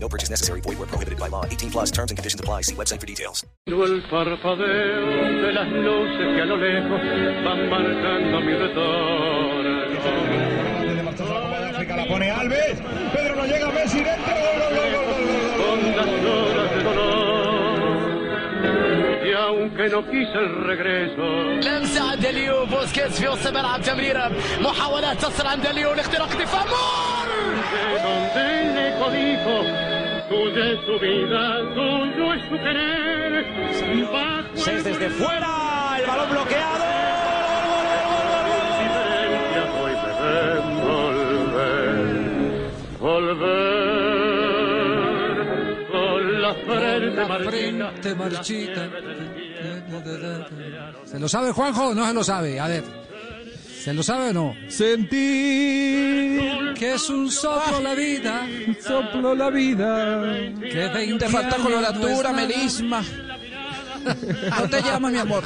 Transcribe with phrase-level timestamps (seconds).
[0.00, 0.62] No purchase necessary.
[0.62, 1.44] Void where prohibited by law.
[1.44, 2.62] 18 plus terms and conditions apply.
[2.62, 3.44] See website for details.
[3.66, 5.06] El parpadeo
[5.42, 7.00] de las luces que a lo lejos
[7.44, 9.78] van marcando mi retorno.
[11.98, 12.78] La pone Alves.
[13.12, 14.34] Pedro no llega Messi dentro.
[14.34, 16.47] Gol, gol, gol, gol, gol, gol.
[16.47, 16.47] Con
[19.47, 21.25] aunque no quise el regreso.
[21.67, 24.31] لمسة عند اليو بوسكيتس في وسط الملعب تمريرة
[24.61, 27.27] محاولات تصل عند اليو لاختراق دفاع مار
[27.73, 29.55] De donde el eco dijo.
[30.29, 31.41] Tuya es su vida,
[31.75, 33.33] tuyo es su querer.
[34.11, 35.51] Bajo Seis desde fuera,
[35.99, 36.83] el balón bloqueado.
[38.79, 41.97] diferencias hoy me ven volver.
[44.53, 45.87] Volver.
[45.91, 46.53] Con la
[47.49, 48.83] frente marchita.
[51.06, 52.60] ¿Se lo sabe Juanjo o no se lo sabe?
[52.60, 52.84] A ver.
[53.82, 54.54] ¿Se lo sabe o no?
[54.68, 58.46] Sentir Que es un soplo la vida.
[58.84, 60.22] soplo la vida.
[60.60, 63.04] Que 20 Te falta años coloratura, no melisma.
[64.56, 65.44] ¿Cómo te llamas, mi amor?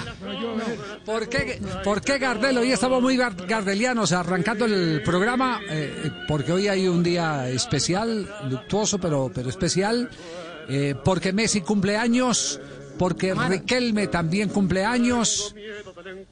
[1.05, 2.59] ¿Por qué, ¿Por qué Gardel?
[2.59, 8.29] Hoy estamos muy gar- gardelianos arrancando el programa, eh, porque hoy hay un día especial,
[8.49, 10.09] luctuoso, pero, pero especial,
[10.69, 12.61] eh, porque Messi cumple años,
[12.99, 15.55] porque Riquelme también cumple años,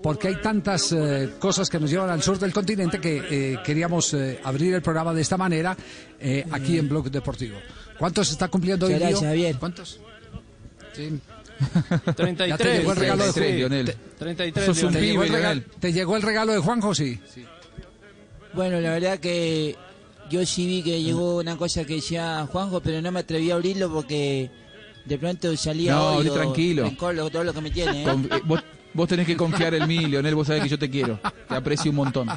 [0.03, 4.15] porque hay tantas eh, cosas que nos llevan al sur del continente que eh, queríamos
[4.15, 5.77] eh, abrir el programa de esta manera
[6.19, 7.59] eh, aquí en Blog Deportivo.
[7.99, 9.57] ¿Cuántos está cumpliendo hoy, gracias, Javier.
[9.59, 10.01] ¿Cuántos?
[10.93, 11.19] Sí.
[12.17, 12.49] 33.
[12.49, 13.57] Ya te llegó el regalo de 33, Juan.
[13.57, 13.97] Lionel.
[14.19, 14.93] 33, Sos un.
[14.93, 15.63] ¿Te llegó, regalo.
[15.79, 16.95] ¿Te llegó el regalo de Juanjo?
[16.95, 17.21] Sí.
[18.55, 19.77] Bueno, la verdad que
[20.31, 23.55] yo sí vi que llegó una cosa que decía Juanjo, pero no me atreví a
[23.55, 24.51] abrirlo porque
[25.05, 26.85] de pronto salía No, odio, tranquilo.
[26.85, 28.03] rencor, lo- todo lo que me tiene.
[28.03, 28.05] ¿eh?
[28.05, 28.63] Con- eh, vos,
[28.95, 30.35] vos tenés que confiar en mí, Lionel.
[30.35, 31.19] Vos sabés que yo te quiero.
[31.49, 32.29] Te aprecio un montón.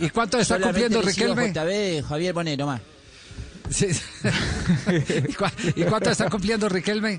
[0.00, 1.52] ¿Y cuánto está Solamente cumpliendo Riquelme?
[1.52, 2.80] JB Javier Bonero más.
[3.70, 3.86] Sí.
[3.86, 7.18] ¿Y, cua- y cuánto está cumpliendo Riquelme?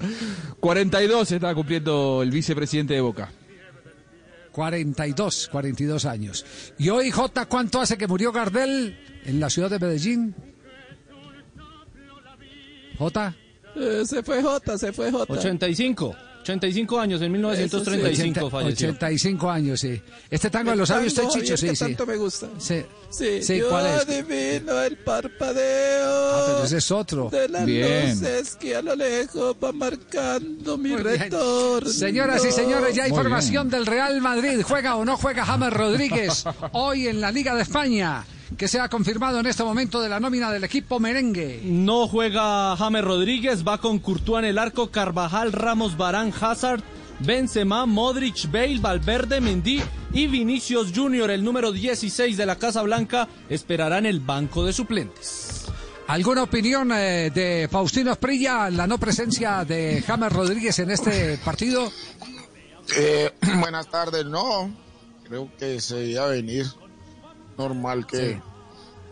[0.60, 3.32] 42 está cumpliendo el vicepresidente de Boca.
[4.52, 6.46] 42, 42 años.
[6.78, 10.36] ¿Y hoy, J, cuánto hace que murió Gardel en la ciudad de Medellín?
[13.00, 13.36] J.
[13.76, 15.34] Eh, se fue Jota, se fue Jota.
[15.34, 16.16] 85.
[16.44, 18.90] 85 años, en 1935 80 falleció.
[18.90, 20.02] 85 años, sí.
[20.30, 21.96] Este tango lo sabe usted, Chicho, sí, sí.
[22.06, 22.50] me gusta.
[22.60, 24.02] Sí, Sí, Sí, yo ¿cuál es?
[24.02, 27.30] adivino el parpadeo Ah, pero ese es otro.
[27.30, 28.10] de las Bien.
[28.10, 31.90] luces que a lo lejos va marcando mi Muy retorno.
[31.90, 34.62] Señoras y señores, ya hay información del Real Madrid.
[34.68, 38.26] ¿Juega o no juega James Rodríguez hoy en la Liga de España?
[38.58, 41.62] Que se ha confirmado en este momento de la nómina del equipo merengue.
[41.64, 46.84] No juega James Rodríguez, va con Courtois en el arco, Carvajal, Ramos, Barán, Hazard,
[47.20, 49.82] Benzema, Modric, Bale, Valverde, Mendy
[50.14, 54.74] y Vinicius Junior, el número 16 de la Casa Blanca, esperará en el banco de
[54.74, 55.66] suplentes.
[56.08, 61.92] ¿Alguna opinión eh, de Faustino Esprilla, la no presencia de James Rodríguez en este partido?
[62.98, 64.72] Eh, buenas tardes, no.
[65.24, 66.66] Creo que se debía venir.
[67.58, 68.42] Normal que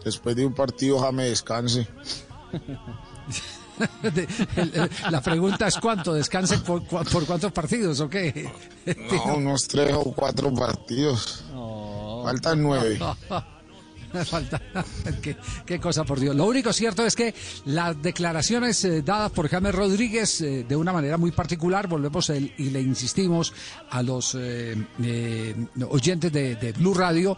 [0.04, 1.88] después de un partido Jame descanse.
[5.10, 8.50] La pregunta es cuánto, ¿descanse por, por cuántos partidos o qué?
[9.26, 11.44] No, unos tres o cuatro partidos.
[12.24, 13.00] Faltan nueve.
[14.26, 14.62] Falta.
[15.22, 16.36] ¿Qué, qué cosa, por Dios.
[16.36, 20.92] Lo único cierto es que las declaraciones eh, dadas por James Rodríguez eh, de una
[20.92, 23.54] manera muy particular, volvemos el- y le insistimos
[23.90, 25.56] a los eh, eh,
[25.90, 27.38] oyentes de, de Blue Radio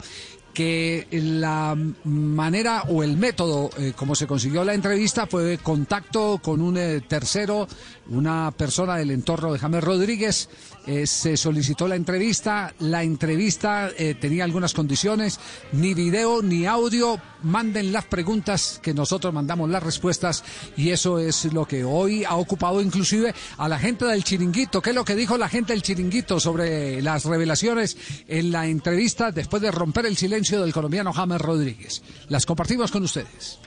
[0.53, 6.61] que la manera o el método eh, como se consiguió la entrevista fue contacto con
[6.61, 7.67] un eh, tercero,
[8.09, 10.49] una persona del entorno de James Rodríguez.
[10.85, 15.39] eh, se solicitó la entrevista, la entrevista eh, tenía algunas condiciones,
[15.71, 20.43] ni video ni audio, manden las preguntas que nosotros mandamos las respuestas
[20.75, 24.81] y eso es lo que hoy ha ocupado inclusive a la gente del chiringuito.
[24.81, 27.97] ¿Qué es lo que dijo la gente del chiringuito sobre las revelaciones
[28.27, 32.01] en la entrevista después de romper el silencio del colombiano James Rodríguez?
[32.27, 33.59] Las compartimos con ustedes.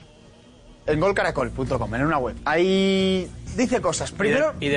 [0.87, 2.35] En golcaracol.com, en una web.
[2.45, 4.11] Ahí dice cosas.
[4.11, 4.69] Primero, y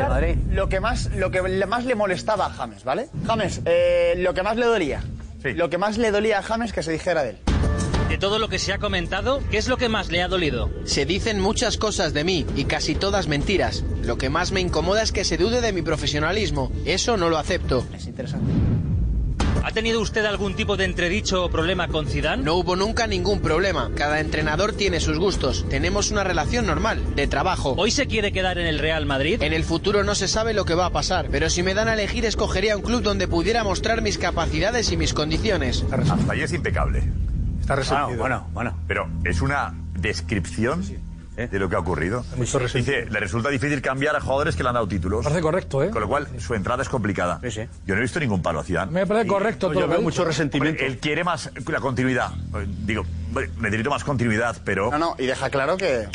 [0.00, 0.36] a Madrid.
[0.50, 3.08] Lo que más, lo que le- más le molestaba a James, ¿vale?
[3.26, 5.02] James, eh, lo que más le dolía.
[5.42, 7.38] Lo que más le dolía a James que se dijera de él.
[8.08, 10.70] De todo lo que se ha comentado, ¿qué es lo que más le ha dolido?
[10.84, 13.82] Se dicen muchas cosas de mí y casi todas mentiras.
[14.04, 16.70] Lo que más me incomoda es que se dude de mi profesionalismo.
[16.84, 17.84] Eso no lo acepto.
[17.94, 18.52] Es interesante.
[19.64, 22.42] ¿Ha tenido usted algún tipo de entredicho o problema con Zidane?
[22.42, 23.90] No hubo nunca ningún problema.
[23.96, 25.66] Cada entrenador tiene sus gustos.
[25.68, 27.74] Tenemos una relación normal, de trabajo.
[27.76, 29.42] ¿Hoy se quiere quedar en el Real Madrid?
[29.42, 31.88] En el futuro no se sabe lo que va a pasar, pero si me dan
[31.88, 35.84] a elegir escogería un club donde pudiera mostrar mis capacidades y mis condiciones.
[35.90, 37.02] Hasta ahí es impecable.
[37.60, 38.18] Está resentido.
[38.18, 38.76] bueno, bueno.
[38.88, 40.82] Pero es una descripción
[41.36, 42.24] de lo que ha ocurrido.
[42.36, 45.24] Dice, le resulta difícil cambiar a jugadores que le han dado títulos.
[45.24, 45.90] Parece correcto, ¿eh?
[45.90, 47.40] Con lo cual, su entrada es complicada.
[47.86, 48.92] Yo no he visto ningún palo a Zidane.
[48.92, 49.74] Me parece correcto todo.
[49.80, 50.84] yo lo veo mucho resentimiento.
[50.84, 52.30] Él quiere más la continuidad.
[52.54, 53.04] Eh, Digo,
[53.60, 54.90] necesito más continuidad, pero...
[54.90, 56.08] No, no, y deja claro que.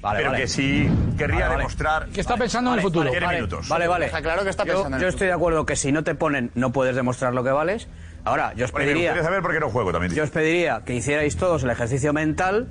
[0.00, 0.36] pero vale.
[0.42, 1.56] que sí querría Vale, vale.
[1.58, 2.06] demostrar...
[2.08, 3.10] Que está pensando en el futuro.
[3.12, 3.68] Vale, minutos.
[3.68, 4.04] Vale, vale.
[4.06, 6.04] Deja claro que está Yo- pensando en Yo, el estoy de acuerdo que si no
[6.04, 7.88] te ponen, no puedes demostrar lo que vales.
[8.24, 9.10] Ahora, yo os me pediría.
[9.10, 10.12] gustaría saber por qué no juego también.
[10.14, 12.68] Yo os pediría que hicierais todos el ejercicio mental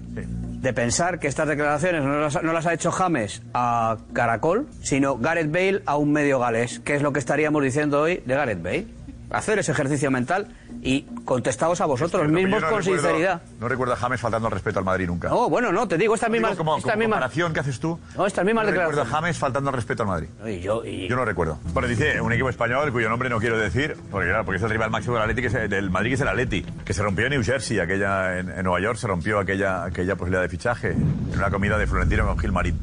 [0.62, 2.20] de pensar que estas declaraciones no
[2.54, 7.02] las, ha hecho James a Caracol, sino Gareth Bale a un medio galés, que es
[7.02, 8.88] lo que estaríamos diciendo hoy de Gareth Bale.
[9.32, 10.48] Hacer ese ejercicio mental
[10.82, 13.42] y contestaos a vosotros mismos no con recuerdo- sinceridad.
[13.60, 15.30] No recuerdo a James faltando al respeto al Madrid nunca.
[15.30, 16.58] No, bueno, no, te digo, estas Digo, mismas...
[16.58, 18.00] como, estas como mismas- comparación que haces tú.
[18.18, 19.06] No, estas mismas no recuerdo a.
[19.06, 20.28] James faltando al respeto al Madrid.
[20.46, 21.60] Y yo, y- Yo no recuerdo.
[21.74, 24.70] Bueno, dice un equipo español cuyo nombre no quiero decir, porque claro, porque es el
[24.70, 27.26] rival máximo del, Atleti, que es- del Madrid, que es el Atleti, que se rompió
[27.26, 30.92] en New Jersey, aquella, en, en Nueva York se rompió aquella, aquella posibilidad de fichaje
[30.92, 32.78] en una comida de Florentino con Gil Marín.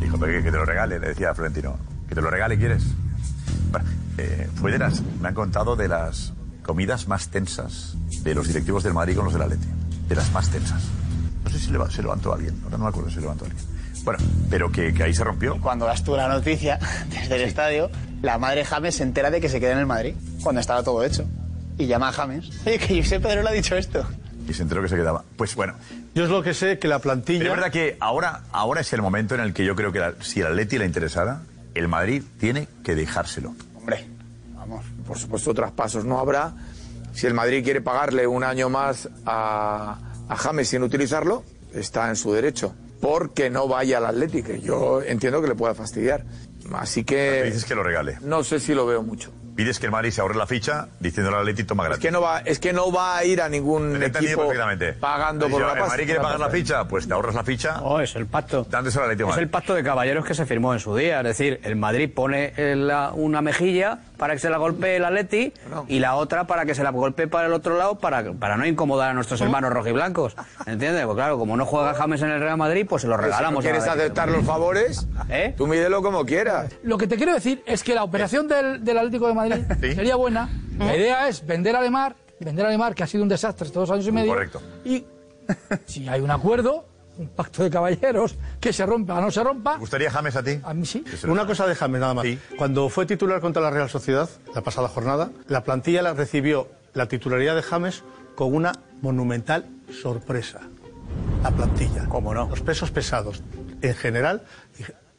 [0.00, 1.78] Dijo, "Pero que, que te lo regale, le decía a Florentino.
[2.08, 2.84] ¿Que te lo regale quieres?
[3.70, 3.88] Bueno,
[4.18, 6.32] eh, fue de las, me han contado de las
[6.62, 9.66] comidas más tensas de los directivos del Madrid con los del Atleti.
[10.08, 10.82] De las más tensas.
[11.44, 13.62] No sé si leva- se levantó alguien, ahora no me acuerdo si se levantó alguien.
[14.04, 14.18] Bueno,
[14.50, 15.58] pero que, que ahí se rompió.
[15.60, 16.78] Cuando das tú la noticia
[17.10, 17.90] desde el estadio,
[18.22, 21.02] la madre James se entera de que se queda en el Madrid, cuando estaba todo
[21.04, 21.24] hecho.
[21.78, 22.50] Y llama a James.
[22.66, 24.06] Oye, que Josep Pedro le ha dicho esto.
[24.48, 25.24] Y se enteró que se quedaba.
[25.36, 25.74] Pues bueno.
[26.14, 27.38] Yo es lo que sé que la plantilla.
[27.40, 29.98] Pero es verdad que ahora, ahora es el momento en el que yo creo que
[30.00, 31.40] la- si el Atleti le interesara,
[31.74, 33.54] el Madrid tiene que dejárselo.
[33.84, 34.06] Hombre,
[34.56, 36.54] Vamos, por supuesto, traspasos no habrá.
[37.12, 41.44] Si el Madrid quiere pagarle un año más a, a James sin utilizarlo,
[41.74, 42.74] está en su derecho.
[42.98, 44.52] Porque no vaya al Atlético.
[44.54, 46.24] Yo entiendo que le pueda fastidiar.
[46.72, 48.16] Así Me que dices que lo regale.
[48.22, 49.30] no sé si lo veo mucho.
[49.56, 52.02] Pides que el Madrid se ahorre la ficha diciéndole al Atleti toma Es gratis.
[52.02, 54.92] que no va, es que no va a ir a ningún equipo perfectamente.
[54.94, 55.88] pagando por la ¿El pasta.
[55.88, 56.88] Madrid quiere pagar la ficha?
[56.88, 57.80] Pues te ahorras la ficha.
[57.82, 58.66] Oh, es el pacto.
[58.68, 61.18] Dándoselo al de Es el pacto de caballeros que se firmó en su día.
[61.20, 65.52] Es decir, el Madrid pone la- una mejilla para que se la golpee el Atleti
[65.88, 68.66] y la otra para que se la golpee para el otro lado para, para no
[68.66, 70.36] incomodar a nuestros hermanos rojiblancos.
[70.66, 71.04] ¿Entiendes?
[71.04, 73.24] Pues claro, como no juega James en el Real Madrid, pues se lo si no
[73.26, 73.64] regalamos.
[73.64, 75.54] al quieres aceptar los favores, ¿Eh?
[75.56, 76.72] tú mídelo como quieras.
[76.82, 80.16] Lo que te quiero decir es que la operación del, del Atlético de Madrid sería
[80.16, 80.48] buena.
[80.78, 83.88] La idea es vender a Lemar, vender a Lemar, que ha sido un desastre estos
[83.88, 84.32] dos años y medio.
[84.32, 84.60] Correcto.
[84.84, 85.04] Y
[85.86, 86.84] si hay un acuerdo,
[87.18, 89.74] un pacto de caballeros, que se rompa o no se rompa.
[89.74, 90.60] ¿Te gustaría James a ti?
[90.62, 91.04] A mí sí.
[91.26, 92.26] Una cosa de James nada más.
[92.56, 97.06] Cuando fue titular contra la Real Sociedad, la pasada jornada, la plantilla la recibió la
[97.06, 98.02] titularidad de James
[98.34, 100.60] con una monumental sorpresa.
[101.42, 102.06] La plantilla.
[102.08, 102.48] ¿Cómo no?
[102.48, 103.42] Los pesos pesados.
[103.82, 104.42] En general,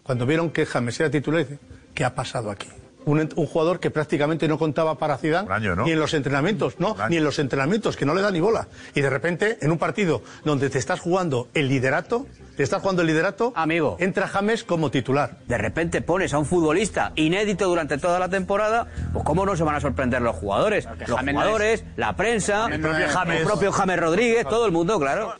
[0.03, 1.59] cuando vieron que James era titular, dicen,
[1.94, 2.68] ¿qué ha pasado aquí?
[3.05, 5.85] Un, un jugador que prácticamente no contaba para Zidane año, ¿no?
[5.85, 8.67] ni en los entrenamientos, no, ni en los entrenamientos, que no le da ni bola.
[8.93, 12.25] Y de repente, en un partido donde te estás jugando el liderato,
[12.57, 13.97] te estás jugando el liderato, Amigo.
[13.99, 15.37] entra James como titular.
[15.47, 19.63] De repente pones a un futbolista inédito durante toda la temporada, pues cómo no se
[19.63, 20.88] van a sorprender los jugadores.
[21.07, 23.39] Los jugadores, la prensa, El propio James.
[23.41, 25.33] el propio James Rodríguez, todo el mundo, claro.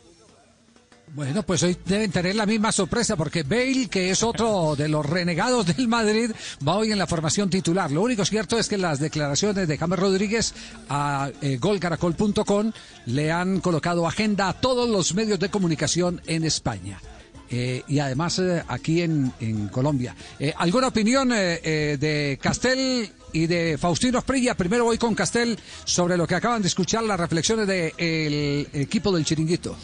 [1.16, 5.06] Bueno, pues hoy deben tener la misma sorpresa porque Bale, que es otro de los
[5.06, 6.30] renegados del Madrid,
[6.68, 7.90] va hoy en la formación titular.
[7.90, 10.52] Lo único cierto es que las declaraciones de James Rodríguez
[10.90, 12.70] a eh, golcaracol.com
[13.06, 17.00] le han colocado agenda a todos los medios de comunicación en España.
[17.48, 19.32] Eh, y además eh, aquí en,
[19.72, 20.14] Colombia.
[20.58, 24.54] ¿Alguna opinión de Castel y de Faustino Esprilla?
[24.54, 29.24] Primero voy con Castel sobre lo que acaban de escuchar, las reflexiones del equipo del
[29.24, 29.74] Chiringuito.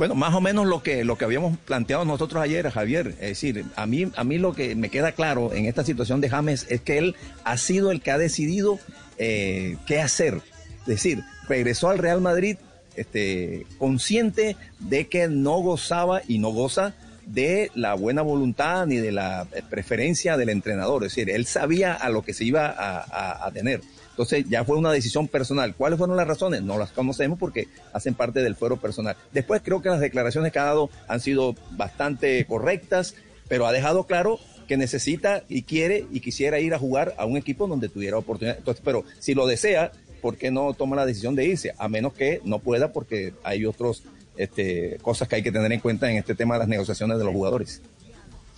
[0.00, 3.08] Bueno, más o menos lo que, lo que habíamos planteado nosotros ayer, Javier.
[3.20, 6.30] Es decir, a mí, a mí lo que me queda claro en esta situación de
[6.30, 8.78] James es que él ha sido el que ha decidido
[9.18, 10.40] eh, qué hacer.
[10.80, 12.56] Es decir, regresó al Real Madrid
[12.96, 16.94] este, consciente de que no gozaba y no goza
[17.26, 21.04] de la buena voluntad ni de la preferencia del entrenador.
[21.04, 23.82] Es decir, él sabía a lo que se iba a, tener.
[24.20, 25.74] Entonces ya fue una decisión personal.
[25.74, 26.60] ¿Cuáles fueron las razones?
[26.60, 29.16] No las conocemos porque hacen parte del fuero personal.
[29.32, 33.14] Después creo que las declaraciones que ha dado han sido bastante correctas,
[33.48, 37.38] pero ha dejado claro que necesita y quiere y quisiera ir a jugar a un
[37.38, 38.58] equipo donde tuviera oportunidad.
[38.58, 41.72] Entonces, pero si lo desea, ¿por qué no toma la decisión de irse?
[41.78, 44.02] A menos que no pueda porque hay otras
[44.36, 47.24] este, cosas que hay que tener en cuenta en este tema de las negociaciones de
[47.24, 47.80] los jugadores.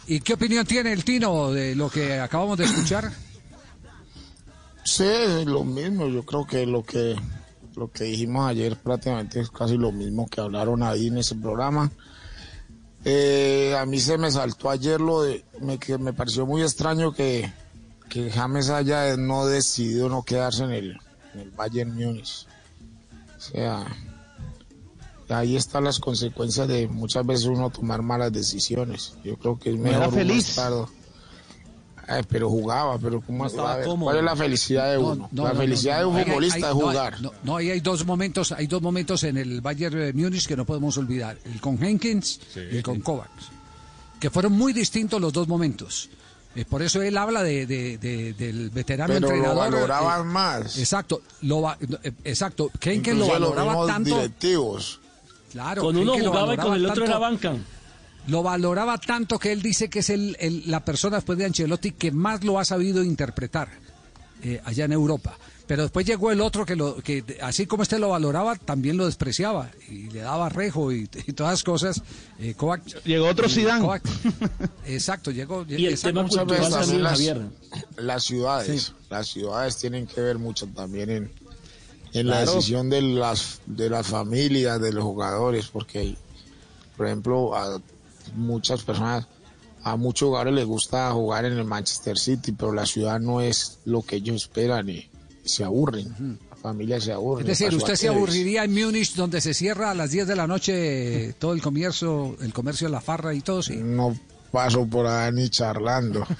[0.09, 3.13] ¿Y qué opinión tiene el Tino de lo que acabamos de escuchar?
[4.85, 6.09] Sí, lo mismo.
[6.09, 7.17] Yo creo que lo que
[7.77, 11.91] lo que dijimos ayer prácticamente es casi lo mismo que hablaron ahí en ese programa.
[13.05, 17.13] Eh, a mí se me saltó ayer lo de me, que me pareció muy extraño
[17.13, 17.51] que,
[18.09, 20.99] que James haya no decidido no quedarse en el,
[21.35, 22.47] en el Bayern Múnich.
[23.39, 23.85] O sea,
[25.31, 29.15] ahí están las consecuencias de muchas veces uno tomar malas decisiones.
[29.25, 30.49] Yo creo que es No mejor era uno feliz.
[30.51, 30.87] estar-
[32.09, 34.07] Ay, pero jugaba, pero ¿cómo estaba ver, cómodo.
[34.07, 35.29] ¿Cuál es la felicidad de uno?
[35.33, 37.21] No, la no, felicidad no, de un hay- futbolista hay- es jugar.
[37.21, 40.57] No, no, ahí hay dos momentos, hay dos momentos en el Bayern eh, Múnich que
[40.57, 43.51] no podemos olvidar, el con Henkins y el con Kovacs,
[44.21, 46.09] que fueron muy distintos los dos momentos.
[46.55, 49.73] Eh, por eso él habla de, de- de- del veterano Pero lo entrenador.
[49.73, 50.77] valoraban más.
[50.79, 52.71] Exacto, lo va- eh, exacto.
[52.81, 54.17] Henkins lo los valoraba mismos tanto.
[54.17, 55.01] directivos.
[55.51, 57.55] Claro, Con uno lo jugaba y con el otro tanto- era banca.
[58.29, 61.93] Lo valoraba tanto que él dice que es el, el- la persona después de Ancelotti
[61.93, 63.69] que más lo ha sabido interpretar
[64.43, 65.37] eh, allá en Europa.
[65.67, 69.07] Pero después llegó el otro que, lo, que así como este lo valoraba, también lo
[69.07, 72.03] despreciaba y le daba rejo y, y todas las cosas.
[72.39, 73.85] Eh, Kovac- Llegó otro Zidane.
[73.85, 74.03] Kovac-
[74.87, 75.65] exacto, llegó.
[75.69, 77.21] Y el exacto, tema muchas veces también las,
[77.97, 78.93] las ciudades, Sí.
[79.11, 81.33] las ciudades tienen que ver mucho también en,
[82.13, 86.17] en la decisión de las de las familias, de los jugadores, porque
[86.97, 87.81] por ejemplo a
[88.35, 89.27] muchas personas,
[89.85, 93.79] a muchos jugadores les gusta jugar en el Manchester City, pero la ciudad no es
[93.85, 95.09] lo que ellos esperan y
[95.45, 97.43] se aburren, la familia se aburre.
[97.43, 100.47] Es decir, usted se aburriría en Múnich donde se cierra a las 10 de la
[100.47, 103.77] noche eh, todo el comercio, el comercio de la farra y todo, sí.
[103.77, 104.17] No
[104.53, 106.25] paso por ahí ni charlando.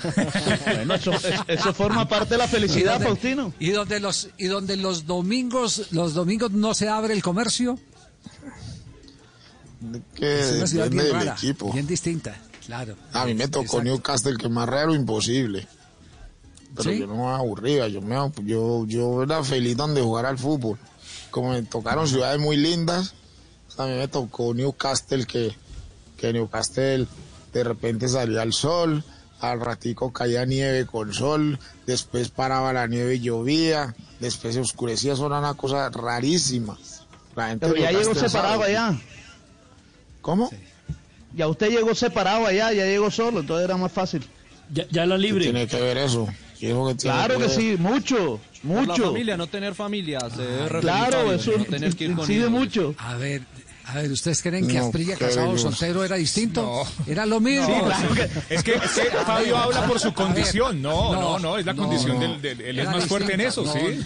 [0.67, 3.55] Bueno, eso, es- eso forma parte de la felicidad, ¿Y donde- Faustino.
[3.59, 7.79] Y donde los y donde los domingos los domingos no se abre el comercio.
[10.15, 11.73] Que es una ciudad bien rara, equipo.
[11.73, 12.37] bien distinta,
[12.67, 12.97] claro.
[13.13, 13.85] A mí me tocó Exacto.
[13.85, 15.67] Newcastle, que más raro imposible.
[16.75, 16.99] Pero ¿Sí?
[17.01, 20.79] yo no me aburría, yo, me, yo, yo era feliz donde jugar al fútbol.
[21.31, 23.15] Como me tocaron ciudades muy lindas,
[23.77, 25.55] a mí me tocó Newcastle, que,
[26.17, 27.07] que Newcastle
[27.53, 29.05] de repente salía el sol,
[29.41, 35.15] al ratico caía nieve con sol, después paraba la nieve y llovía, después se oscurecía,
[35.15, 36.79] eso era una cosa rarísima.
[37.35, 38.99] La gente Pero ya llegó separado allá.
[40.23, 40.51] ¿Cómo?
[41.35, 44.23] Ya usted llegó separado allá, ya llegó solo, entonces era más fácil.
[44.73, 45.45] Ya, ya la ¿Qué libre.
[45.45, 46.27] tiene que ver eso?
[46.59, 47.51] ¿Qué es lo que tiene Claro que ver?
[47.51, 49.05] sí, mucho, Por la mucho.
[49.07, 50.19] familia, no tener familia.
[50.35, 52.51] se debe Ah, Claro, eso no tener que ir con incide hijos.
[52.51, 52.95] mucho.
[52.99, 53.43] A ver,
[53.87, 56.85] a ver, ¿ustedes creen que No, Asprilla casado soltero era distinto?
[57.07, 57.67] Era lo mismo.
[57.67, 60.81] Sí, claro que- es que, es que Fabio habla por su condición.
[60.81, 62.21] No, no, no, es la no, condición no.
[62.21, 64.01] del, del- Él es más fuerte en eso, sí.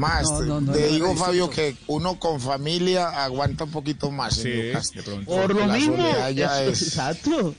[0.00, 1.50] No, Más, No, no, no, te no, digo, no, no, Fabio, no.
[1.50, 4.96] que uno con familia aguanta un poquito más en Sí, Newcastle.
[5.00, 5.30] de pronto.
[5.30, 5.96] Por lo mismo.
[5.96, 7.54] soledad ya eso- es- Exacto.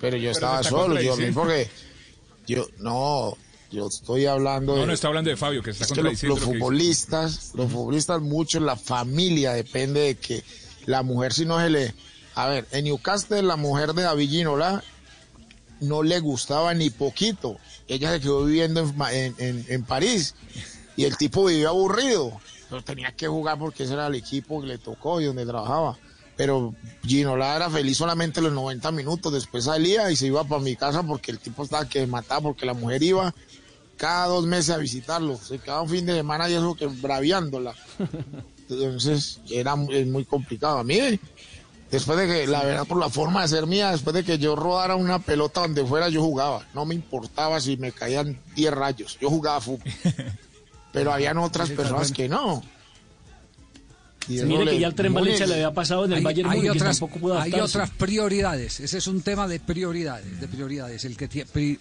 [0.00, 1.40] Pero yo estaba solo, yo contradiciendo.
[1.40, 1.70] porque
[2.46, 3.36] yo no,
[3.72, 6.22] yo estoy hablando de No, no está hablando de Fabio, que está es que los
[6.22, 10.44] lo futbolistas, los futbolistas mucho la familia depende de que
[10.84, 11.94] la mujer si no se le
[12.34, 14.84] a ver, en Newcastle la mujer de David Ginola
[15.80, 17.56] no le gustaba ni poquito.
[17.88, 20.34] Ella se quedó viviendo en, Ma- en- en- en París
[20.96, 22.40] y el tipo vivió aburrido.
[22.68, 25.96] Pero tenía que jugar porque ese era el equipo que le tocó y donde trabajaba.
[26.36, 29.32] Pero Ginola era feliz solamente los 90 minutos.
[29.32, 32.66] Después salía y se iba para mi casa porque el tipo estaba que mataba porque
[32.66, 33.34] la mujer iba
[33.96, 35.36] cada dos meses a visitarlo.
[35.36, 37.74] Se quedaba un fin de semana y eso que braviándola.
[38.68, 40.78] Entonces era es muy complicado.
[40.78, 40.98] A mí,
[41.90, 44.56] después de que, la verdad, por la forma de ser mía, después de que yo
[44.56, 46.66] rodara una pelota donde fuera, yo jugaba.
[46.74, 49.18] No me importaba si me caían 10 rayos.
[49.20, 49.90] Yo jugaba fútbol.
[50.96, 52.62] Pero habían otras personas que no.
[54.28, 56.50] Y Mire que le- ya el tren Valencia le había pasado en el hay, Bayern
[56.50, 58.80] hay Múnich otras, tampoco pudo hay otras prioridades.
[58.80, 61.04] Ese es un tema de prioridades, de prioridades.
[61.04, 61.28] El que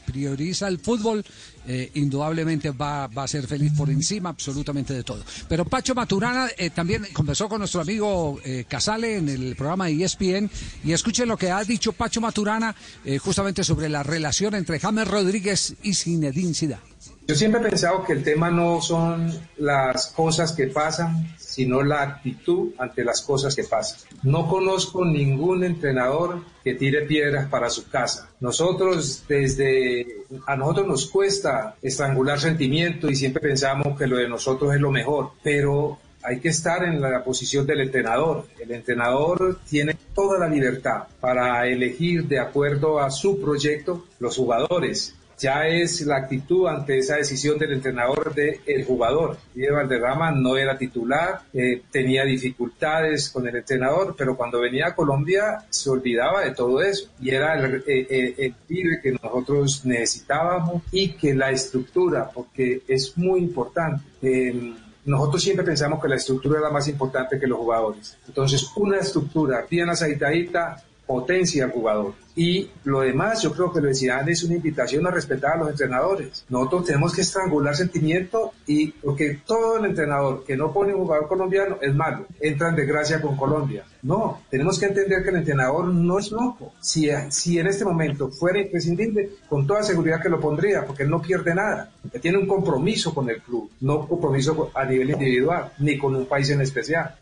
[0.05, 1.25] prioriza el fútbol,
[1.67, 5.23] eh, indudablemente va, va a ser feliz por encima absolutamente de todo.
[5.49, 10.03] Pero Pacho Maturana eh, también conversó con nuestro amigo eh, Casale en el programa de
[10.03, 10.47] ESPN
[10.83, 15.07] y escuchen lo que ha dicho Pacho Maturana eh, justamente sobre la relación entre James
[15.07, 16.94] Rodríguez y Zinedine Zidane.
[17.27, 22.03] Yo siempre he pensado que el tema no son las cosas que pasan, sino la
[22.03, 23.99] actitud ante las cosas que pasan.
[24.21, 28.29] No conozco ningún entrenador que tire piedras para su casa.
[28.41, 30.05] Nosotros desde
[30.45, 34.91] a nosotros nos cuesta estrangular sentimientos y siempre pensamos que lo de nosotros es lo
[34.91, 38.45] mejor, pero hay que estar en la posición del entrenador.
[38.59, 45.15] El entrenador tiene toda la libertad para elegir de acuerdo a su proyecto los jugadores
[45.37, 49.37] ya es la actitud ante esa decisión del entrenador del el jugador.
[49.53, 54.95] Diego Valderrama no era titular, eh, tenía dificultades con el entrenador, pero cuando venía a
[54.95, 59.85] Colombia se olvidaba de todo eso y era el, eh, eh, el pibe que nosotros
[59.85, 64.03] necesitábamos y que la estructura, porque es muy importante.
[64.21, 64.75] eh,
[65.05, 68.17] nosotros siempre pensamos que la estructura es la más importante que los jugadores.
[68.27, 72.13] Entonces, una estructura bien aceitadita potencia al jugador.
[72.35, 75.69] Y lo demás, yo creo que lo decían, es una invitación a respetar a los
[75.69, 76.45] entrenadores.
[76.49, 81.29] Nosotros tenemos que estrangular sentimiento y porque todo el entrenador que no pone un jugador
[81.29, 83.85] colombiano es malo, entra en desgracia con Colombia.
[84.01, 86.73] No, tenemos que entender que el entrenador no es loco.
[86.81, 91.09] Si, si en este momento fuera imprescindible, con toda seguridad que lo pondría, porque él
[91.09, 91.91] no pierde nada.
[92.21, 96.49] Tiene un compromiso con el club, no compromiso a nivel individual, ni con un país
[96.49, 97.15] en especial.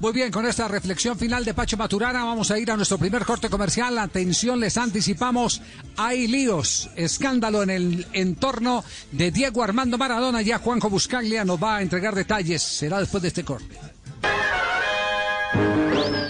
[0.00, 3.26] Muy bien, con esta reflexión final de Pacho Maturana vamos a ir a nuestro primer
[3.26, 3.98] corte comercial.
[3.98, 5.60] Atención, les anticipamos,
[5.98, 10.40] hay líos, escándalo en el entorno de Diego Armando Maradona.
[10.40, 12.62] Ya Juanjo Buscaglia nos va a entregar detalles.
[12.62, 13.76] Será después de este corte.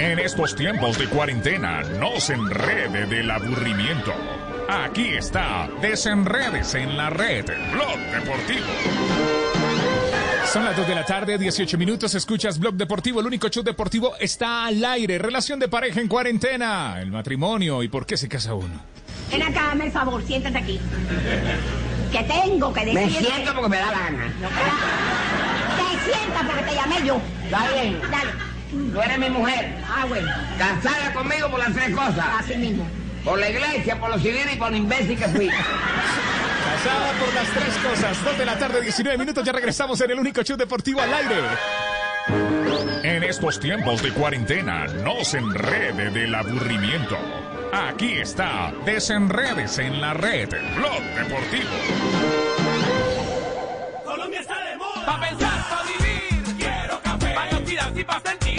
[0.00, 4.12] En estos tiempos de cuarentena, no se enrede del aburrimiento.
[4.68, 9.69] Aquí está, desenredes en la red, Blog Deportivo.
[10.52, 12.12] Son las 2 de la tarde, 18 minutos.
[12.16, 13.20] Escuchas Blog Deportivo.
[13.20, 15.16] El único show deportivo está al aire.
[15.16, 17.00] Relación de pareja en cuarentena.
[17.00, 18.80] El matrimonio y por qué se casa uno.
[19.30, 20.80] Ven acá, dame el favor, siéntate aquí.
[22.10, 23.00] Que tengo que decir.
[23.00, 24.32] Me siento porque me da la gana.
[25.76, 27.20] Te sientas porque te llamé yo.
[27.44, 28.00] Está bien.
[28.10, 28.30] Dale.
[28.92, 29.76] Tú eres mi mujer.
[29.88, 30.28] Ah, bueno.
[30.58, 32.26] Casada conmigo por las tres cosas.
[32.40, 32.84] Así mismo.
[33.24, 35.48] Por la iglesia, por los civiles y por el imbécil que fui.
[35.48, 38.24] Casada por las tres cosas.
[38.24, 39.44] 2 de la tarde, 19 minutos.
[39.44, 41.36] Ya regresamos en el único show deportivo al aire.
[43.02, 47.16] En estos tiempos de cuarentena, no se enrede del aburrimiento.
[47.72, 51.70] Aquí está, desenredes en la red, Blog Deportivo.
[54.04, 55.06] Colombia está de moda.
[55.06, 56.56] Pa' pensar, pa' vivir.
[56.58, 57.34] Quiero café.
[57.34, 58.49] Pa' y pa' sentir.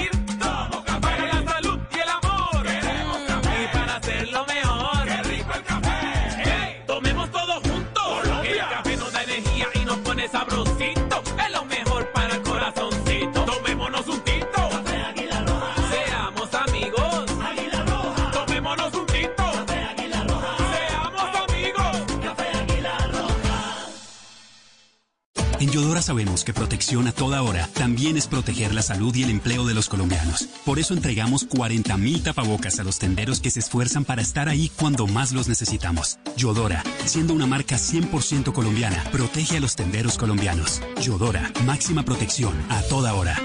[25.62, 29.30] En Yodora sabemos que protección a toda hora también es proteger la salud y el
[29.30, 30.48] empleo de los colombianos.
[30.66, 35.06] Por eso entregamos 40.000 tapabocas a los tenderos que se esfuerzan para estar ahí cuando
[35.06, 36.18] más los necesitamos.
[36.36, 40.82] Yodora, siendo una marca 100% colombiana, protege a los tenderos colombianos.
[41.00, 43.38] Yodora, máxima protección a toda hora.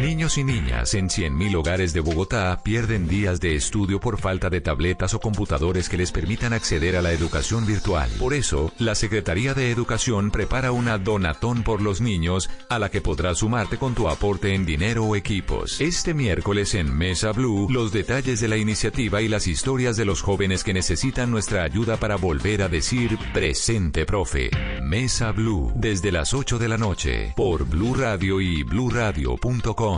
[0.00, 4.62] Niños y niñas en 100.000 hogares de Bogotá pierden días de estudio por falta de
[4.62, 8.10] tabletas o computadores que les permitan acceder a la educación virtual.
[8.18, 13.02] Por eso, la Secretaría de Educación prepara una donatón por los niños a la que
[13.02, 15.78] podrás sumarte con tu aporte en dinero o equipos.
[15.82, 20.22] Este miércoles en Mesa Blue, los detalles de la iniciativa y las historias de los
[20.22, 24.48] jóvenes que necesitan nuestra ayuda para volver a decir presente, profe.
[24.82, 29.89] Mesa Blue, desde las 8 de la noche, por Blue Radio y bluradio.com.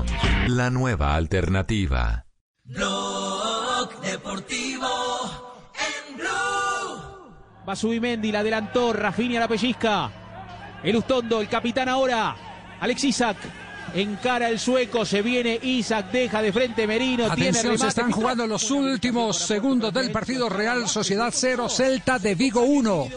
[0.48, 2.24] La nueva alternativa.
[2.64, 4.88] Blog Deportivo
[5.74, 7.64] en Blue.
[7.68, 10.10] Va Subimendi, la adelantó, Rafinha la pellizca.
[10.82, 12.34] El Ustondo, el capitán ahora.
[12.80, 13.36] Alex Isaac.
[13.94, 17.88] Encara el sueco, se viene Isaac, deja de frente Merino, tiene Atención, se remate.
[17.88, 23.08] están jugando los últimos segundos del partido Real Sociedad 0, Celta de Vigo 1.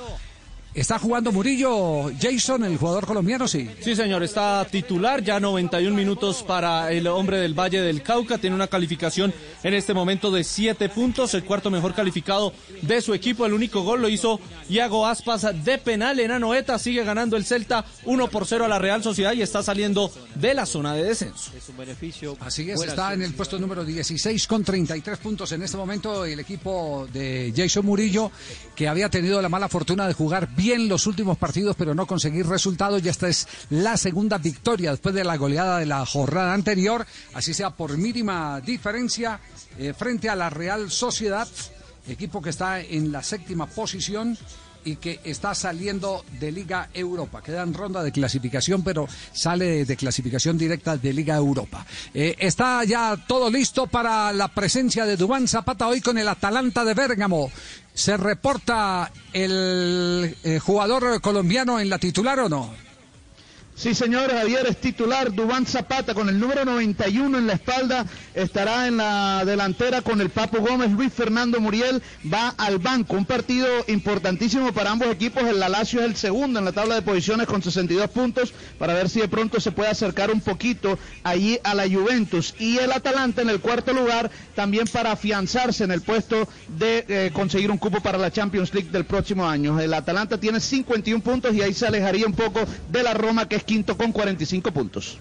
[0.76, 3.70] Está jugando Murillo Jason, el jugador colombiano, sí.
[3.80, 8.58] Sí, señor, está titular, ya 91 minutos para el hombre del Valle del Cauca, tiene
[8.58, 9.34] una calificación
[9.64, 13.84] en este momento de 7 puntos, el cuarto mejor calificado de su equipo, el único
[13.84, 18.46] gol lo hizo Iago Aspas de penal en Anoeta, sigue ganando el Celta 1 por
[18.46, 21.54] 0 a la Real Sociedad y está saliendo de la zona de descenso.
[21.56, 22.36] Es un beneficio.
[22.42, 26.42] Así es, está en el puesto número 16 con 33 puntos en este momento el
[26.42, 28.30] equipo de Jason Murillo,
[28.76, 32.48] que había tenido la mala fortuna de jugar bien los últimos partidos, pero no conseguir
[32.48, 33.04] resultados.
[33.04, 37.54] Y esta es la segunda victoria después de la goleada de la jornada anterior, así
[37.54, 39.40] sea por mínima diferencia,
[39.78, 41.48] eh, frente a la Real Sociedad,
[42.08, 44.38] equipo que está en la séptima posición
[44.86, 47.42] y que está saliendo de Liga Europa.
[47.42, 51.86] Queda en ronda de clasificación, pero sale de, clasificación directa de Liga Europa.
[52.14, 56.86] Eh, está ya todo listo para la presencia de Dubán Zapata hoy con el Atalanta
[56.86, 57.52] de Bérgamo.
[57.94, 62.85] ¿Se reporta el eh, jugador colombiano en la titular o no?
[63.78, 65.34] Sí, señor, Javier es titular.
[65.34, 70.30] Dubán Zapata con el número 91 en la espalda estará en la delantera con el
[70.30, 70.92] Papo Gómez.
[70.92, 72.02] Luis Fernando Muriel
[72.34, 73.18] va al banco.
[73.18, 75.44] Un partido importantísimo para ambos equipos.
[75.44, 79.10] El Lazio es el segundo en la tabla de posiciones con 62 puntos para ver
[79.10, 82.56] si de pronto se puede acercar un poquito allí a la Juventus.
[82.58, 87.32] Y el Atalanta en el cuarto lugar también para afianzarse en el puesto de eh,
[87.34, 89.82] conseguir un cupo para la Champions League del próximo año.
[89.82, 93.58] El Atalanta tiene 51 puntos y ahí se alejaría un poco de la Roma que
[93.58, 95.20] es quinto con 45 puntos.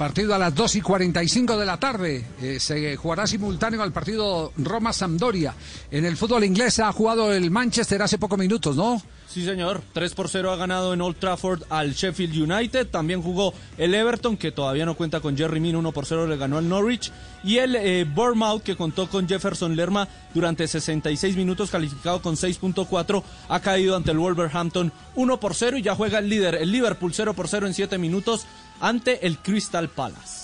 [0.00, 2.24] Partido a las 2 y 45 de la tarde.
[2.40, 5.54] Eh, se jugará simultáneo al partido Roma-Sampdoria.
[5.90, 9.02] En el fútbol inglés ha jugado el Manchester hace pocos minutos, ¿no?
[9.28, 9.82] Sí, señor.
[9.92, 12.86] 3 por 0 ha ganado en Old Trafford al Sheffield United.
[12.86, 15.76] También jugó el Everton, que todavía no cuenta con Jerry Min.
[15.76, 17.12] 1 por 0 le ganó al Norwich.
[17.44, 23.22] Y el eh, Bournemouth, que contó con Jefferson Lerma durante 66 minutos, calificado con 6.4,
[23.50, 27.12] ha caído ante el Wolverhampton 1 por 0 y ya juega el líder, el Liverpool
[27.12, 28.46] 0 por 0 en 7 minutos
[28.80, 30.40] ante el Crystal Palace.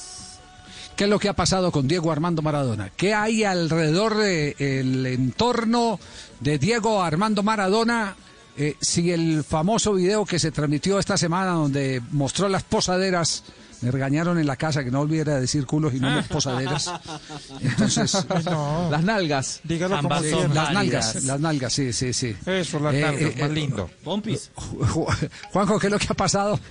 [0.96, 2.90] ¿Qué es lo que ha pasado con Diego Armando Maradona?
[2.96, 6.00] ¿Qué hay alrededor del entorno
[6.40, 8.16] de Diego Armando Maradona?
[8.58, 13.44] Eh, si el famoso video que se transmitió esta semana donde mostró las posaderas,
[13.82, 16.90] me regañaron en la casa que no olvidara decir culos y no las posaderas.
[17.60, 18.14] Entonces,
[18.90, 19.60] Las nalgas.
[19.64, 22.34] Dígalo como Sí, las nalgas, las nalgas, sí, sí, sí.
[22.46, 23.90] Eso, las Eh, nalgas, eh, más eh, lindo.
[24.02, 24.50] Pompis.
[24.56, 26.58] Ju- Juanjo, ¿qué es lo que ha pasado?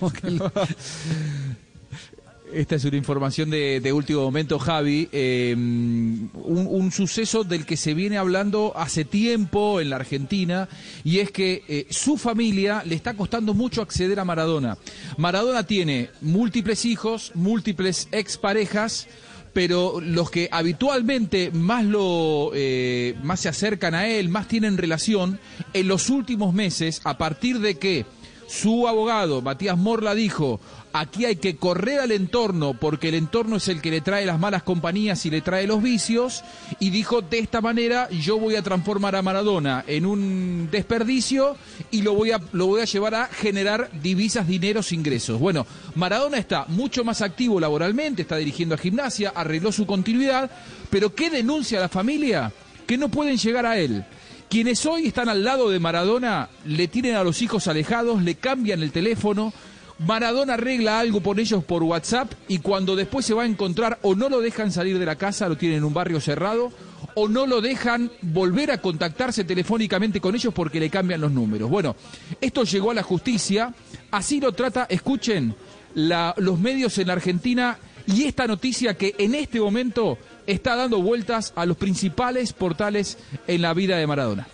[2.56, 5.10] Esta es una información de, último momento, Javi.
[5.12, 10.66] Un, un suceso del que se viene hablando hace tiempo en la Argentina
[11.04, 14.78] y es que eh, su familia le está costando mucho acceder a Maradona.
[15.18, 19.06] Maradona tiene múltiples hijos, múltiples exparejas
[19.52, 25.40] pero los que habitualmente más lo eh, más se acercan a él, más tienen relación,
[25.72, 28.04] en los últimos meses, a partir de que
[28.46, 30.60] su abogado, Matías Morla, dijo,
[31.00, 34.38] aquí hay que correr al entorno porque el entorno es el que le trae las
[34.38, 36.42] malas compañías y le trae los vicios,
[36.78, 41.56] y dijo, de esta manera yo voy a transformar a Maradona en un desperdicio
[41.90, 45.38] y lo voy a, lo voy a llevar a generar divisas, dineros, ingresos.
[45.38, 50.50] Bueno, Maradona está mucho más activo laboralmente, está dirigiendo a gimnasia, arregló su continuidad,
[50.90, 52.52] pero ¿qué denuncia la familia?
[52.86, 54.04] Que no pueden llegar a él.
[54.48, 58.82] Quienes hoy están al lado de Maradona le tienen a los hijos alejados, le cambian
[58.82, 59.52] el teléfono.
[59.98, 64.14] Maradona arregla algo por ellos por WhatsApp y cuando después se va a encontrar o
[64.14, 66.70] no lo dejan salir de la casa, lo tienen en un barrio cerrado,
[67.14, 71.70] o no lo dejan volver a contactarse telefónicamente con ellos porque le cambian los números.
[71.70, 71.96] Bueno,
[72.42, 73.74] esto llegó a la justicia,
[74.10, 75.54] así lo trata, escuchen,
[75.94, 81.64] los medios en Argentina y esta noticia que en este momento está dando vueltas a
[81.64, 84.46] los principales portales en la vida de Maradona.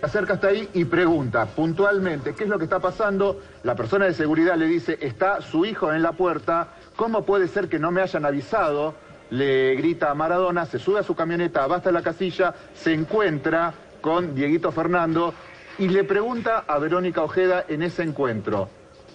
[0.00, 3.40] Se acerca hasta ahí y pregunta puntualmente qué es lo que está pasando.
[3.62, 7.68] La persona de seguridad le dice, está su hijo en la puerta, ¿cómo puede ser
[7.68, 8.94] que no me hayan avisado?
[9.30, 13.72] Le grita a Maradona, se sube a su camioneta, va hasta la casilla, se encuentra
[14.00, 15.32] con Dieguito Fernando
[15.78, 18.68] y le pregunta a Verónica Ojeda en ese encuentro,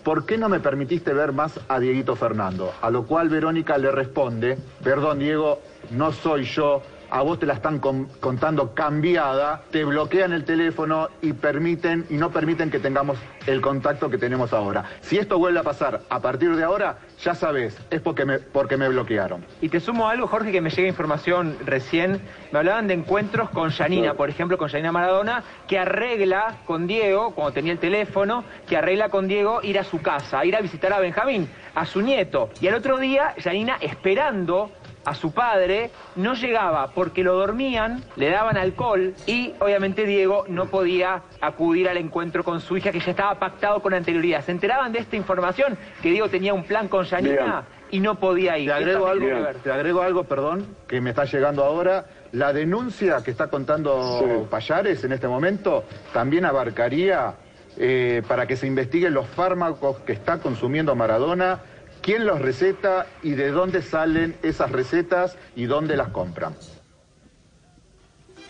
[0.03, 2.73] ¿por qué no me permitiste ver más a Dieguito Fernando?
[2.81, 5.59] A lo cual Verónica le responde, perdón Diego,
[5.91, 11.09] no soy yo, a vos te la están con- contando cambiada, te bloquean el teléfono
[11.21, 14.85] y permiten y no permiten que tengamos el contacto que tenemos ahora.
[15.01, 18.77] Si esto vuelve a pasar a partir de ahora, ya sabes, es porque me, porque
[18.77, 19.45] me bloquearon.
[19.61, 22.21] Y te sumo algo, Jorge, que me llega información recién.
[22.51, 27.31] Me hablaban de encuentros con Yanina, por ejemplo, con Yanina Maradona, que arregla con Diego,
[27.35, 30.93] cuando tenía el teléfono, que arregla con Diego ir a su casa, ir a visitar
[30.93, 32.49] a Benjamín, a su nieto.
[32.61, 34.71] Y al otro día, Yanina, esperando
[35.05, 40.67] a su padre, no llegaba porque lo dormían, le daban alcohol y obviamente Diego no
[40.67, 44.43] podía acudir al encuentro con su hija que ya estaba pactado con anterioridad.
[44.43, 45.77] ¿Se enteraban de esta información?
[46.01, 48.69] Que Diego tenía un plan con Yanina y no podía ir.
[48.69, 49.27] Te agrego, algo,
[49.63, 52.05] te agrego algo, perdón, que me está llegando ahora.
[52.31, 55.83] La denuncia que está contando Payares en este momento
[56.13, 57.33] también abarcaría
[57.77, 61.59] eh, para que se investiguen los fármacos que está consumiendo Maradona,
[62.01, 66.55] quién los receta y de dónde salen esas recetas y dónde las compran.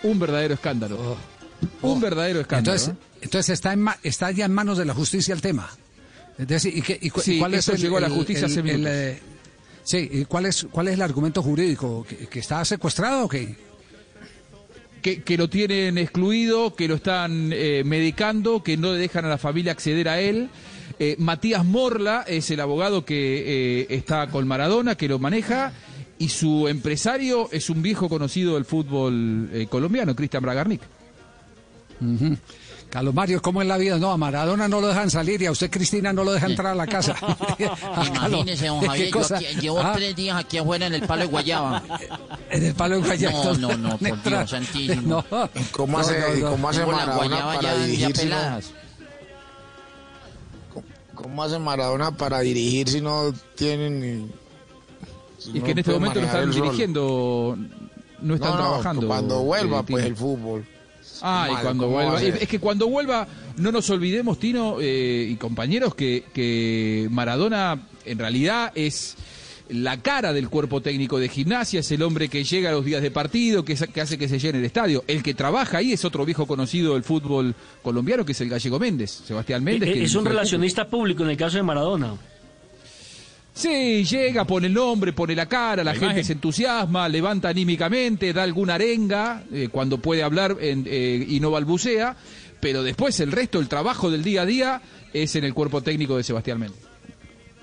[0.03, 1.17] Un verdadero escándalo.
[1.81, 2.75] Un verdadero escándalo.
[2.77, 5.69] Entonces, entonces está, en ma- está ya en manos de la justicia el tema.
[6.37, 8.13] Es decir, ¿y, qué- y cu- Sí, y cuál es el, llegó a la el-
[8.13, 8.87] justicia el- hace el, minutos.
[8.93, 9.19] eh,
[9.83, 12.03] sí, ¿y cuál es, cuál es el argumento jurídico?
[12.07, 13.55] ¿Que, que está secuestrado o qué?
[15.03, 19.29] que, que lo tienen excluido, que lo están eh, medicando, que no le dejan a
[19.29, 20.49] la familia acceder a él.
[20.99, 25.73] Eh, Matías Morla es el abogado que eh, está con Maradona, que lo maneja,
[26.17, 30.81] y su empresario es un viejo conocido del fútbol eh, colombiano, Cristian Bragarnik.
[32.01, 32.37] Ujú.
[32.89, 33.97] Carlos Mario, ¿cómo es la vida?
[33.97, 36.73] No, a Maradona no lo dejan salir y a usted, Cristina, no lo deja entrar
[36.73, 37.15] a la casa.
[38.05, 41.21] Imagínese, don ¿qué Javier, yo aquí- llevo Ah, tres días aquí afuera en el palo
[41.21, 41.81] de Guayaba.
[42.51, 43.43] En el palo de Guayaba.
[43.45, 45.23] No, no, no, por Dios santísimo.
[45.31, 45.49] No.
[45.71, 46.49] ¿Cómo hace, no, no.
[46.51, 48.71] cómo hace Maradona guayaba para ya- ya peladas.
[51.21, 54.31] ¿Cómo hace Maradona para dirigir si no tienen ni-
[55.37, 57.57] si Y no que en este momento no manejar están dirigiendo,
[58.21, 59.07] no están No, no, trabajando.
[59.07, 60.65] Cuando vuelva, eh, pues el fútbol.
[61.21, 62.21] Ah, y cuando ¿cómo vuelva.
[62.21, 68.17] Es que cuando vuelva, no nos olvidemos, Tino eh, y compañeros, que, que Maradona en
[68.17, 69.15] realidad es
[69.71, 73.01] la cara del cuerpo técnico de gimnasia, es el hombre que llega a los días
[73.01, 75.03] de partido, que, hace que se llene el estadio.
[75.07, 78.79] El que trabaja ahí es otro viejo conocido del fútbol colombiano, que es el gallego
[78.79, 79.89] Méndez, Sebastián Méndez.
[79.89, 82.15] Eh, que es un relacionista público en el caso de Maradona.
[83.53, 86.23] Sí, llega, pone el nombre, pone la cara, la, La gente imagen.
[86.25, 91.51] se entusiasma, levanta anímicamente, da alguna arenga eh, cuando puede hablar en- eh, y no
[91.51, 92.15] balbucea,
[92.61, 94.81] pero después el resto, el trabajo del día a día
[95.13, 96.79] es en el cuerpo técnico de Sebastián Méndez.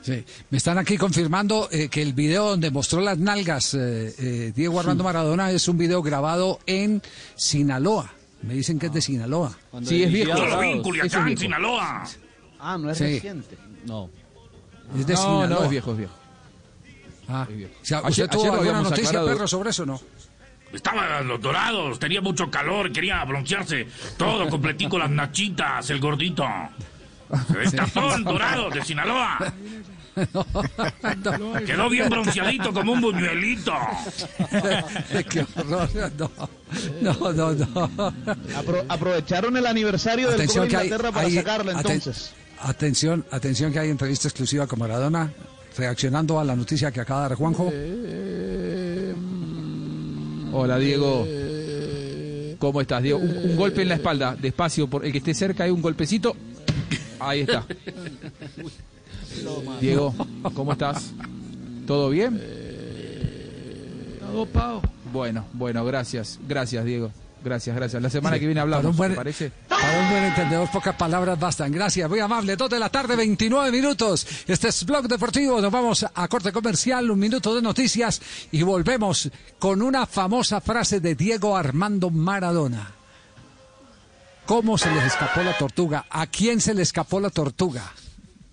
[0.09, 4.53] Sí, me están aquí confirmando eh, que el video donde mostró las nalgas eh, eh,
[4.57, 7.03] Diego Armando Maradona es un video grabado en
[7.35, 8.11] Sinaloa.
[8.41, 9.55] Me dicen que es de Sinaloa.
[9.85, 10.35] Sí, es viejo.
[10.39, 11.41] Yo lo vi en es Culiacán, viejo.
[11.43, 12.05] Sinaloa.
[12.59, 13.05] Ah, no es Sí.
[13.05, 13.59] reciente.
[13.85, 14.09] No.
[14.99, 15.47] Es de no, Sinaloa.
[15.49, 16.15] no, es viejo, es viejo.
[17.29, 17.73] Ah, Es viejo.
[17.83, 19.29] o sea, Ayer- ¿Usted tuvo ayer alguna noticia, aclarado.
[19.29, 20.01] perro, sobre eso o no?
[20.73, 23.87] Estaba en los dorados, tenía mucho calor, quería broncearse.
[24.17, 26.47] Todo completico, las nachitas, el gordito.
[27.63, 29.37] El tapón dorado de Sinaloa.
[31.67, 33.73] Quedó bien bronceadito como un buñuelito.
[35.31, 35.89] Qué horror.
[37.01, 37.55] No, no, no.
[37.55, 37.89] no.
[38.57, 42.33] Apro- aprovecharon el aniversario del de que hay- Inglaterra para hay- sacarla aten- entonces.
[42.61, 45.33] Atención, atención que hay entrevista exclusiva con Maradona,
[45.77, 47.73] reaccionando a la noticia que acaba de dar Juanjo.
[50.53, 51.27] Hola, Diego.
[52.59, 53.19] ¿Cómo estás, Diego?
[53.21, 56.35] Un, un golpe en la espalda, despacio, por el que esté cerca hay un golpecito.
[57.21, 57.65] Ahí está.
[59.81, 60.15] Diego,
[60.55, 61.13] ¿cómo estás?
[61.87, 62.41] ¿Todo bien?
[65.13, 66.39] Bueno, bueno, gracias.
[66.47, 67.11] Gracias, Diego.
[67.43, 68.03] Gracias, gracias.
[68.03, 69.53] La semana Sí, que viene para hablamos, un buen- ¿te parece?
[69.69, 71.71] Para un buen entendedor, pocas palabras bastan.
[71.71, 72.57] Gracias, muy amable.
[72.57, 74.27] Dos de la tarde, 29 minutos.
[74.47, 75.61] Este es Blog Deportivo.
[75.61, 81.01] Nos vamos a corte comercial, un minuto de noticias y volvemos con una famosa frase
[81.01, 82.93] de Diego Armando Maradona.
[84.45, 86.07] ¿Cómo se les escapó la tortuga?
[86.11, 87.93] ¿A quién se le escapó la tortuga?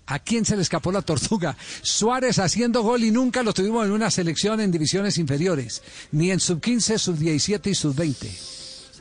[0.07, 1.57] ¿A quién se le escapó la tortuga?
[1.81, 6.39] Suárez haciendo gol y nunca lo tuvimos en una selección en divisiones inferiores, ni en
[6.39, 8.31] sub 15, sub 17 y sub 20.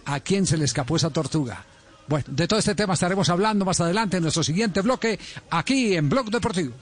[0.06, 1.64] ¿A quién se le escapó esa tortuga?
[2.06, 5.18] Bueno, de todo este tema estaremos hablando más adelante en nuestro siguiente bloque,
[5.50, 6.74] aquí en Blog Deportivo.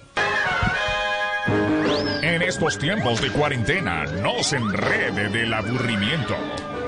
[2.23, 6.37] En estos tiempos de cuarentena, no se enrede del aburrimiento.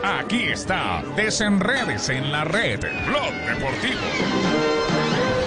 [0.02, 4.83] Aquí está, desenredes en la red, Blog Deportivo.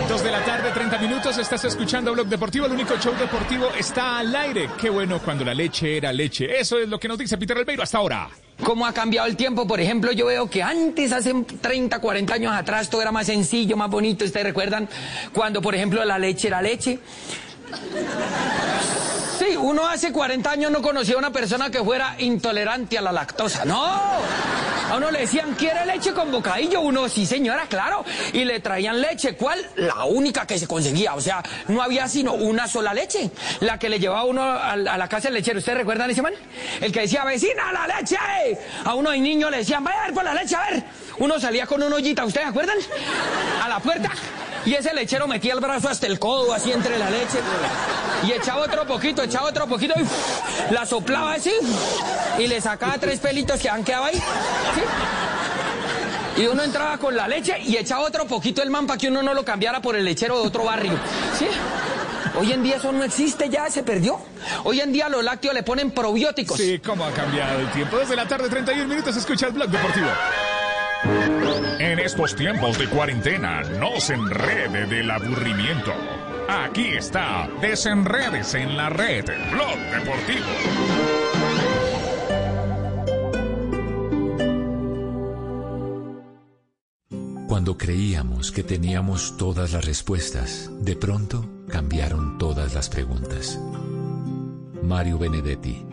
[0.08, 4.20] Dos de la tarde, 30 minutos, estás escuchando Blog Deportivo, el único show deportivo está
[4.20, 4.70] al aire.
[4.80, 6.58] Qué bueno cuando la leche era leche.
[6.58, 8.30] Eso es lo que nos dice Peter Albeiro hasta ahora.
[8.63, 9.67] ¿Cómo ha cambiado el tiempo?
[9.67, 13.76] Por ejemplo, yo veo que antes, hace 30, 40 años atrás, todo era más sencillo,
[13.76, 14.24] más bonito.
[14.24, 14.88] ¿Ustedes recuerdan
[15.34, 17.00] cuando, por ejemplo, la leche era leche?
[19.38, 23.12] Sí, uno hace 40 años no conocía a una persona que fuera intolerante a la
[23.12, 23.65] lactosa.
[23.65, 23.84] No.
[24.89, 26.80] A uno le decían, ¿quiere leche con bocadillo?
[26.80, 28.06] Uno, sí señora, claro.
[28.32, 29.36] Y le traían leche.
[29.36, 29.60] ¿Cuál?
[29.75, 31.13] La única que se conseguía.
[31.13, 33.30] O sea, no había sino una sola leche.
[33.60, 35.60] La que le llevaba uno a, la casa del lechero.
[35.60, 36.34] ¿Ustedes recuerdan ese man?
[36.80, 38.17] El que decía, vecina, la leche.
[38.86, 40.84] A uno de niño le decían, vaya a ver por la leche, a ver.
[41.19, 42.77] Uno salía con una ollita, ¿ustedes acuerdan?
[43.63, 44.12] A la puerta.
[44.65, 47.39] Y ese lechero metía el brazo hasta el codo, así entre la leche.
[48.27, 51.53] Y echaba otro poquito, echaba otro poquito y la soplaba así.
[52.38, 54.21] Y le sacaba tres pelitos que han quedado ahí.
[56.36, 59.23] Y uno entraba con la leche y echaba otro poquito el man para que uno
[59.23, 60.93] no lo cambiara por el lechero de otro barrio.
[61.39, 61.47] ¿sí?
[62.38, 64.19] Hoy en día eso no existe, ya se perdió.
[64.63, 66.58] Hoy en día los lácteos le ponen probióticos.
[66.58, 67.97] Sí, cómo ha cambiado el tiempo.
[67.97, 70.08] Dos de la tarde, 31 minutos, escucha el Blog Deportivo.
[71.80, 75.94] En estos tiempos de cuarentena, no se enrede del aburrimiento.
[76.50, 80.46] Aquí está, desenredes en la red, Blog Deportivo.
[87.48, 93.60] Cuando creíamos que teníamos todas las respuestas, de pronto cambiaron todas las preguntas.
[94.84, 95.86] Mario Benedetti,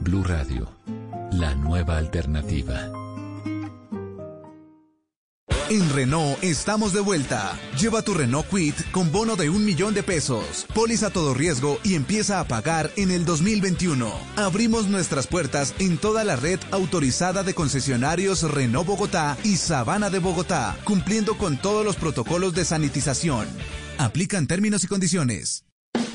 [0.00, 0.68] Blue Radio,
[1.32, 2.95] la nueva alternativa.
[5.68, 7.58] En Renault estamos de vuelta.
[7.76, 11.96] Lleva tu Renault Quit con bono de un millón de pesos, póliza todo riesgo y
[11.96, 14.12] empieza a pagar en el 2021.
[14.36, 20.20] Abrimos nuestras puertas en toda la red autorizada de concesionarios Renault Bogotá y Sabana de
[20.20, 23.48] Bogotá, cumpliendo con todos los protocolos de sanitización.
[23.98, 25.65] Aplican términos y condiciones.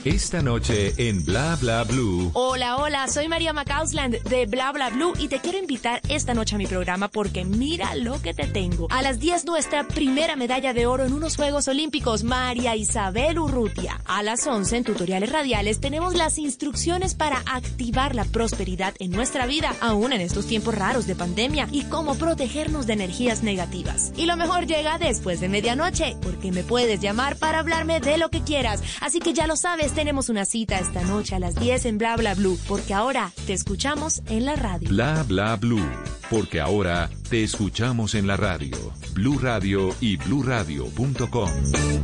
[0.05, 2.31] Esta noche en Bla Bla Blue.
[2.33, 6.55] Hola, hola, soy María Macausland de Bla Bla Blue y te quiero invitar esta noche
[6.55, 8.87] a mi programa porque mira lo que te tengo.
[8.89, 14.01] A las 10 nuestra primera medalla de oro en unos Juegos Olímpicos, María Isabel Urrutia.
[14.05, 19.45] A las 11 en tutoriales radiales tenemos las instrucciones para activar la prosperidad en nuestra
[19.45, 24.13] vida, aún en estos tiempos raros de pandemia y cómo protegernos de energías negativas.
[24.15, 28.29] Y lo mejor llega después de medianoche porque me puedes llamar para hablarme de lo
[28.29, 28.83] que quieras.
[28.99, 32.15] Así que ya lo sabes, tenemos una cita esta noche a las 10 en Bla
[32.15, 34.89] Bla Blue, porque ahora te escuchamos en la radio.
[34.89, 35.89] Bla Bla Blue.
[36.29, 38.77] Porque ahora te escuchamos en la radio.
[39.13, 41.51] Blue Radio y bluradio.com.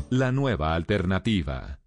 [0.09, 1.79] La nueva alternativa.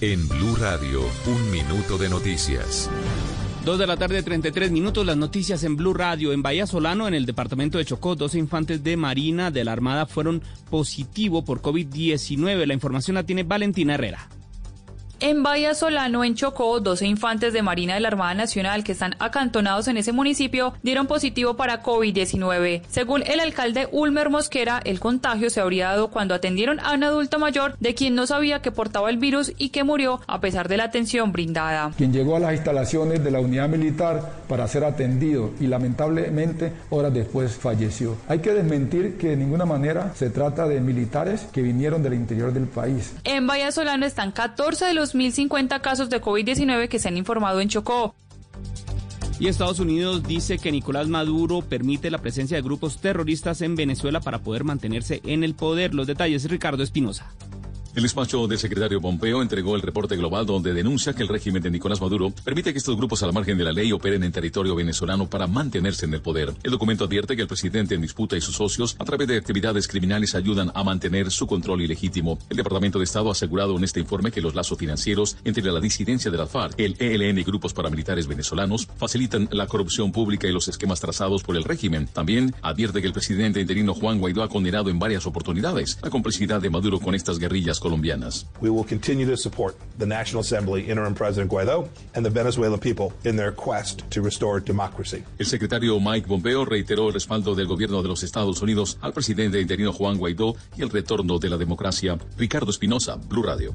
[0.00, 2.90] En Blue Radio, un minuto de noticias.
[3.64, 5.06] Dos de la tarde, 33 minutos.
[5.06, 6.32] Las noticias en Blue Radio.
[6.32, 10.04] En Bahía Solano, en el departamento de Chocó, dos infantes de Marina de la Armada
[10.04, 12.66] fueron positivo por COVID-19.
[12.66, 14.28] La información la tiene Valentina Herrera.
[15.24, 19.14] En Bahía Solano, en Chocó, 12 infantes de Marina de la Armada Nacional que están
[19.20, 22.82] acantonados en ese municipio dieron positivo para COVID-19.
[22.88, 27.38] Según el alcalde Ulmer Mosquera, el contagio se habría dado cuando atendieron a un adulto
[27.38, 30.76] mayor de quien no sabía que portaba el virus y que murió a pesar de
[30.76, 31.92] la atención brindada.
[31.96, 37.14] Quien llegó a las instalaciones de la unidad militar para ser atendido y lamentablemente horas
[37.14, 38.16] después falleció.
[38.26, 42.52] Hay que desmentir que de ninguna manera se trata de militares que vinieron del interior
[42.52, 43.14] del país.
[43.22, 47.60] En Bahía Solano están 14 de los 1.050 casos de COVID-19 que se han informado
[47.60, 48.14] en Chocó.
[49.38, 54.20] Y Estados Unidos dice que Nicolás Maduro permite la presencia de grupos terroristas en Venezuela
[54.20, 55.94] para poder mantenerse en el poder.
[55.94, 57.32] Los detalles, Ricardo Espinosa.
[57.94, 61.70] El despacho del secretario Pompeo entregó el reporte global donde denuncia que el régimen de
[61.70, 65.28] Nicolás Maduro permite que estos grupos al margen de la ley operen en territorio venezolano
[65.28, 66.54] para mantenerse en el poder.
[66.62, 69.88] El documento advierte que el presidente en disputa y sus socios, a través de actividades
[69.88, 72.38] criminales, ayudan a mantener su control ilegítimo.
[72.48, 75.78] El Departamento de Estado ha asegurado en este informe que los lazos financieros entre la
[75.78, 80.52] disidencia de la FARC, el ELN y grupos paramilitares venezolanos facilitan la corrupción pública y
[80.52, 82.06] los esquemas trazados por el régimen.
[82.06, 86.62] También advierte que el presidente interino Juan Guaidó ha condenado en varias oportunidades la complicidad
[86.62, 88.46] de Maduro con estas guerrillas colombianas.
[88.60, 93.12] We will continue to support the National Assembly interim President Guaido and the Venezuelan people
[93.24, 95.24] in their quest to restore democracy.
[95.38, 99.60] El secretario Mike Pompeo reiteró el respaldo del gobierno de los Estados Unidos al presidente
[99.60, 102.18] interino Juan Guaidó y el retorno de la democracia.
[102.38, 103.74] Ricardo Espinosa, Blue Radio.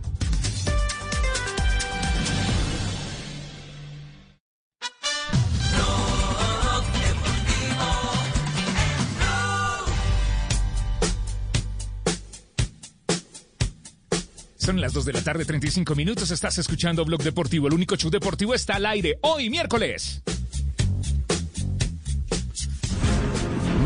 [14.68, 16.30] Son las 2 de la tarde, 35 minutos.
[16.30, 17.68] Estás escuchando Blog Deportivo.
[17.68, 20.22] El único show deportivo está al aire hoy, miércoles.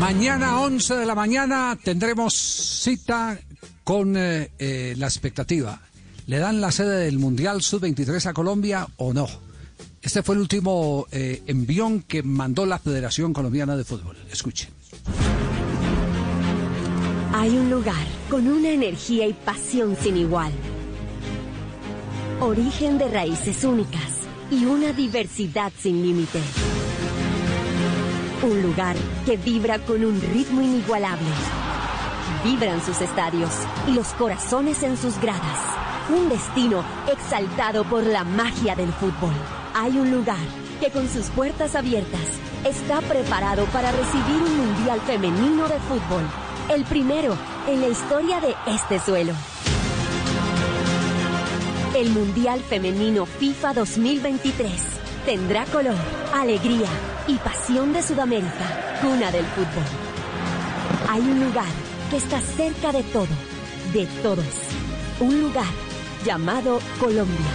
[0.00, 3.38] Mañana 11 de la mañana tendremos cita
[3.84, 5.80] con eh, eh, la expectativa.
[6.26, 9.28] ¿Le dan la sede del Mundial Sub-23 a Colombia o no?
[10.02, 14.16] Este fue el último eh, envión que mandó la Federación Colombiana de Fútbol.
[14.32, 14.70] Escuchen.
[17.34, 20.52] Hay un lugar con una energía y pasión sin igual.
[22.42, 24.18] Origen de raíces únicas
[24.50, 26.40] y una diversidad sin límite.
[28.42, 31.28] Un lugar que vibra con un ritmo inigualable.
[32.42, 33.52] Vibran sus estadios
[33.86, 35.60] y los corazones en sus gradas.
[36.10, 39.34] Un destino exaltado por la magia del fútbol.
[39.72, 40.44] Hay un lugar
[40.80, 42.26] que con sus puertas abiertas
[42.64, 46.24] está preparado para recibir un mundial femenino de fútbol.
[46.68, 47.36] El primero
[47.68, 49.32] en la historia de este suelo.
[51.94, 54.72] El Mundial Femenino FIFA 2023
[55.26, 55.94] tendrá color,
[56.32, 56.88] alegría
[57.26, 59.84] y pasión de Sudamérica, cuna del fútbol.
[61.10, 61.68] Hay un lugar
[62.10, 63.26] que está cerca de todo,
[63.92, 64.46] de todos.
[65.20, 65.66] Un lugar
[66.24, 67.52] llamado Colombia.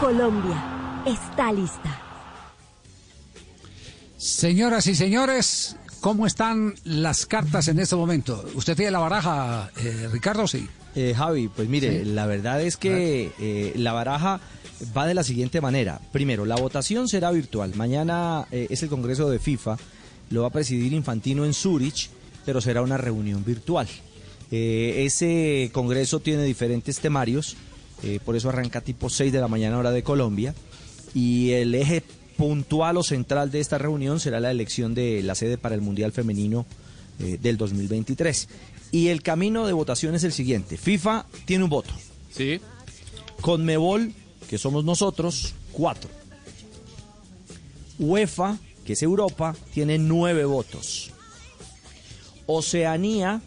[0.00, 2.00] Colombia está lista.
[4.16, 8.44] Señoras y señores, ¿cómo están las cartas en este momento?
[8.54, 10.46] ¿Usted tiene la baraja, eh, Ricardo?
[10.46, 10.68] Sí.
[10.94, 12.10] Eh, Javi, pues mire, Sí.
[12.10, 14.40] la verdad es que eh, la baraja
[14.94, 16.00] va de la siguiente manera.
[16.12, 17.72] Primero, la votación será virtual.
[17.76, 19.78] Mañana es el Congreso de FIFA,
[20.30, 22.10] lo va a presidir Infantino en Zurich,
[22.44, 23.88] pero será una reunión virtual.
[24.50, 27.56] Ese Congreso tiene diferentes temarios.
[28.24, 30.52] por eso arranca tipo 6 de la mañana hora de Colombia.
[31.14, 32.02] Y el eje
[32.36, 36.12] puntual o central de esta reunión será la elección de la sede para el Mundial
[36.12, 36.66] Femenino
[37.18, 38.48] eh, del 2023.
[38.90, 40.76] Y el camino de votación es el siguiente.
[40.76, 41.94] FIFA tiene un voto.
[42.30, 42.60] Sí.
[43.40, 44.12] Conmebol,
[44.48, 46.10] que somos nosotros, cuatro.
[47.98, 51.10] UEFA, que es Europa, tiene nueve votos.
[52.46, 53.40] Oceanía,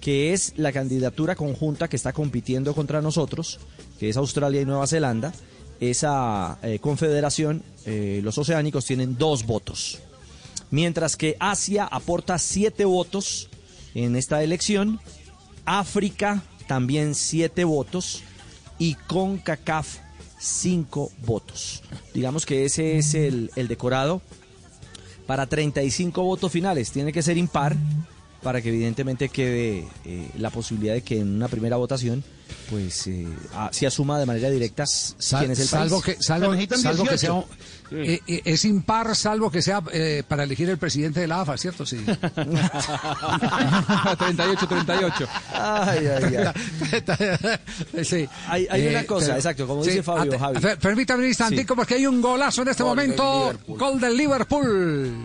[0.00, 3.58] que es la candidatura conjunta que está compitiendo contra nosotros,
[3.98, 5.32] que es Australia y Nueva Zelanda,
[5.80, 10.00] esa eh, confederación, eh, los oceánicos tienen dos votos.
[10.70, 13.48] Mientras que Asia aporta siete votos
[13.94, 15.00] en esta elección,
[15.64, 18.22] África también siete votos
[18.78, 19.98] y CONCACAF
[20.38, 21.82] cinco votos.
[22.14, 24.22] Digamos que ese es el, decorado
[25.26, 26.92] para 35 votos finales.
[26.92, 27.76] Tiene que ser impar
[28.42, 32.22] para que evidentemente quede eh, la posibilidad de que en una primera votación
[32.70, 36.16] pues eh, a- se asuma de manera directa Sal- quién es el salvo país.
[36.18, 37.44] que salvo, salvo que sea
[37.92, 41.56] eh, eh, es impar salvo que sea eh, para elegir el presidente de la AFA,
[41.56, 41.86] ¿cierto?
[41.86, 42.04] Sí.
[44.18, 45.28] 38 38.
[45.52, 48.04] Ay, ay, ay.
[48.04, 48.28] Sí.
[48.48, 50.76] Hay- hay una cosa, pero- exacto, como dice Fabio, ate- Javi.
[50.80, 53.52] Permítame un instantico porque hay un golazo en este Gol momento.
[53.68, 55.16] Gol del Liverpool.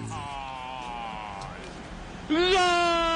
[2.30, 3.11] Gol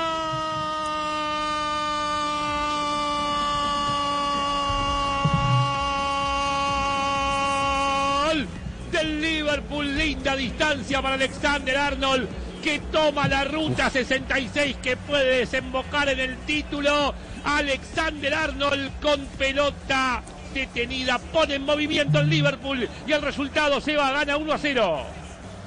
[9.56, 12.28] Liverpool, linda distancia para Alexander Arnold,
[12.62, 17.14] que toma la ruta 66 que puede desembocar en el título.
[17.46, 20.22] Alexander Arnold con pelota
[20.54, 25.04] detenida, pone en movimiento el Liverpool y el resultado se va, gana 1 a 0.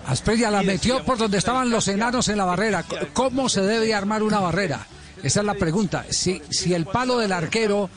[0.06, 2.84] Asprilla la metió por donde estaban los enanos en la barrera.
[3.14, 4.86] ¿Cómo se debe armar una barrera?
[5.22, 6.04] Esa es la pregunta.
[6.10, 7.88] Si, si el palo del arquero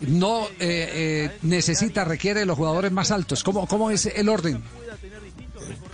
[0.00, 4.62] no eh, eh, necesita, requiere de los jugadores más altos, ¿cómo, cómo es el orden?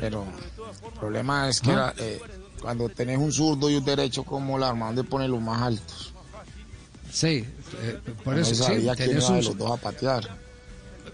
[0.00, 1.94] Pero el problema es que ¿Ah?
[1.98, 2.20] eh,
[2.60, 6.14] cuando tenés un zurdo y un derecho como la arma, ¿dónde pone los más altos?
[7.12, 7.44] Sí,
[7.82, 10.28] eh, por no eso sí, sabía quién tenés iba de los dos a patear.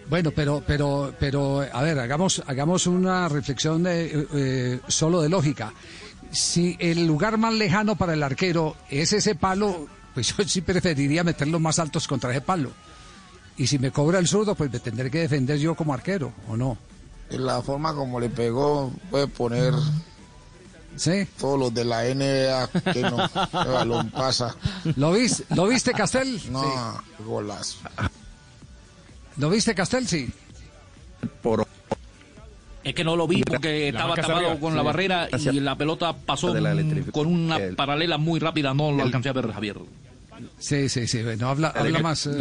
[0.08, 5.28] Bueno, pero, pero, pero, a ver, hagamos, hagamos una reflexión de, eh, eh, solo de
[5.28, 5.72] lógica.
[6.30, 11.24] Si el lugar más lejano para el arquero es ese palo, pues yo sí preferiría
[11.24, 12.70] meterlos más altos contra ese palo.
[13.56, 16.56] Y si me cobra el zurdo, pues me tendré que defender yo como arquero, ¿o
[16.56, 16.76] no?
[17.30, 19.74] De la forma como le pegó, puede poner
[21.38, 24.54] todos los de la NBA que no, el balón pasa.
[24.96, 26.40] ¿Lo viste, ¿lo viste Castel?
[26.50, 27.24] No, Sí.
[27.24, 27.78] golazo.
[29.36, 30.06] ¿Lo viste Castel?
[30.06, 30.30] Sí.
[32.84, 34.60] Es que no lo vi porque La estaba tapado arriba.
[34.60, 34.76] con Sí.
[34.76, 36.74] la barrera Hacia- y la pelota pasó la
[37.12, 39.76] con una el- paralela muy rápida, no lo alcancé a ver, Javier.
[40.58, 41.22] Sí, sí, sí.
[41.22, 42.26] Bueno, habla, habla más.
[42.26, 42.36] eh,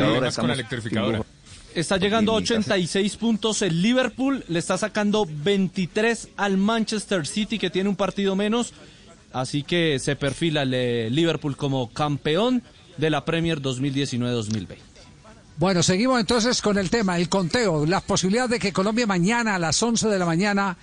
[1.75, 7.69] Está llegando a 86 puntos el Liverpool, le está sacando 23 al Manchester City que
[7.69, 8.73] tiene un partido menos,
[9.33, 12.63] así que se perfila el eh, Liverpool como campeón
[12.95, 14.77] de la Premier 2019-2020.
[15.57, 19.59] Bueno, seguimos entonces con el tema, el conteo, las posibilidades de que Colombia mañana a
[19.59, 20.77] las 11 de la mañana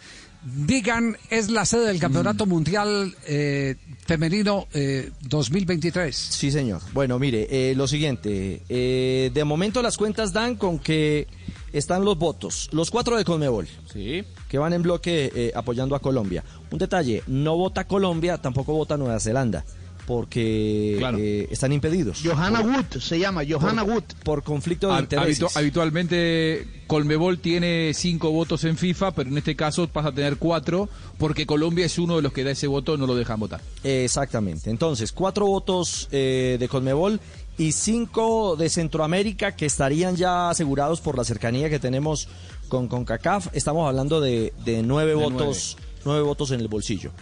[0.45, 3.76] digan es la sede del Campeonato Mundial eh,
[4.07, 6.14] Femenino eh, 2023.
[6.14, 6.80] Sí, señor.
[6.93, 8.62] Bueno, mire, eh, lo siguiente.
[8.68, 11.26] eh, de momento las cuentas dan con que
[11.72, 12.68] están los votos.
[12.72, 13.68] Los cuatro de Conmebol.
[13.93, 14.24] Sí.
[14.49, 16.45] Que van en bloque eh, apoyando a Colombia.
[16.70, 19.64] Un detalle, no vota Colombia, tampoco vota Nueva Zelanda.
[20.07, 22.20] Porque eh, están impedidos.
[22.24, 24.03] Johanna Wood se llama, Johanna por, Wood.
[24.24, 25.40] Por conflicto de Hab- intereses.
[25.42, 30.36] habitu- habitualmente Colmebol tiene cinco votos en FIFA, pero en este caso pasa a tener
[30.38, 30.88] cuatro,
[31.18, 33.61] porque Colombia es uno de los que da ese voto, no lo dejan votar.
[33.84, 34.70] Exactamente.
[34.70, 37.20] Entonces, cuatro votos eh, de Conmebol
[37.57, 42.28] y cinco de Centroamérica que estarían ya asegurados por la cercanía que tenemos
[42.68, 43.48] con CONCACAF.
[43.55, 46.22] Estamos hablando de, de nueve De votos, nueve.
[46.22, 47.12] votos en el bolsillo.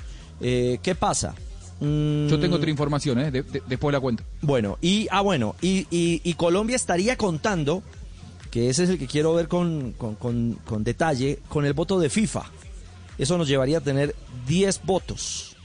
[0.40, 1.34] Eh, ¿Qué pasa?
[1.80, 3.30] Yo tengo otra información, ¿eh?
[3.30, 4.22] De- de- después la cuento.
[4.42, 7.82] Bueno, y ah bueno, y, y- Colombia estaría contando,
[8.50, 11.98] que ese es el que quiero ver con, con- con- con detalle, con el voto
[11.98, 12.44] de FIFA.
[13.18, 14.14] Eso nos llevaría a tener
[14.46, 15.56] 10 votos.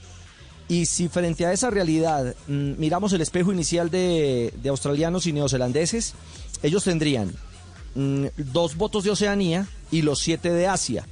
[0.68, 5.32] Y si frente a esa realidad mm, miramos el espejo inicial de, de australianos y
[5.32, 6.14] neozelandeses,
[6.62, 7.32] ellos tendrían
[7.94, 11.06] mm, dos votos de Oceanía y los siete de Asia.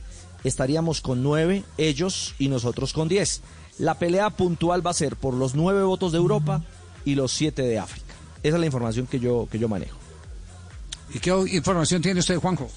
[0.45, 3.43] Estaríamos con nueve, ellos y nosotros con diez.
[3.79, 6.63] La pelea puntual va a ser por los nueve votos de Europa
[7.05, 8.15] y los siete de África.
[8.43, 9.99] Esa es la información que yo, que yo manejo.
[11.13, 12.71] ¿Y qué información tiene usted, Juanjo?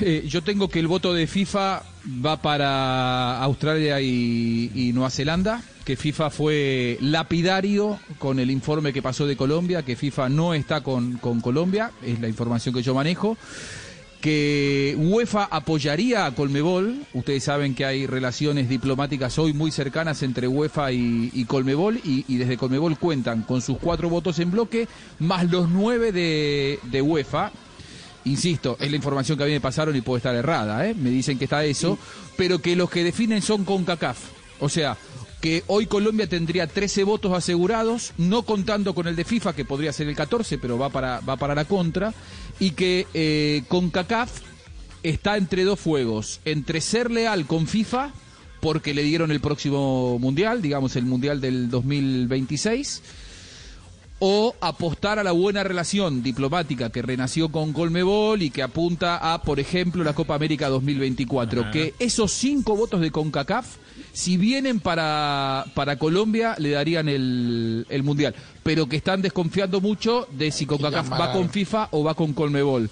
[0.00, 1.82] Eh, yo tengo que el voto de FIFA
[2.24, 9.02] va para Australia y, y Nueva Zelanda, que FIFA fue lapidario con el informe que
[9.02, 12.94] pasó de Colombia, que FIFA no está con, con Colombia, es la información que yo
[12.94, 13.36] manejo
[14.22, 17.04] que UEFA apoyaría a Colmebol.
[17.12, 22.24] Ustedes saben que hay relaciones diplomáticas hoy muy cercanas entre UEFA y, y Colmebol y,
[22.28, 27.02] y desde Colmebol cuentan con sus cuatro votos en bloque más los nueve de, de
[27.02, 27.50] UEFA.
[28.24, 30.94] Insisto, es la información que a mí me pasaron y puede estar errada, ¿eh?
[30.94, 31.98] me dicen que está eso,
[32.36, 34.18] pero que los que definen son con CACAF.
[34.60, 34.96] O sea,
[35.42, 39.92] que hoy Colombia tendría 13 votos asegurados, no contando con el de FIFA, que podría
[39.92, 42.14] ser el 14, pero va para, va para la contra,
[42.60, 44.30] y que eh, con CACAF
[45.02, 48.12] está entre dos fuegos, entre ser leal con FIFA,
[48.60, 53.02] porque le dieron el próximo Mundial, digamos el Mundial del 2026,
[54.20, 59.42] o apostar a la buena relación diplomática que renació con Colmebol y que apunta a,
[59.42, 61.62] por ejemplo, la Copa América 2024.
[61.62, 61.70] Ajá.
[61.72, 63.66] Que esos cinco votos de CONCACAF,
[64.12, 68.34] si vienen para, para Colombia, le darían el, el Mundial.
[68.62, 72.90] Pero que están desconfiando mucho de si CONCACAF va con FIFA o va con Colmebol.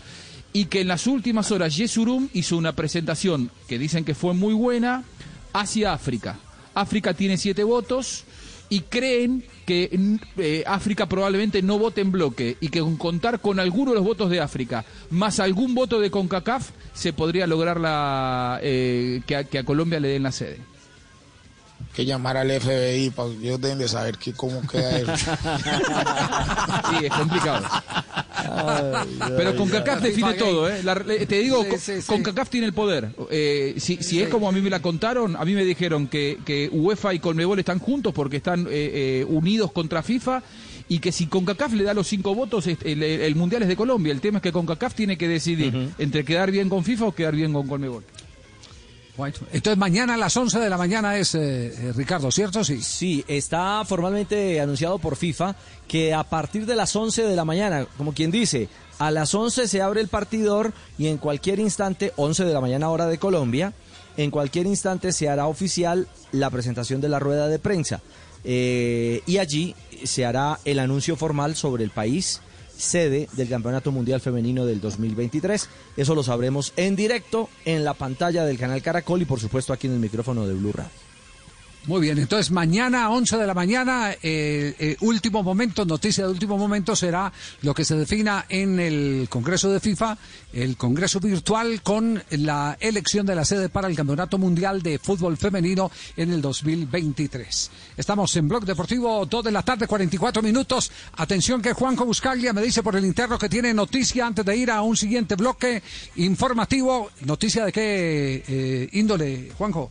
[0.53, 4.55] Y que en las últimas horas Yesurum hizo una presentación que dicen que fue muy
[4.55, 5.05] buena
[5.53, 6.39] hacia África.
[6.75, 8.25] África tiene siete votos
[8.68, 13.61] y creen que eh, África probablemente no vote en bloque y que con contar con
[13.61, 18.59] algunos de los votos de África más algún voto de CONCACAF se podría lograr la,
[18.62, 20.70] eh, que, a, que a Colombia le den la sede.
[21.95, 25.12] Que llamar al FBI, para ellos deben de saber que cómo queda eso.
[26.91, 27.64] Sí, es complicado.
[29.36, 30.82] Pero CONCACAF define todo, ¿eh?
[30.82, 32.07] La- te digo, Sí, con- sí, sí.
[32.07, 33.11] CONCACAF tiene el poder.
[33.30, 36.38] Eh, si si es como a mí me la contaron, a mí me dijeron que,
[36.45, 38.68] que UEFA y Colmebol están juntos porque están eh,
[39.22, 40.43] eh, unidos contra FIFA
[40.88, 43.76] y que si CONCACAF le da los cinco votos, es- el, el Mundial es de
[43.76, 44.12] Colombia.
[44.12, 47.34] El tema es que CONCACAF tiene que decidir entre quedar bien con FIFA o quedar
[47.36, 48.05] bien con Colmebol.
[49.27, 52.64] Entonces mañana a las 11 de la mañana es, eh, eh, Ricardo, ¿cierto?
[52.64, 52.81] Sí.
[52.83, 55.57] Sí, está formalmente anunciado por FIFA
[55.89, 58.68] que a partir de las 11 de la mañana, como quien dice,
[58.99, 62.91] a las 11 se abre el partidor y en cualquier instante, 11 de la mañana
[62.91, 63.73] hora de Colombia,
[64.16, 68.01] en cualquier instante se hará oficial la presentación de la rueda de prensa.
[68.45, 72.41] Eh, y allí se hará el anuncio formal sobre el país
[72.81, 75.68] sede del Campeonato Mundial Femenino del 2023.
[75.97, 79.87] Eso lo sabremos en directo en la pantalla del canal Caracol y por supuesto aquí
[79.87, 81.10] en el micrófono de Blue Radio.
[81.87, 86.59] Muy bien, entonces mañana a 11 de la mañana, eh, último momento, noticia de último
[86.59, 90.18] momento será lo que se defina en el Congreso de FIFA,
[90.53, 95.39] el Congreso virtual con la elección de la sede para el Campeonato Mundial de Fútbol
[95.39, 97.70] Femenino en el 2023.
[97.97, 100.93] Estamos en Blog Deportivo, 2 de la tarde, 44 minutos.
[101.16, 104.70] Atención que Juanjo Buscaglia me dice por el interno que tiene noticia antes de ir
[104.70, 105.83] a un siguiente bloque
[106.16, 107.11] informativo.
[107.22, 109.91] ¿Noticia de qué eh, índole, Juanjo?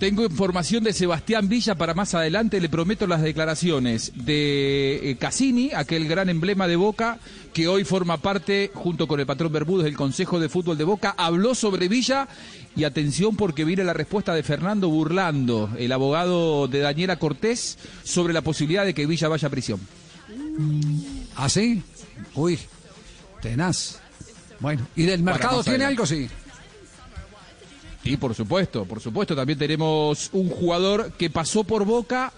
[0.00, 5.72] Tengo información de Sebastián Villa para más adelante, le prometo las declaraciones de eh, Cassini,
[5.74, 7.18] aquel gran emblema de Boca,
[7.52, 11.14] que hoy forma parte, junto con el patrón Bermúdez, del Consejo de Fútbol de Boca,
[11.18, 12.28] habló sobre Villa
[12.74, 18.32] y atención porque viene la respuesta de Fernando Burlando, el abogado de Daniela Cortés, sobre
[18.32, 19.80] la posibilidad de que Villa vaya a prisión.
[21.36, 21.82] ¿Ah, sí?
[22.34, 22.58] Uy,
[23.42, 24.00] tenaz.
[24.60, 26.02] Bueno, ¿y del mercado tiene adelante.
[26.02, 26.06] algo?
[26.06, 26.30] Sí.
[28.02, 29.36] Sí, por supuesto, por supuesto.
[29.36, 32.32] También tenemos un jugador que pasó por Boca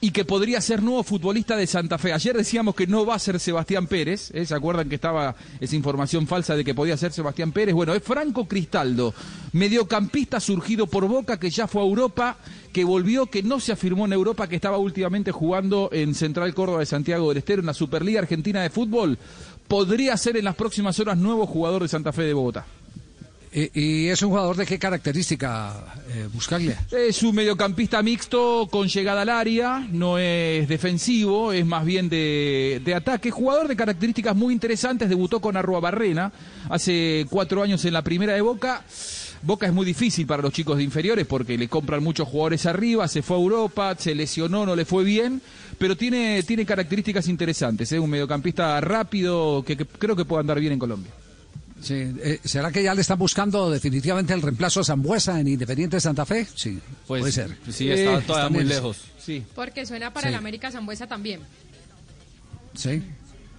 [0.00, 2.12] y que podría ser nuevo futbolista de Santa Fe.
[2.12, 4.30] Ayer decíamos que no va a ser Sebastián Pérez.
[4.32, 4.46] ¿eh?
[4.46, 7.74] ¿Se acuerdan que estaba esa información falsa de que podía ser Sebastián Pérez?
[7.74, 9.12] Bueno, es Franco Cristaldo,
[9.52, 12.36] mediocampista surgido por Boca, que ya fue a Europa,
[12.72, 16.80] que volvió, que no se afirmó en Europa, que estaba últimamente jugando en Central Córdoba
[16.80, 19.18] de Santiago del Estero, en la Superliga Argentina de Fútbol.
[19.66, 22.66] Podría ser en las próximas horas nuevo jugador de Santa Fe de Bogotá.
[23.52, 26.84] ¿Y, y es un jugador de qué característica, eh, Buscaglia?
[26.90, 32.82] Es un mediocampista mixto con llegada al área, no es defensivo, es más bien de,
[32.84, 33.30] de ataque.
[33.30, 36.32] Jugador de características muy interesantes, debutó con Arrua Barrena
[36.68, 38.84] hace cuatro años en la primera de Boca.
[39.40, 43.06] Boca es muy difícil para los chicos de inferiores porque le compran muchos jugadores arriba,
[43.06, 45.40] se fue a Europa, se lesionó, no le fue bien,
[45.78, 50.72] pero tiene, tiene características interesantes, es un mediocampista rápido que creo que puede andar bien
[50.72, 51.12] en Colombia.
[51.80, 56.00] Sí, eh, ¿Será que ya le están buscando definitivamente el reemplazo a Zambuesa en Independiente
[56.00, 56.46] Santa Fe?
[56.54, 57.56] Sí, Pues, puede ser.
[57.70, 58.98] sí, está todavía están muy lejos.
[59.24, 59.44] Sí.
[59.54, 60.28] Porque suena para Sí.
[60.28, 61.40] el América Zambuesa también.
[62.74, 63.02] Sí.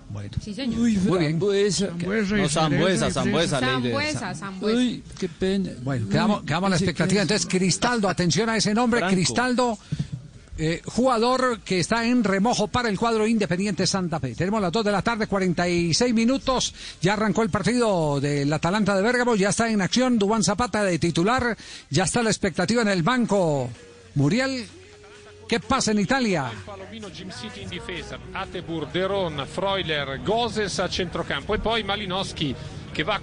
[0.09, 0.31] Bueno.
[0.43, 0.79] Sí, señor.
[0.79, 1.37] Muy bien.
[1.39, 4.77] No, Zambuesa, Zambuesa, Zambuesa, Zambuesa.
[4.79, 5.71] Uy, qué pena.
[5.83, 7.21] Bueno, quedamos, quedamos a la expectativa.
[7.21, 9.15] Entonces, Cristaldo, atención a ese nombre, Franco.
[9.15, 9.77] Cristaldo.
[10.59, 14.35] Eh, jugador que está en remojo para el cuadro Independiente Santa Fe.
[14.35, 16.73] Tenemos las 2 de la tarde, 46 minutos.
[17.01, 20.99] Ya arrancó el partido del Atalanta de Bérgamo, ya está en acción Dubán Zapata de
[20.99, 21.57] titular,
[21.89, 23.69] ya está la expectativa en el banco.
[24.15, 24.67] Muriel,
[25.47, 26.51] ¿qué pasa en Italia?
[26.65, 32.53] Palomino, Jim City in difesa, Atebur, Deron, Freuler, a centrocampo e poi Malinowski
[32.91, 33.21] che va a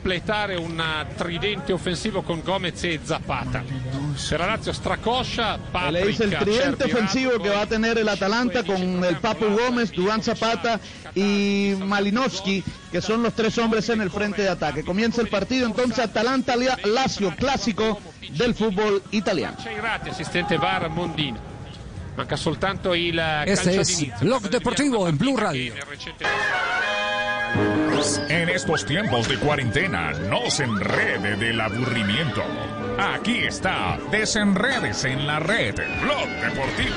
[0.00, 0.82] completare un
[1.14, 3.62] tridente offensivo con Gomez e Zapata.
[3.62, 8.08] Per la Lazio Stracoscia, Él es el Paprika, tridente ofensivo que va a tener el
[8.08, 10.80] Atalanta con el Papu Gómez, Duván Zapata
[11.14, 14.84] y Malinowski, que son los tres hombres en el frente de ataque.
[14.84, 19.58] Comienza el partido entonces Atalanta-Lazio, clásico del fútbol italiano.
[20.10, 21.49] Assistente VAR Mondino.
[22.20, 24.20] Manca soltanto il Este calcio es.
[24.20, 25.72] Blog Deportivo en Blue Radio.
[28.28, 32.42] En estos tiempos de cuarentena, no se enrede del aburrimiento.
[32.98, 36.96] Aquí está, desenredes en la red, Blog Deportivo.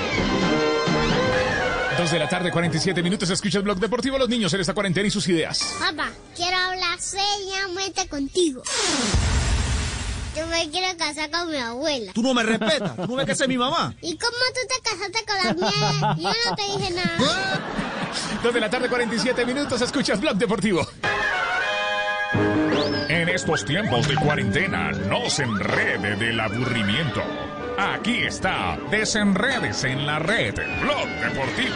[1.97, 3.30] 2 de la tarde, 47 minutos.
[3.30, 4.17] Escucha el blog deportivo.
[4.17, 5.74] Los niños en esta cuarentena y sus ideas.
[5.80, 8.61] Papá, quiero hablar seriamente contigo.
[10.36, 12.11] Yo me quiero casar con mi abuela.
[12.13, 12.95] Tú no me respetas.
[12.95, 13.93] Tú no ves que esa es mi mamá.
[14.01, 16.15] ¿Y cómo tú te casaste con la mía?
[16.17, 17.61] Yo no te dije nada.
[18.43, 19.81] 2 de la tarde, 47 minutos.
[19.81, 20.86] Escuchas blog deportivo.
[23.09, 27.21] En estos tiempos de cuarentena, no se enrede del aburrimiento.
[27.77, 31.75] Aquí está, desenredes en la red, Blog Deportivo.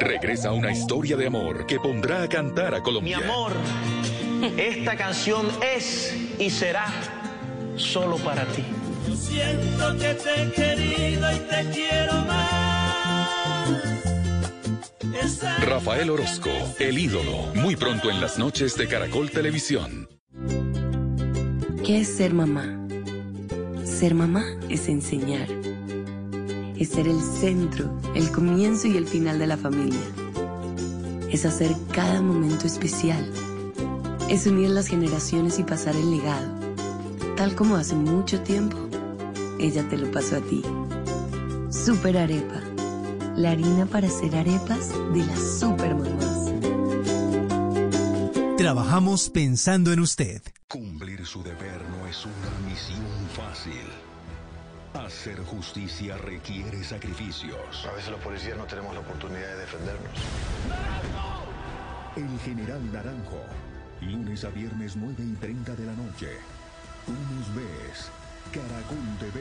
[0.00, 3.18] Regresa una historia de amor que pondrá a cantar a Mi Colombia.
[3.18, 3.52] amor,
[4.56, 6.86] esta canción es y será
[7.76, 8.64] solo para ti.
[9.08, 12.58] Yo siento que te he querido y te quiero más.
[15.62, 20.08] Rafael Orozco, el ídolo, muy pronto en las noches de Caracol Televisión.
[21.84, 22.86] ¿Qué es ser mamá?
[23.84, 25.48] Ser mamá es enseñar.
[26.76, 30.00] Es ser el centro, el comienzo y el final de la familia.
[31.30, 33.30] Es hacer cada momento especial.
[34.28, 36.46] Es unir las generaciones y pasar el legado.
[37.34, 38.76] Tal como hace mucho tiempo,
[39.58, 40.62] ella te lo pasó a ti.
[41.70, 42.60] Super Arepa.
[43.36, 46.52] La harina para hacer arepas de las super mamás.
[48.58, 50.42] Trabajamos pensando en usted.
[50.68, 53.86] Cumplir su deber no es una misión fácil.
[54.92, 57.86] Hacer justicia requiere sacrificios.
[57.90, 60.18] A veces los policías no tenemos la oportunidad de defendernos.
[62.16, 63.67] El General Naranjo.
[64.00, 66.28] Lunes a viernes 9 y 30 de la noche.
[67.06, 68.10] Tú nos ves.
[68.52, 69.40] Caracol TV.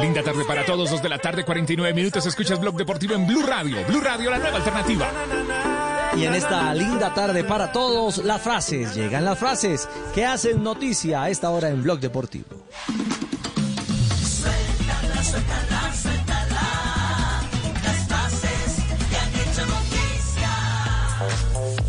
[0.00, 2.26] Linda tarde para todos, 2 de la tarde, 49 minutos.
[2.26, 3.84] Escuchas blog deportivo en Blue Radio.
[3.86, 5.91] Blue Radio, la nueva alternativa.
[6.16, 11.22] Y en esta linda tarde para todos, las frases, llegan las frases que hacen noticia
[11.22, 12.66] a esta hora en Blog Deportivo.
[14.20, 17.40] Suéltala, suéltala, suéltala.
[17.82, 20.50] Las frases que han hecho noticia.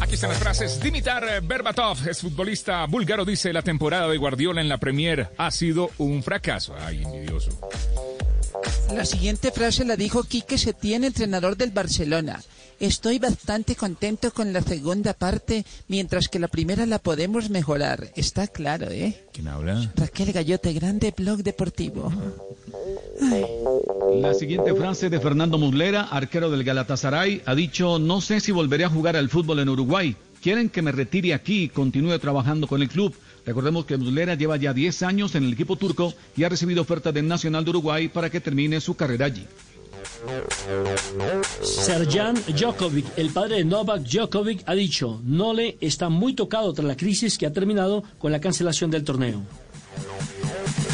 [0.02, 0.80] Aquí están las frases.
[0.80, 3.26] Dimitar eh, Berbatov es futbolista búlgaro.
[3.26, 6.74] Dice: La temporada de Guardiola en la Premier ha sido un fracaso.
[6.80, 7.50] Ay, envidioso.
[8.94, 12.42] La siguiente frase la dijo Quique Setién, entrenador del Barcelona.
[12.80, 18.12] Estoy bastante contento con la segunda parte, mientras que la primera la podemos mejorar.
[18.16, 19.26] Está claro, ¿eh?
[19.32, 19.92] ¿Quién habla?
[19.96, 22.12] Raquel Gallote, grande blog deportivo.
[24.22, 28.84] La siguiente frase de Fernando Muslera, arquero del Galatasaray, ha dicho, no sé si volveré
[28.84, 30.16] a jugar al fútbol en Uruguay.
[30.42, 33.16] Quieren que me retire aquí y continúe trabajando con el club.
[33.46, 37.12] Recordemos que Muslera lleva ya 10 años en el equipo turco y ha recibido oferta
[37.12, 39.46] del Nacional de Uruguay para que termine su carrera allí.
[41.62, 46.96] Serjan Djokovic, el padre de Novak Djokovic, ha dicho, Nole está muy tocado tras la
[46.96, 49.42] crisis que ha terminado con la cancelación del torneo.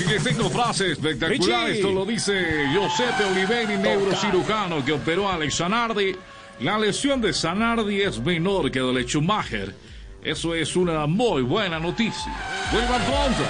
[0.02, 1.68] Y les tengo frase espectacular.
[1.68, 1.80] Richie.
[1.80, 2.34] Esto lo dice
[2.72, 6.16] Giuseppe Oliveri, neurocirujano que operó a Alex Zanardi.
[6.62, 9.76] La lesión de Zanardi es menor que la de Schumacher.
[10.24, 12.34] Eso es una muy buena noticia.
[12.72, 13.43] Vuelvan pronto.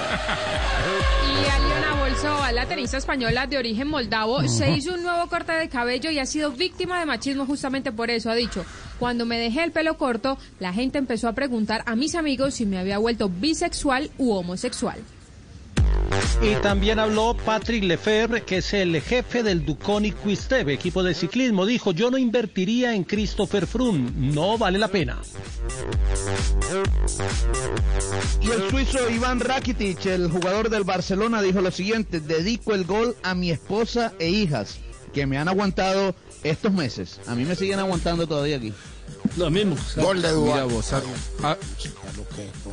[1.30, 5.68] Y Aliona Bolsova, la tenista española de origen moldavo, se hizo un nuevo corte de
[5.68, 8.30] cabello y ha sido víctima de machismo justamente por eso.
[8.30, 8.64] Ha dicho,
[8.98, 12.66] cuando me dejé el pelo corto, la gente empezó a preguntar a mis amigos si
[12.66, 15.00] me había vuelto bisexual u homosexual.
[16.42, 21.66] Y también habló Patrick Lefebvre, que es el jefe del Duconi Quisteve, equipo de ciclismo.
[21.66, 25.18] Dijo, yo no invertiría en Christopher Froome, no vale la pena.
[28.40, 33.16] Y el suizo Iván Rakitic, el jugador del Barcelona, dijo lo siguiente, dedico el gol
[33.22, 34.78] a mi esposa e hijas.
[35.12, 37.20] que me han aguantado estos meses.
[37.26, 38.72] A mí me siguen aguantando todavía aquí.
[39.36, 39.76] Lo mismo.
[39.96, 40.68] Gol de Dubán.
[40.68, 41.02] vos, a,
[41.42, 41.56] a-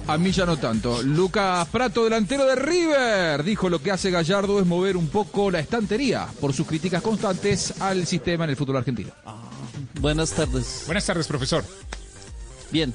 [0.08, 1.02] a mí ya no tanto.
[1.04, 5.60] Lucas Prato, delantero de River, dijo lo que hace Gallardo es mover un poco la
[5.60, 9.12] estantería por sus críticas constantes al sistema en el fútbol argentino.
[10.00, 10.84] Buenas tardes.
[10.86, 11.64] Buenas tardes, profesor.
[12.72, 12.94] Bien,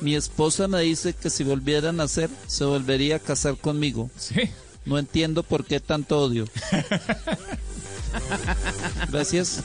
[0.00, 4.10] mi esposa me dice que si volviera a nacer, se volvería a casar conmigo.
[4.16, 4.40] Sí.
[4.84, 6.46] No entiendo por qué tanto odio.
[9.10, 9.60] Gracias.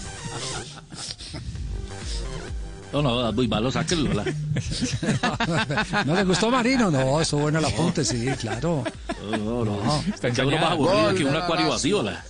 [2.92, 4.14] No, no, muy malo, sáquenlo.
[4.14, 4.26] la-
[6.06, 6.90] ¿No le gustó Marino?
[6.90, 8.84] No, eso bueno el apunte, sí, claro.
[9.32, 10.04] No, no, no.
[10.14, 10.30] Está
[10.60, 12.02] más aburrido que un acuario vacío.
[12.04, 12.24] la.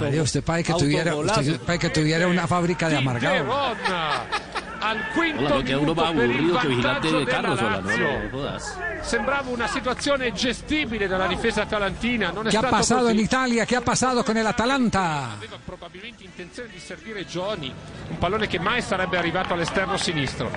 [0.00, 3.44] Mario, usted para que tuviera, usted que tuviera una fábrica de amargado.
[4.80, 7.58] Al quinto no, que uno il aburrido que vigilante vantaggio de carros.
[7.60, 8.58] della Hola, no, no.
[9.02, 13.12] Sembrava una situazione gestibile dalla difesa atalantina, non è ¿Qué ha pasado così.
[13.12, 13.64] en Italia?
[13.64, 15.32] ¿Qué ha pasado con el Atalanta?
[15.36, 17.72] Aveva probabilmente intenzione di servire Gioni,
[18.08, 20.50] un pallone che mai sarebbe arrivato all'esterno sinistro.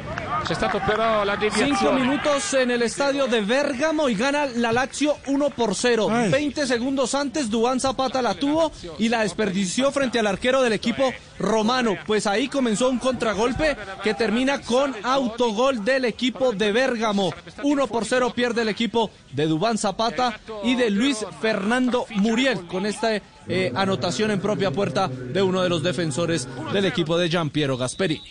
[0.43, 1.99] C'è stato però la Cinco deviazione.
[2.01, 6.07] minutos en el estadio de Bérgamo y gana la Lazio 1 por 0.
[6.07, 11.13] 20 segundos antes, Dubán Zapata la tuvo y la desperdició frente al arquero del equipo
[11.37, 11.95] romano.
[12.07, 17.33] Pues ahí comenzó un contragolpe que termina con autogol del equipo de Bérgamo.
[17.63, 22.85] 1 por 0 pierde el equipo de Dubán Zapata y de Luis Fernando Muriel con
[22.85, 27.77] esta eh, anotación en propia puerta de uno de los defensores del equipo de Giampiero
[27.77, 28.21] Gasperi.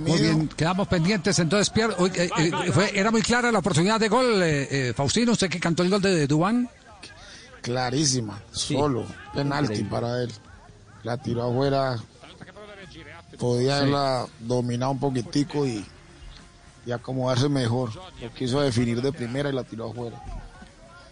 [0.00, 1.38] Muy bien, quedamos pendientes.
[1.38, 4.42] Entonces, Pierre, eh, eh, fue- era muy clara la oportunidad de gol.
[4.42, 6.68] eh, eh, Faustino, usted que cantó el gol de Dubán.
[7.62, 9.90] Clarísima, solo, penalti Increíble.
[9.90, 10.30] para él.
[11.02, 11.96] La tiró afuera,
[13.38, 13.80] podía Sí.
[13.82, 15.84] haberla dominado un poquitico y,
[16.86, 17.90] y acomodarse mejor.
[18.20, 20.22] Lo quiso definir de primera y la tiró afuera.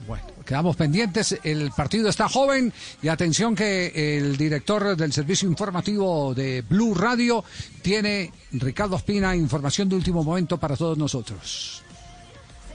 [0.06, 1.38] Bueno, quedamos pendientes.
[1.44, 7.42] El partido está joven y atención que el director del servicio informativo de Blue Radio
[7.80, 11.82] tiene, Ricardo Espina, información de último momento para todos nosotros.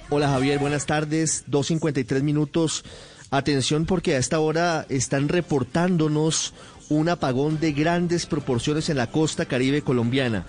[0.09, 1.45] Hola Javier, buenas tardes.
[1.47, 2.83] 2.53 minutos.
[3.29, 6.53] Atención porque a esta hora están reportándonos
[6.89, 10.45] un apagón de grandes proporciones en la costa caribe colombiana.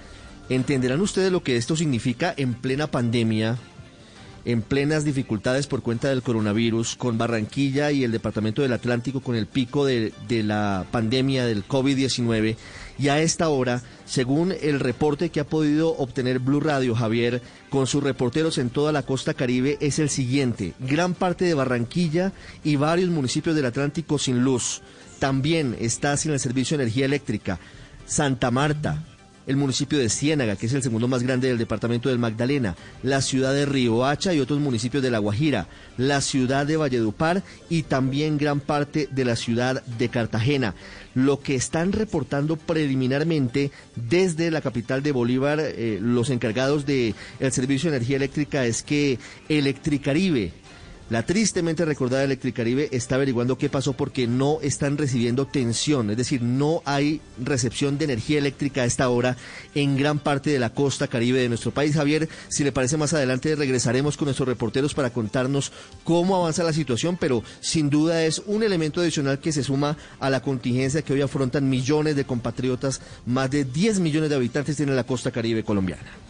[0.48, 3.58] ¿Entenderán ustedes lo que esto significa en plena pandemia?
[4.44, 9.36] en plenas dificultades por cuenta del coronavirus, con Barranquilla y el Departamento del Atlántico con
[9.36, 12.56] el pico de, la pandemia del COVID-19.
[12.98, 17.86] Y a esta hora, según el reporte que ha podido obtener Blue Radio, Javier, con
[17.86, 20.74] sus reporteros en toda la costa caribe, es el siguiente.
[20.80, 22.32] Gran parte de Barranquilla
[22.62, 24.82] y varios municipios del Atlántico sin luz.
[25.20, 27.60] También está sin el servicio de energía eléctrica.
[28.06, 29.04] Santa Marta,
[29.46, 33.20] el municipio de Ciénaga, que es el segundo más grande del departamento del Magdalena, la
[33.20, 35.66] ciudad de Riohacha y otros municipios de La Guajira,
[35.96, 40.74] la ciudad de Valledupar y también gran parte de la ciudad de Cartagena.
[41.14, 47.14] Lo que están reportando preliminarmente desde la capital de Bolívar, eh, los encargados del
[47.50, 49.18] servicio de energía eléctrica es que
[49.48, 50.52] Electricaribe,
[51.10, 56.40] la tristemente recordada Electricaribe está averiguando qué pasó porque no están recibiendo tensión, es decir,
[56.40, 59.36] no hay recepción de energía eléctrica a esta hora
[59.74, 61.96] en gran parte de la costa caribe de nuestro país.
[61.96, 65.72] Javier, si le parece más adelante regresaremos con nuestros reporteros para contarnos
[66.04, 70.30] cómo avanza la situación, pero sin duda es un elemento adicional que se suma a
[70.30, 74.94] la contingencia que hoy afrontan millones de compatriotas, más de 10 millones de habitantes tiene
[74.94, 76.29] la costa caribe colombiana.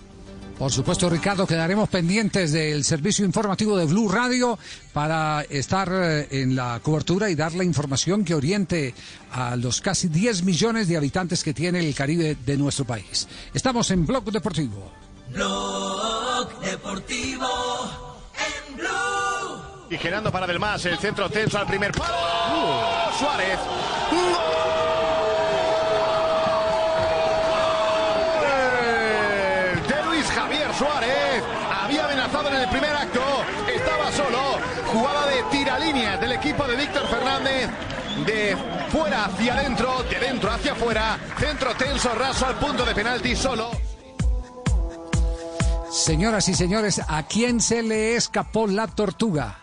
[0.61, 4.59] Por supuesto, Ricardo, quedaremos pendientes del servicio informativo de Blue Radio
[4.93, 8.95] para estar eh, en la cobertura y dar la información que oriente
[9.33, 13.27] a los casi 10 millones de habitantes que tiene el Caribe de nuestro país.
[13.55, 14.93] Estamos en Blog Deportivo.
[15.33, 17.49] Blog Deportivo
[18.37, 19.89] en Blue.
[19.89, 23.17] Y girando para Del Mas, el centro tenso al primer palo.
[23.19, 23.59] Suárez.
[24.11, 24.70] Gol
[34.93, 37.71] Jugada de tiralíneas del equipo de Víctor Fernández.
[38.27, 38.57] De
[38.91, 41.19] fuera hacia adentro, de dentro hacia afuera.
[41.39, 43.71] Centro tenso, raso al punto de penalti solo.
[45.91, 49.59] Señoras y señores, ¿a quién se le escapó la tortuga?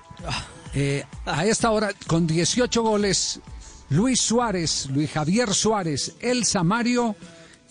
[0.73, 3.39] Eh, a esta hora, con 18 goles,
[3.89, 7.15] Luis Suárez, Luis Javier Suárez, el Samario,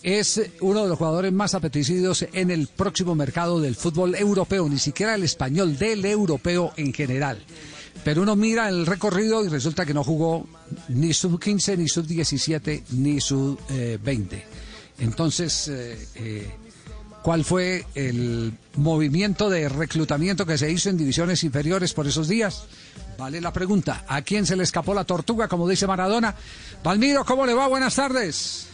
[0.03, 4.79] es uno de los jugadores más apetecidos en el próximo mercado del fútbol europeo, ni
[4.79, 7.39] siquiera el español, del europeo en general.
[8.03, 10.47] Pero uno mira el recorrido y resulta que no jugó
[10.89, 14.45] ni sub 15, ni sub 17, ni sub eh, 20.
[14.99, 16.51] Entonces, eh, eh,
[17.21, 22.63] ¿cuál fue el movimiento de reclutamiento que se hizo en divisiones inferiores por esos días?
[23.17, 24.05] Vale la pregunta.
[24.07, 26.35] ¿A quién se le escapó la tortuga, como dice Maradona?
[26.83, 27.67] Palmiro, ¿cómo le va?
[27.67, 28.67] Buenas tardes.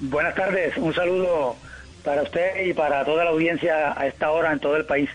[0.00, 1.56] Buenas tardes, un saludo
[2.04, 5.10] para usted y para toda la audiencia a esta hora en todo el país.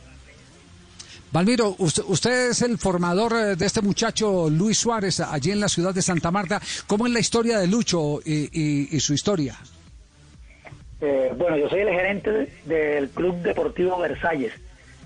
[1.31, 5.67] Valmiro, usted, usted es el formador eh, de este muchacho Luis Suárez allí en la
[5.67, 6.61] ciudad de Santa Marta.
[6.87, 9.55] ¿Cómo es la historia de Lucho y, y- y su historia?
[11.01, 14.53] Eh, bueno, yo soy el gerente del Club Deportivo Versalles,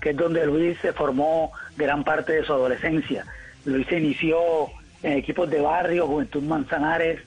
[0.00, 3.24] que es donde Luis se formó gran parte de su adolescencia.
[3.64, 4.38] Luis se inició
[5.02, 7.20] en equipos de barrio, Juventud Manzanares,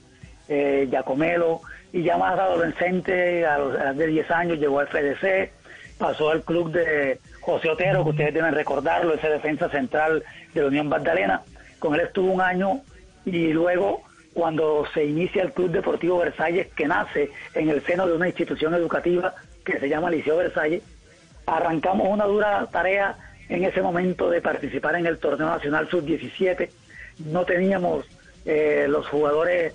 [0.48, 1.60] eh, Giacomelo,
[1.94, 5.52] y ya más adolescente, a los de 10 años, llegó al FDC,
[5.96, 10.66] pasó al club de José Otero, que ustedes deben recordarlo, ese defensa central de la
[10.66, 11.42] Unión Magdalena.
[11.78, 12.80] Con él estuvo un año
[13.24, 18.14] y luego cuando se inicia el Club Deportivo Versalles, que nace en el seno de
[18.14, 19.32] una institución educativa
[19.64, 20.82] que se llama Liceo Versalles,
[21.46, 23.16] arrancamos una dura tarea
[23.48, 26.70] en ese momento de participar en el torneo nacional sub-17.
[27.26, 28.04] No teníamos
[28.44, 29.74] eh, los jugadores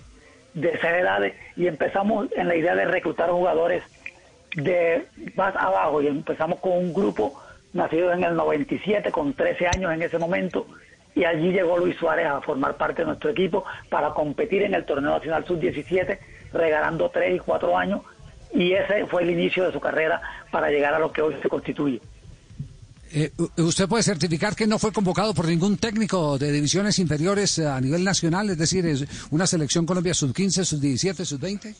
[0.59, 3.83] de esas edades y empezamos en la idea de reclutar jugadores
[4.55, 5.05] de
[5.35, 7.41] más abajo y empezamos con un grupo
[7.73, 10.65] nacido en el 97 con 13 años en ese momento
[11.15, 14.85] y allí llegó Luis Suárez a formar parte de nuestro equipo para competir en el
[14.85, 16.19] torneo nacional sub-17
[16.51, 18.01] regalando 3 y 4 años
[18.53, 21.49] y ese fue el inicio de su carrera para llegar a lo que hoy se
[21.49, 22.01] constituye.
[23.11, 27.67] Eh, ¿Usted puede certificar que no fue convocado por ningún técnico de divisiones inferiores eh,
[27.67, 28.49] a nivel nacional?
[28.49, 31.75] Es decir, es una selección Colombia sub-15, sub-17, sub-20.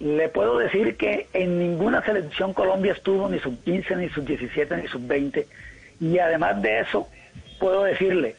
[0.00, 4.76] Le puedo decir que en ninguna selección Colombia estuvo ni sub 15, ni sub 17,
[4.78, 5.46] ni sub 20.
[6.00, 7.08] Y además de eso,
[7.60, 8.34] puedo decirle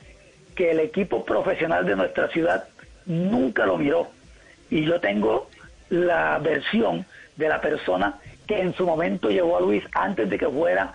[0.56, 2.66] que el equipo profesional de nuestra ciudad
[3.06, 4.10] nunca lo miró.
[4.70, 5.50] Y yo tengo
[5.90, 7.06] la versión
[7.38, 10.94] de la persona que en su momento llevó a Luis antes de que fuera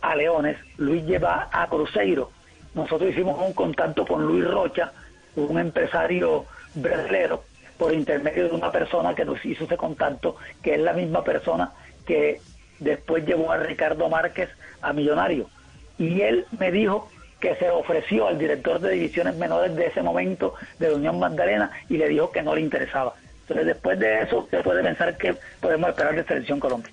[0.00, 0.56] a Leones.
[0.76, 2.30] Luis lleva a Cruzeiro.
[2.74, 4.92] Nosotros hicimos un contacto con Luis Rocha,
[5.36, 6.44] un empresario
[6.74, 7.44] brasilero,
[7.78, 11.72] por intermedio de una persona que nos hizo ese contacto, que es la misma persona
[12.06, 12.40] que
[12.78, 14.50] después llevó a Ricardo Márquez
[14.82, 15.48] a Millonario.
[15.98, 17.08] Y él me dijo
[17.40, 21.70] que se ofreció al director de divisiones menores de ese momento de la Unión Magdalena
[21.88, 23.14] y le dijo que no le interesaba.
[23.42, 26.92] Entonces después de eso se puede pensar que podemos esperar de Selección Colombia.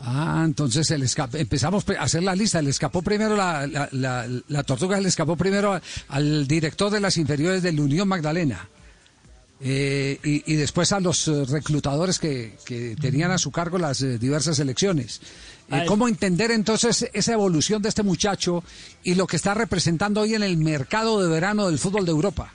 [0.00, 2.60] Ah, entonces el escape, empezamos a hacer la lista.
[2.60, 7.16] Le escapó primero la, la, la- la tortuga, le escapó primero al director de las
[7.16, 8.68] inferiores de la Unión Magdalena.
[9.58, 14.02] Eh, y, y después a los eh, reclutadores que, que tenían a su cargo las
[14.02, 15.22] eh, diversas elecciones.
[15.70, 18.62] Eh, es- ¿Cómo entender entonces esa evolución de este muchacho
[19.02, 22.52] y lo que está representando hoy en el mercado de verano del fútbol de Europa?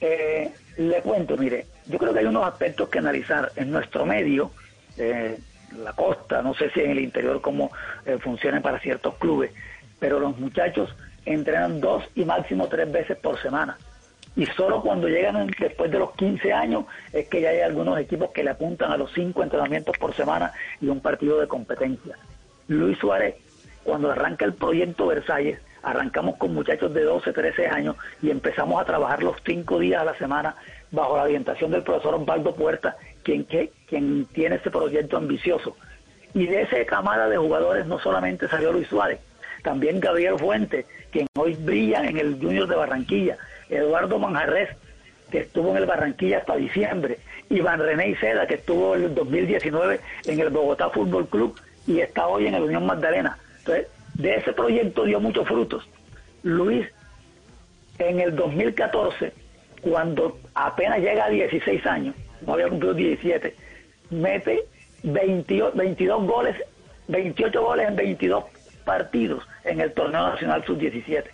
[0.00, 4.50] Eh, le cuento, mire, yo creo que hay unos aspectos que analizar en nuestro medio,
[4.96, 5.38] eh,
[5.78, 7.70] la costa, no sé si en el interior cómo
[8.04, 9.52] eh, funciona para ciertos clubes,
[9.98, 10.94] pero los muchachos
[11.24, 13.76] entrenan dos y máximo tres veces por semana.
[14.34, 18.30] Y solo cuando llegan después de los 15 años es que ya hay algunos equipos
[18.30, 22.16] que le apuntan a los cinco entrenamientos por semana y un partido de competencia.
[22.68, 23.34] Luis Suárez,
[23.84, 28.84] cuando arranca el proyecto Versalles, arrancamos con muchachos de 12, 13 años y empezamos a
[28.84, 30.56] trabajar los cinco días a la semana
[30.90, 35.76] bajo la orientación del profesor Osvaldo Puerta, quien, que, quien tiene este proyecto ambicioso.
[36.34, 39.20] Y de ese camada de jugadores no solamente salió Luis Suárez,
[39.62, 43.36] también Gabriel Fuente, quien hoy brilla en el Junior de Barranquilla,
[43.68, 44.70] Eduardo Manjarres,
[45.30, 47.18] que estuvo en el Barranquilla hasta diciembre,
[47.48, 52.26] Iván René Iseda, que estuvo en el 2019 en el Bogotá Fútbol Club y está
[52.26, 53.38] hoy en el Unión Magdalena.
[53.58, 55.88] Entonces, de ese proyecto dio muchos frutos.
[56.42, 56.86] Luis,
[57.98, 59.32] en el 2014,
[59.80, 62.14] cuando apenas llega a 16 años,
[62.46, 63.54] no había cumplido 17,
[64.10, 64.64] mete
[65.02, 66.56] 22, 22 goles,
[67.08, 68.44] 28 goles en 22
[68.84, 71.24] partidos en el torneo nacional sub-17.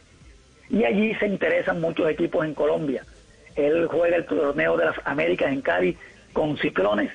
[0.70, 3.04] Y allí se interesan muchos equipos en Colombia.
[3.56, 5.96] Él juega el torneo de las Américas en Cádiz
[6.32, 7.10] con Ciclones,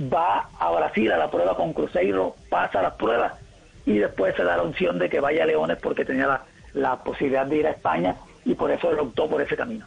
[0.00, 3.32] va a Brasil a la prueba con Cruzeiro, pasa las pruebas
[3.86, 7.02] y después se da la opción de que vaya a Leones porque tenía la, la
[7.02, 9.86] posibilidad de ir a España y por eso él optó por ese camino.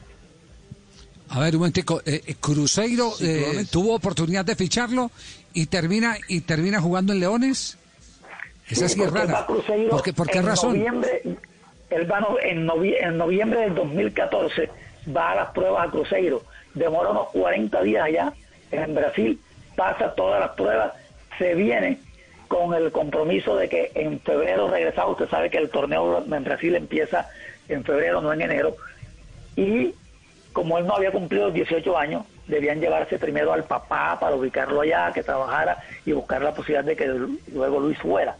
[1.35, 2.01] A ver, un momentico.
[2.05, 5.09] eh, eh, Cruzeiro eh, tuvo oportunidad de ficharlo
[5.53, 7.77] y termina y termina jugando en Leones.
[8.69, 9.45] Esa sí, es rara.
[9.45, 10.77] Cruzeiro ¿Por qué, por qué en razón?
[10.77, 11.21] Noviembre,
[11.89, 14.69] él va no- en, novie- en noviembre del 2014
[15.15, 16.43] va a las pruebas a Cruzeiro.
[16.75, 18.33] Demora unos 40 días allá
[18.71, 19.39] en Brasil,
[19.75, 20.93] pasa todas las pruebas,
[21.37, 21.99] se viene
[22.47, 25.11] con el compromiso de que en febrero regresaba.
[25.11, 27.27] Usted sabe que el torneo en Brasil empieza
[27.67, 28.75] en febrero, no en enero.
[29.55, 29.93] Y
[30.53, 35.11] como él no había cumplido 18 años, debían llevarse primero al papá para ubicarlo allá,
[35.11, 37.07] que trabajara y buscar la posibilidad de que
[37.51, 38.37] luego Luis fuera.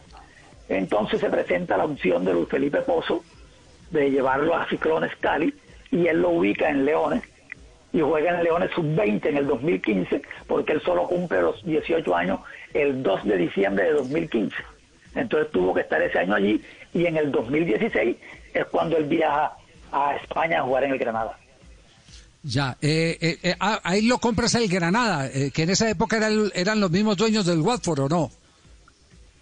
[0.68, 3.22] Entonces se presenta la opción de Luis Felipe Pozo
[3.90, 5.52] de llevarlo a Ciclones Cali
[5.90, 7.22] y él lo ubica en Leones
[7.92, 12.40] y juega en Leones sub-20 en el 2015 porque él solo cumple los 18 años
[12.72, 14.56] el 2 de diciembre de 2015.
[15.14, 16.62] Entonces tuvo que estar ese año allí
[16.92, 18.16] y en el 2016
[18.54, 19.56] es cuando él viaja
[19.92, 21.38] a España a jugar en el Granada.
[22.46, 26.18] Ya, eh, eh, eh, ah, ahí lo compras el Granada, eh, que en esa época
[26.54, 28.30] eran los mismos dueños del Watford, ¿o no?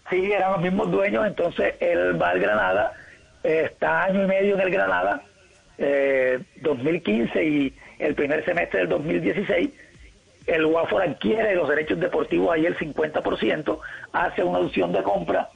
[0.08, 2.92] Sí, eran los mismos dueños, entonces él va al Granada,
[3.42, 5.20] está año y medio en el Granada,
[5.78, 9.70] eh, 2015 y el primer semestre del 2016,
[10.46, 13.80] el Watford adquiere los derechos deportivos ahí el 50%,
[14.12, 15.48] hace una opción de compra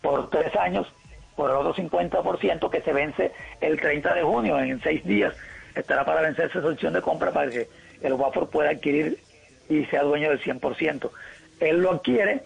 [0.00, 0.86] por tres años
[1.34, 5.34] por el otro 50% que se vence el 30 de junio, en seis días
[5.74, 7.68] estará para vencerse esa opción de compra para que
[8.02, 9.18] el Watford pueda adquirir
[9.68, 11.10] y sea dueño del 100%.
[11.60, 12.42] Él lo adquiere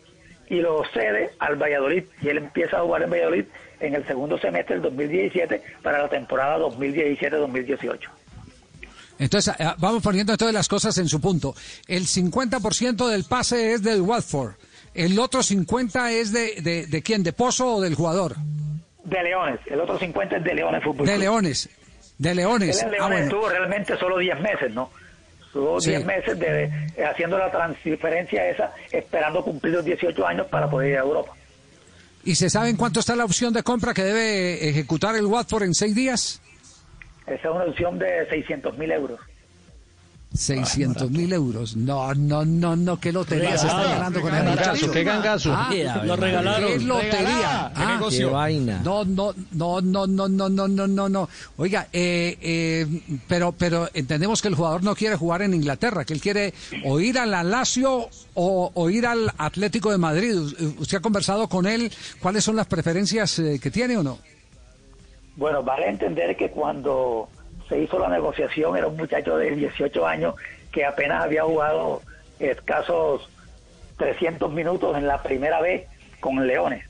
[0.49, 3.45] y lo cede al Valladolid y él empieza a jugar en Valladolid
[3.81, 7.99] en el segundo semestre del 2017 para la temporada 2017-2018.
[9.19, 11.55] Entonces, ah, vamos poniendo todas las cosas en su punto.
[11.87, 14.55] El 50% del pase es del Watford.
[14.95, 18.37] El otro 50% es de, de, de quién, de Pozo o del jugador.
[19.05, 21.19] De Leones, el otro 50 es de Leones Fútbol De.
[21.19, 21.69] Leones.
[22.19, 22.83] De Leones.
[22.83, 23.25] Él en Ah, Leones bueno.
[23.27, 24.91] estuvo realmente solo 10 meses, ¿no?
[25.45, 25.91] Estuvo Sí.
[25.91, 26.71] 10 meses de,
[27.05, 31.33] haciendo la transferencia esa, esperando cumplir los 18 años para poder ir a Europa.
[32.25, 35.63] ¿Y se sabe en cuánto está la opción de compra que debe ejecutar el Watford
[35.65, 36.41] en seis días?
[37.27, 39.21] Esa es una opción de 600 mil euros.
[40.37, 41.77] 600 mil euros.
[41.77, 44.91] No, no, no, no, qué lotería se está ganando con el muchacho.
[44.91, 45.53] Qué gangazo.
[45.55, 45.71] Ah,
[46.05, 46.69] Lo regalaron.
[46.79, 47.73] Qué lotería.
[47.75, 48.29] Qué Ah, negocio.
[48.29, 48.81] qué vaina.
[48.85, 51.29] No, no, no, no, no, no, no, no, no, no.
[51.57, 52.87] Oiga, eh, eh,
[53.29, 57.01] pero, pero entendemos que el jugador no quiere jugar en Inglaterra, que él quiere o
[57.01, 60.35] ir al Lazio o, o ir al Atlético de Madrid.
[60.79, 61.91] ¿Usted ha conversado con él?
[62.21, 64.19] ¿Cuáles son las preferencias eh, que tiene o no?
[65.37, 67.29] Bueno, vale entender que cuando
[67.69, 70.35] se hizo la negociación era un muchacho de 18 años
[70.73, 72.03] que apenas había jugado
[72.39, 73.29] escasos
[73.97, 75.87] 300 minutos en la primera vez
[76.21, 76.85] con Leones.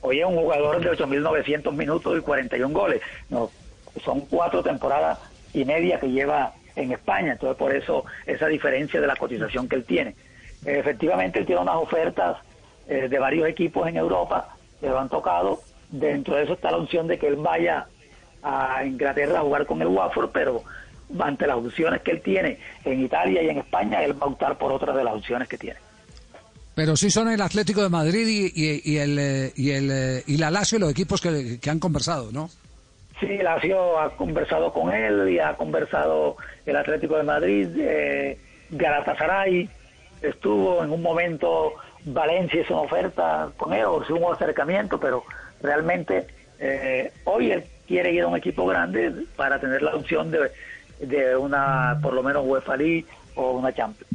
[0.00, 3.00] Hoy es un jugador de 8.900 minutos y 41 goles.
[3.30, 3.50] No,
[4.04, 5.18] son cuatro temporadas
[5.52, 9.76] y media que lleva en España, entonces por eso esa diferencia de la cotización que
[9.76, 10.14] él tiene.
[10.64, 12.38] Efectivamente, él tiene unas ofertas
[12.88, 15.60] eh, de varios equipos en Europa que lo han tocado.
[15.90, 17.86] Dentro de eso está la opción de que él vaya
[18.42, 20.62] a Inglaterra a jugar con el Watford, pero
[21.20, 24.56] ante las opciones que él tiene en Italia y en España, él va a optar
[24.58, 25.78] por otras de las opciones que tiene.
[26.74, 30.22] Pero sí son el Atlético de Madrid y, y- y el, eh, y, el, eh,
[30.26, 32.48] y la Lazio los equipos que, que han conversado, ¿no?
[33.20, 36.36] Sí, Lazio ha conversado con él y ha conversado
[36.66, 38.38] el Atlético de Madrid, eh,
[38.70, 39.68] Galatasaray,
[40.22, 41.74] estuvo en un momento
[42.04, 45.24] Valencia hizo una oferta con él, o un acercamiento, pero
[45.60, 46.26] realmente
[46.58, 50.50] eh, hoy él quiere ir a un equipo grande para tener la opción de,
[51.06, 54.10] de una, por lo menos UEFA League o una Champions.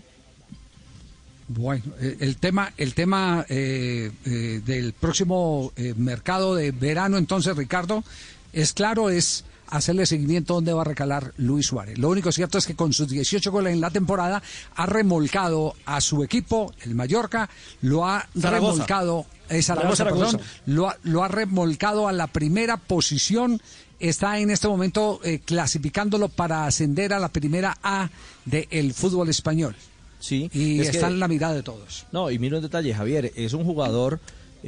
[1.48, 7.56] Bueno, eh, el tema, el tema eh, eh, del próximo eh, mercado de verano, entonces,
[7.56, 8.04] Ricardo,
[8.52, 11.98] es claro, es hacerle seguimiento dónde va a recalar Luis Suárez.
[11.98, 14.42] Lo único cierto es que con sus 18 goles en la temporada
[14.76, 17.50] ha remolcado a su equipo, el Mallorca,
[17.82, 18.72] lo ha Zaragoza.
[18.74, 20.38] remolcado, eh, Zaragoza, Zaragoza.
[20.38, 23.62] perdón, lo ha, lo ha remolcado a la primera posición.
[24.00, 28.10] Está en este momento eh, clasificándolo para ascender a la primera A
[28.46, 29.76] del fútbol español.
[30.20, 32.06] Sí, Y es que- está en la mirada de todos.
[32.12, 34.20] No, y mira un detalle, Javier, es un jugador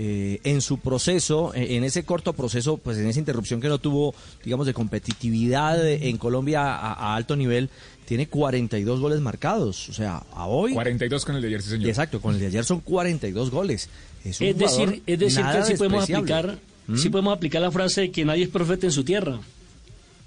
[0.02, 3.80] eh, en su proceso, eh, en ese corto proceso, pues en esa interrupción que no
[3.80, 7.70] tuvo, digamos, de competitividad en Colombia a, a alto nivel,
[8.06, 9.90] tiene 42 goles marcados.
[9.90, 10.72] O sea, a hoy...
[10.72, 11.90] 42 con el de ayer, sí, señor.
[11.90, 13.90] Exacto, con el de ayer son 42 goles.
[14.24, 16.96] Es, un Es decir, es decir que sí podemos aplicar, ¿Mm?
[16.96, 19.42] sí podemos aplicar la frase de que nadie es profeta en su tierra.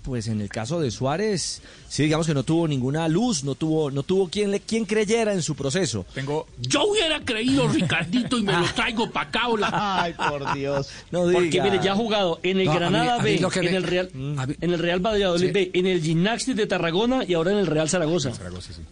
[0.02, 3.88] Pues en el caso de Suárez, sí, digamos que no tuvo ninguna luz, no tuvo,
[3.92, 6.04] no tuvo quien le, quien creyera en su proceso.
[6.12, 9.46] Tengo Yo hubiera creído, Ricardito, y me lo traigo para acá.
[9.46, 9.70] hola.
[10.02, 10.88] Ay, por Dios.
[11.12, 13.64] No Porque mire, ya ha jugado en el No, Granada mí B, lo que en
[13.66, 14.40] me- el Real, Mm.
[14.60, 15.52] en el Real Valladolid Sí.
[15.52, 18.32] B, en el Gimnastic de Tarragona y ahora en el Real Zaragoza.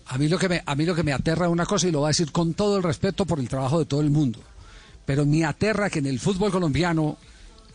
[0.07, 1.91] A mí lo que me, a mí lo que me aterra es una cosa y
[1.91, 4.39] lo voy a decir con todo el respeto por el trabajo de todo el mundo.
[5.07, 7.19] Pero me aterra que en el fútbol colombiano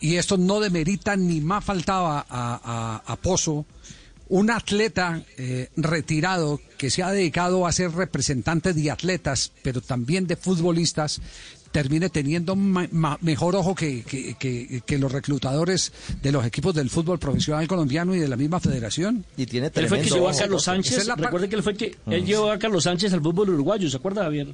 [0.00, 3.64] y esto no demerita ni más faltaba a, a- a Pozo,
[4.28, 10.26] un atleta eh, retirado que se ha dedicado a ser representante de atletas, pero también
[10.26, 11.20] de futbolistas,
[11.70, 15.92] termine teniendo ma- ma- mejor ojo que, que- que- que los reclutadores
[16.22, 19.24] de los equipos del fútbol profesional colombiano y de la misma federación.
[19.36, 20.98] Y tiene Él fue que llevó a Carlos Sánchez.
[20.98, 22.26] es la par- Recuerde que él fue que él Mm.
[22.26, 24.48] llevó a Carlos Sánchez al fútbol uruguayo, ¿se acuerda, Javier?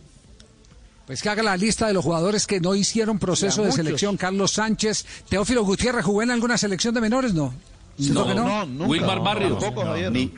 [1.06, 4.16] Pues que haga la lista de los jugadores que no hicieron proceso de selección.
[4.16, 7.34] Carlos Sánchez, Teófilo Gutiérrez, ¿jugó en alguna selección de menores?
[7.34, 7.52] No.
[7.98, 8.86] ¿Cierto que no?
[8.86, 9.58] Wilmar Barrios.
[9.58, 10.12] Tampoco, Javier.
[10.12, 10.32] Ni,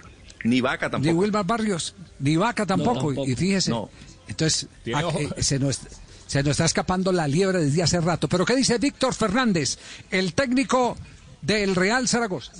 [0.44, 1.14] ni Vaca Ni tampoco.
[1.16, 3.06] Wilmar Barrios, ni Vaca tampoco.
[3.08, 3.26] tampoco.
[3.28, 3.90] Y fíjese, No.
[4.26, 5.18] entonces Tiene a- ojo.
[5.20, 5.80] eh, se, nos,
[6.26, 8.28] se nos está escapando la liebre desde hace rato.
[8.28, 9.78] Pero ¿qué dice Víctor Fernández,
[10.10, 10.96] el técnico
[11.42, 12.52] del Real Zaragoza?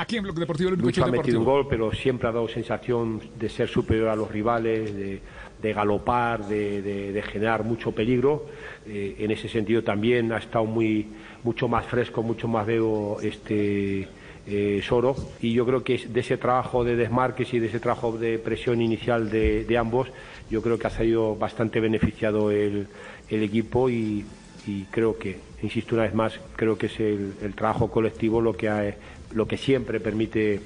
[0.00, 2.46] Aquí en Bloque Deportivo, el único Lucho ha metido un gol, pero siempre ha dado
[2.46, 5.20] sensación de ser superior a los rivales, de,
[5.60, 8.46] de galopar, de, de- de generar mucho peligro.
[8.86, 11.06] Eh, en ese sentido también ha estado muy,
[11.42, 14.06] mucho más fresco, mucho más veo este
[14.46, 15.16] eh, Soro.
[15.42, 18.80] Y yo creo que de ese trabajo de desmarques y de ese trabajo de presión
[18.80, 20.08] inicial de, de ambos,
[20.48, 22.86] yo creo que ha salido bastante beneficiado el,
[23.30, 24.24] el equipo y,
[24.64, 28.56] y creo que, insisto una vez más, creo que es el, el trabajo colectivo lo
[28.56, 28.94] que, ha-
[29.32, 30.60] lo que siempre permite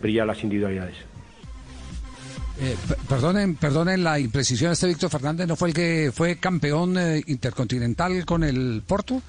[0.00, 0.96] brillar las individualidades.
[2.60, 2.76] Eh,
[3.08, 8.24] perdonen, perdonen la imprecisión, este Víctor Fernández no fue el que fue campeón eh, intercontinental
[8.26, 9.22] con el Porto,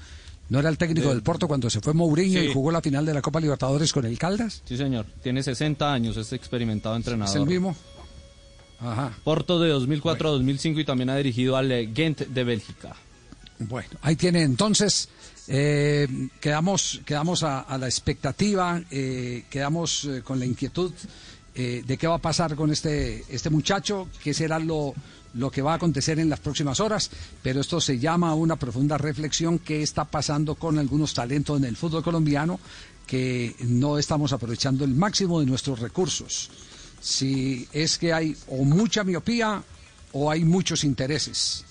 [0.48, 2.46] no era el técnico Eh, del Porto cuando se fue Mourinho sí.
[2.46, 4.62] y jugó la final de la Copa Libertadores con el Caldas.
[4.64, 5.06] Sí, señor.
[5.22, 7.32] Tiene 60 años, es experimentado entrenador.
[7.32, 7.76] Es el mismo.
[8.80, 9.12] Ajá.
[9.22, 12.96] Porto de 2004 a 2005 y también ha dirigido al Ghent de Bélgica.
[13.60, 15.08] Bueno, ahí tiene entonces.
[15.52, 16.06] Eh,
[16.40, 20.92] quedamos quedamos a, la expectativa, eh, quedamos eh, con la inquietud
[21.52, 24.94] de qué va a pasar con este, este muchacho, qué será lo,
[25.34, 27.10] lo que va a acontecer en las próximas horas,
[27.42, 31.76] pero esto se llama una profunda reflexión, qué está pasando con algunos talentos en el
[31.76, 32.58] fútbol colombiano
[33.06, 36.48] que no estamos aprovechando el máximo de nuestros recursos.
[37.02, 39.62] Si es que hay o mucha miopía
[40.12, 41.66] o hay muchos intereses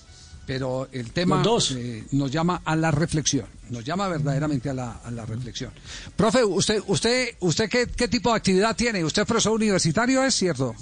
[0.50, 1.70] pero el tema dos.
[1.78, 5.70] eh, nos llama a la reflexión, nos llama verdaderamente a la, a la reflexión.
[6.16, 9.04] Profe, ¿usted usted usted qué, qué tipo de actividad tiene?
[9.04, 10.74] ¿Usted es profesor universitario, es cierto?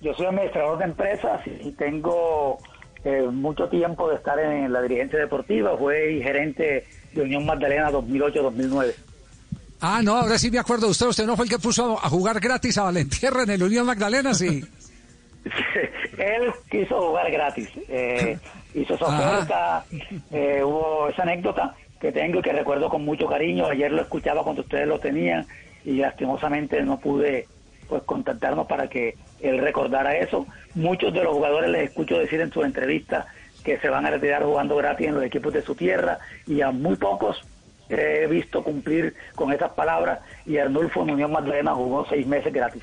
[0.00, 2.58] Yo soy administrador de empresas y tengo
[3.04, 5.78] eh, mucho tiempo de estar en la dirigencia deportiva.
[5.78, 8.94] Fui gerente de Unión Magdalena 2008-2009.
[9.80, 11.06] Ah, no, ahora sí me acuerdo de usted.
[11.06, 14.34] Usted no fue el que puso a jugar gratis a Valentierra en el Unión Magdalena,
[14.34, 14.64] sí.
[16.18, 17.68] Él quiso jugar gratis.
[17.88, 18.38] eh,
[18.74, 19.84] hizo su oferta.
[20.30, 23.66] eh, hubo esa anécdota que tengo y que recuerdo con mucho cariño.
[23.66, 25.46] Ayer lo escuchaba cuando ustedes lo tenían
[25.84, 27.46] y lastimosamente no pude
[27.88, 30.46] pues contactarnos para que él recordara eso.
[30.74, 33.26] Muchos de los jugadores les escucho decir en sus entrevistas
[33.62, 36.70] que se van a retirar jugando gratis en los equipos de su tierra y a
[36.70, 37.42] muy pocos
[37.88, 42.82] he visto cumplir con esas palabras y Arnulfo en Unión Magdalena jugó seis meses gratis.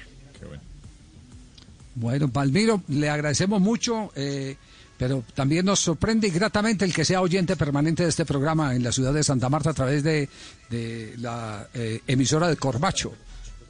[1.95, 4.55] Bueno, Palmiro, le agradecemos mucho, eh,
[4.99, 8.91] pero también nos sorprende gratamente el que sea oyente permanente de este programa en la
[8.91, 10.27] ciudad de Santa Marta a través de,
[10.69, 13.13] de la eh, emisora de Corbacho,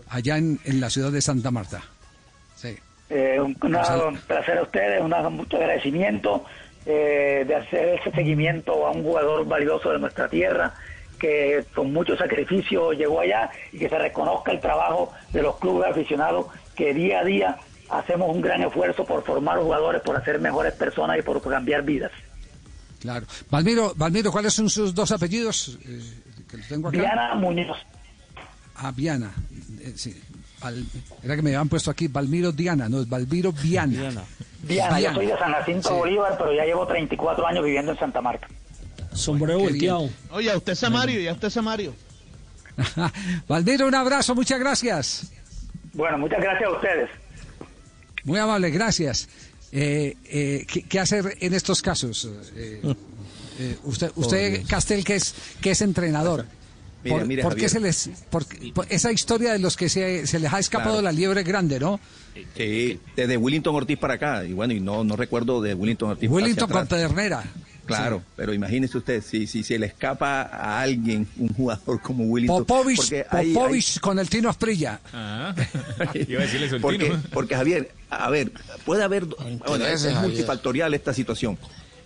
[0.09, 1.81] allá en, en la ciudad de Santa Marta.
[2.55, 2.75] Sí.
[3.11, 6.43] Eh, un, una- un placer a ustedes, una- mucho agradecimiento
[6.87, 10.73] eh, de hacer ese seguimiento a un jugador valioso de nuestra tierra
[11.19, 15.91] que con mucho sacrificio llegó allá y que se reconozca el trabajo de los clubes
[15.91, 17.57] aficionados que día a día
[17.89, 22.11] hacemos un gran esfuerzo por formar jugadores, por hacer mejores personas y por cambiar vidas.
[22.99, 23.25] Claro.
[23.49, 25.77] Valmiro, Valmiro, ¿cuáles son sus dos apellidos?
[25.85, 26.01] Eh,
[26.49, 26.97] que los tengo acá.
[26.97, 27.77] Diana Muñoz.
[28.75, 29.31] Ah, Viana.
[29.81, 30.21] Eh, sí.
[30.61, 30.85] Val-
[31.23, 34.11] era que me habían puesto aquí Valmiro Diana, no, es Valmiro Viana.
[34.61, 35.95] Diana, yo soy de San Jacinto Sí.
[35.95, 38.47] Bolívar, pero ya llevo 34 años viviendo en Santa Marta.
[39.13, 40.09] Sombrero volteado.
[40.31, 41.93] Oye, a usted Samario, y a usted Samario.
[43.47, 45.31] Valmiro, un abrazo, muchas gracias.
[45.93, 47.09] Bueno, muchas gracias a ustedes.
[48.29, 49.27] Muy amable, gracias.
[49.71, 52.29] Eh, eh, ¿qué, qué hacer en estos casos?
[52.55, 52.81] Eh,
[53.59, 54.67] eh, usted, usted Dios.
[54.69, 56.45] Castel, que es, que es entrenador.
[57.03, 60.27] Mira, ¿Por, mira, por qué se les, por, por esa historia de los que se,
[60.27, 61.03] se les ha escapado Claro.
[61.03, 61.97] la liebre grande, ¿no?
[62.57, 64.43] Sí, desde Willington Ortiz para acá.
[64.43, 66.99] Y bueno, y no, no recuerdo de Willington Ortiz Wellington hacia con atrás.
[66.99, 67.43] Pedernera.
[67.97, 72.65] Claro, pero imagínese usted, si, si se le escapa a alguien, un jugador como Willington.
[72.65, 74.99] Popovich, porque hay- Popovich con el Tino Asprilla.
[75.13, 75.53] Ah,
[76.13, 77.21] iba a decirle eso el porque, Tino.
[77.31, 78.51] porque Javier, a ver,
[78.85, 81.57] puede haber, bueno, es, multifactorial esta situación,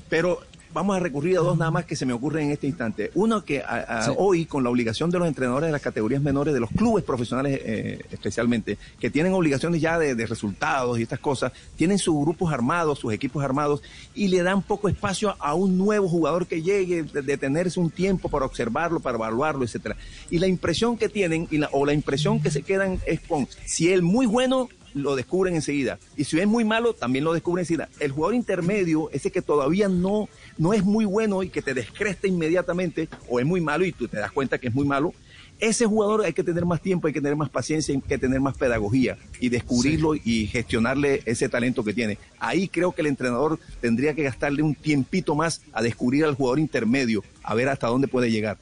[0.09, 0.41] pero
[0.73, 3.11] vamos a recurrir a dos nada más que se me ocurren en este instante.
[3.15, 4.11] Uno que a- a- Sí.
[4.17, 7.59] hoy, con la obligación de los entrenadores de las categorías menores, de los clubes profesionales
[7.63, 12.51] eh, especialmente, que tienen obligaciones ya de, de resultados y estas cosas, tienen sus grupos
[12.51, 13.81] armados, sus equipos armados,
[14.15, 18.29] y le dan poco espacio a un nuevo jugador que llegue, de, detenerse un tiempo
[18.29, 19.95] para observarlo, para evaluarlo, etcétera.
[20.29, 23.47] Y la impresión que tienen, y la- o la impresión que se quedan es con,
[23.65, 25.97] si el muy bueno lo descubren enseguida.
[26.15, 27.89] Y si es muy malo, también lo descubren enseguida.
[27.99, 32.27] El jugador intermedio, ese que todavía no, no es muy bueno y que te descresta
[32.27, 35.13] inmediatamente, o es muy malo y tú te das cuenta que es muy malo,
[35.59, 38.41] ese jugador hay que tener más tiempo, hay que tener más paciencia, hay que tener
[38.41, 42.17] más pedagogía y descubrirlo y gestionarle ese talento que tiene.
[42.39, 46.59] Ahí creo que el entrenador tendría que gastarle un tiempito más a descubrir al jugador
[46.59, 48.57] intermedio, a ver hasta dónde puede llegar.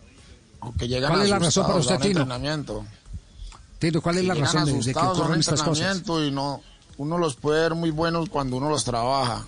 [0.59, 2.22] Aunque llegan ¿Cuál es la razón para asustados usted, a un Tino?
[2.22, 2.85] entrenamiento.
[3.80, 5.97] Tino, ¿cuál es Si la razón de, de que ocurren estas cosas?
[5.97, 6.61] entrenamiento Y no,
[6.97, 9.47] uno los puede ver muy buenos cuando uno los trabaja.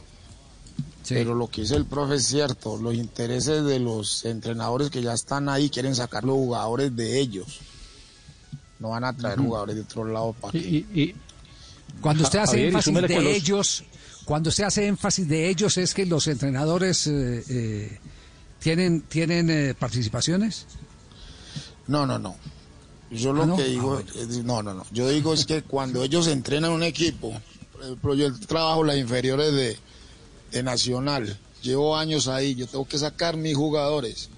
[1.10, 5.14] Pero lo que dice el profe es cierto, los intereses de los entrenadores que ya
[5.14, 7.60] están ahí quieren sacar los jugadores de ellos.
[8.80, 10.58] No van a traer jugadores de otro lado para
[12.02, 13.84] Cuando usted hace Javier, y énfasis de los- ellos,
[14.26, 18.00] cuando usted hace énfasis de ellos, es que los entrenadores eh, eh,
[18.60, 20.66] tienen tienen eh, participaciones.
[21.88, 22.36] No, no, no.
[23.12, 23.56] Yo lo ¿Ah, no?
[23.58, 24.86] que digo, es- no, no, no.
[24.92, 27.34] Yo digo es que cuando ellos entrenan un equipo,
[27.74, 29.78] por ejemplo, yo trabajo las inferiores de,
[30.54, 34.30] de Nacional, llevo años ahí, yo tengo que sacar mis jugadores,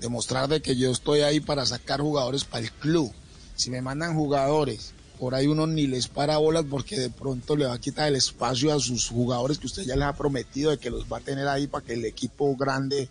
[0.00, 3.10] demostrar de que yo estoy ahí para sacar jugadores para el club.
[3.56, 7.66] Si me mandan jugadores, por ahí uno ni les para bolas porque de pronto le
[7.66, 10.78] va a quitar el espacio a sus jugadores que usted ya les ha prometido de
[10.78, 13.08] que los va a tener ahí para que el equipo grande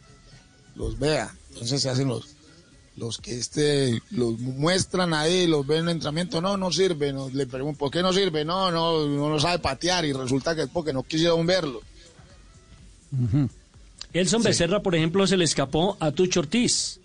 [0.76, 1.34] los vea.
[1.50, 2.28] Entonces se hacen los,
[2.96, 7.48] los que este los muestran ahí, los ven en entrenamiento, no, no sirve, no, le
[7.48, 8.46] pregunto, ¿por qué no sirve?
[8.46, 11.82] No, no, no, no sabe patear y resulta que es porque no quisieron verlo.
[14.14, 17.01] Elson Becerra, por ejemplo, se le escapó a Tucho Ortiz.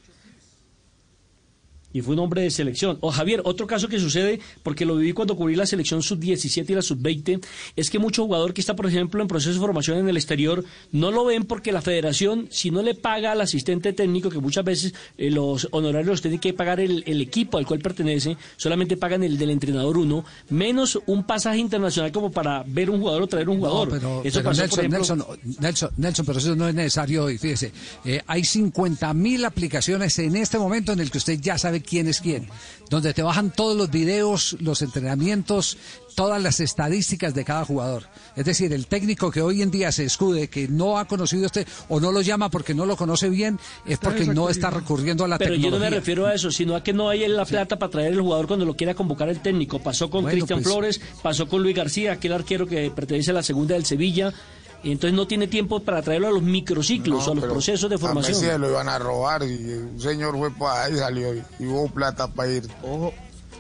[1.97, 2.99] Y fue un hombre de selección.
[3.01, 6.75] O Javier, otro caso que sucede, porque lo viví cuando cubrí la selección sub-17 y
[6.75, 7.43] la sub-20,
[7.75, 10.63] es que mucho jugador que está, por ejemplo, en proceso de formación en el exterior,
[10.93, 14.63] no lo ven porque la federación, si no le paga al asistente técnico, que muchas
[14.63, 18.99] veces eh, los honorarios los tiene que pagar el, el equipo al cual pertenece, solamente
[18.99, 23.27] pagan el del entrenador uno, menos un pasaje internacional como para ver un jugador o
[23.27, 23.89] traer un jugador.
[23.89, 26.75] No, pero, Eso pero pasó, Nelson, por ejemplo, Nelson, Nelson, Nelson, pero eso no es
[26.75, 27.31] necesario.
[27.31, 27.73] Y fíjese,
[28.05, 32.09] eh, hay 50 mil aplicaciones en este momento en el que usted ya sabe quién
[32.09, 32.49] es quién,
[32.91, 35.79] donde te bajan todos los videos, los entrenamientos,
[36.15, 38.05] todas las estadísticas de cada jugador.
[38.37, 41.47] Es decir, el técnico que hoy en día se escude, que no ha conocido a
[41.47, 45.25] usted o no lo llama porque no lo conoce bien, es porque no está recurriendo
[45.25, 45.91] a la Pero yo no tecnología.
[45.91, 48.47] me refiero a eso, sino a que no hay la plata para traer el jugador
[48.47, 49.79] cuando lo quiera convocar el técnico.
[49.79, 53.35] Pasó con Bueno, Cristian pues- Flores, pasó con Luis García, aquel arquero que pertenece a
[53.35, 54.33] la segunda del Sevilla.
[54.83, 57.97] Y entonces no tiene tiempo para traerlo a los microciclos, No, a los procesos de
[57.97, 58.33] A formación.
[58.35, 61.67] Messi se lo iban a robar y un señor fue para ahí salió y, y
[61.67, 62.69] hubo plata para ir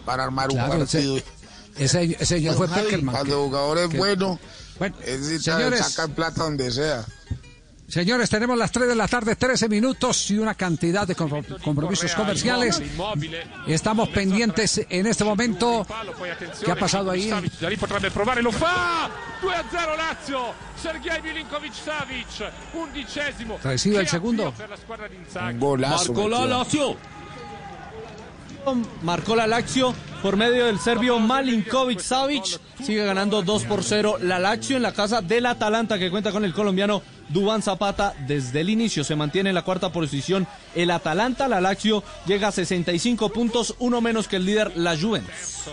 [0.04, 1.16] para armar Claro, un partido.
[1.76, 3.14] Ese, ese señor fue Javi, Peckerman.
[3.14, 4.38] Cuando que- el jugador es que- bueno,
[4.78, 5.80] Bueno, es señores.
[5.86, 7.04] sacan plata donde sea.
[7.88, 12.12] Señores, tenemos las 3 de la tarde, 13 minutos y una cantidad de compro- compromisos
[12.14, 12.82] comerciales.
[13.68, 15.86] Estamos pendientes en este momento.
[16.64, 17.30] ¿Qué ha pasado ahí?
[17.60, 19.08] Lì potrebbe provare, lo fa!
[19.40, 20.40] 2 a 0 Lazio!
[20.82, 23.58] Sergei Milinkovic Savic, undicesimo.
[23.62, 24.18] Recibe Che
[24.68, 25.54] la squadra di Inzaghi.
[25.54, 25.76] Marcó
[26.28, 26.96] la Lazio.
[29.02, 32.58] Marcó la Lazio por medio del serbio Malinkovic Savic.
[32.82, 36.44] Sigue ganando 2 por 0 la Lazio en la casa del Atalanta que cuenta con
[36.44, 39.04] el colombiano Dubán Zapata desde el inicio.
[39.04, 41.48] Se mantiene en la cuarta posición el Atalanta.
[41.48, 45.64] La Lazio llega a 65 puntos, uno menos que el líder la Juventus.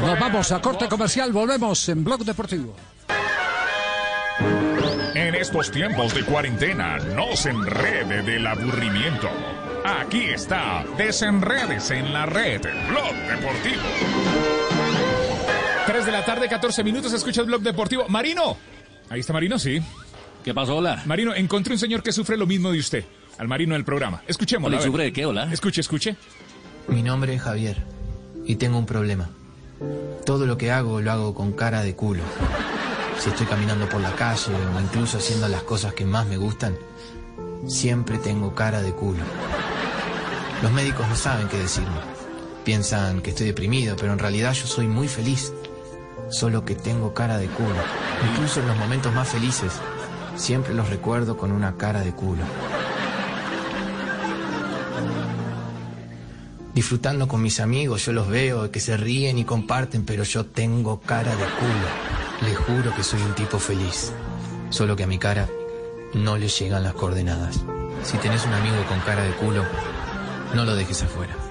[0.00, 2.74] Nos vamos a corte comercial, volvemos en Blog Deportivo.
[5.14, 9.28] En estos tiempos de cuarentena, no se enrede del aburrimiento.
[9.84, 13.82] Aquí está, desenredes en la red, Blog Deportivo.
[15.86, 18.08] 3 de la tarde, 14 minutos, escucha el Blog Deportivo.
[18.08, 18.56] Marino,
[19.10, 19.80] ahí está Marino, sí.
[20.44, 21.02] ¿Qué pasó, hola?
[21.06, 23.04] Marino, encontré un señor que sufre lo mismo de usted,
[23.38, 24.22] al Marino del programa.
[24.28, 24.68] Escuchemos.
[24.68, 25.50] Hola, ¿sufre de qué, hola?
[25.50, 26.16] Escuche, escuche.
[26.86, 27.82] Mi nombre es Javier
[28.44, 29.30] y tengo un problema.
[30.26, 32.22] Todo lo que hago lo hago con cara de culo.
[33.18, 36.76] Si estoy caminando por la calle o incluso haciendo las cosas que más me gustan,
[37.66, 39.24] siempre tengo cara de culo.
[40.62, 41.96] Los médicos no saben qué decirme.
[42.64, 45.54] Piensan que estoy deprimido, pero en realidad yo soy muy feliz.
[46.28, 47.76] Solo que tengo cara de culo.
[48.30, 49.72] Incluso en los momentos más felices,
[50.36, 52.44] siempre los recuerdo con una cara de culo.
[56.74, 61.00] Disfrutando con mis amigos, yo los veo que se ríen y comparten, pero yo tengo
[61.00, 62.48] cara de culo.
[62.48, 64.12] Les juro que soy un tipo feliz.
[64.70, 65.48] Solo que a mi cara
[66.14, 67.60] no le llegan las coordenadas.
[68.02, 69.62] Si tenés un amigo con cara de culo,
[70.54, 71.43] no lo dejes afuera.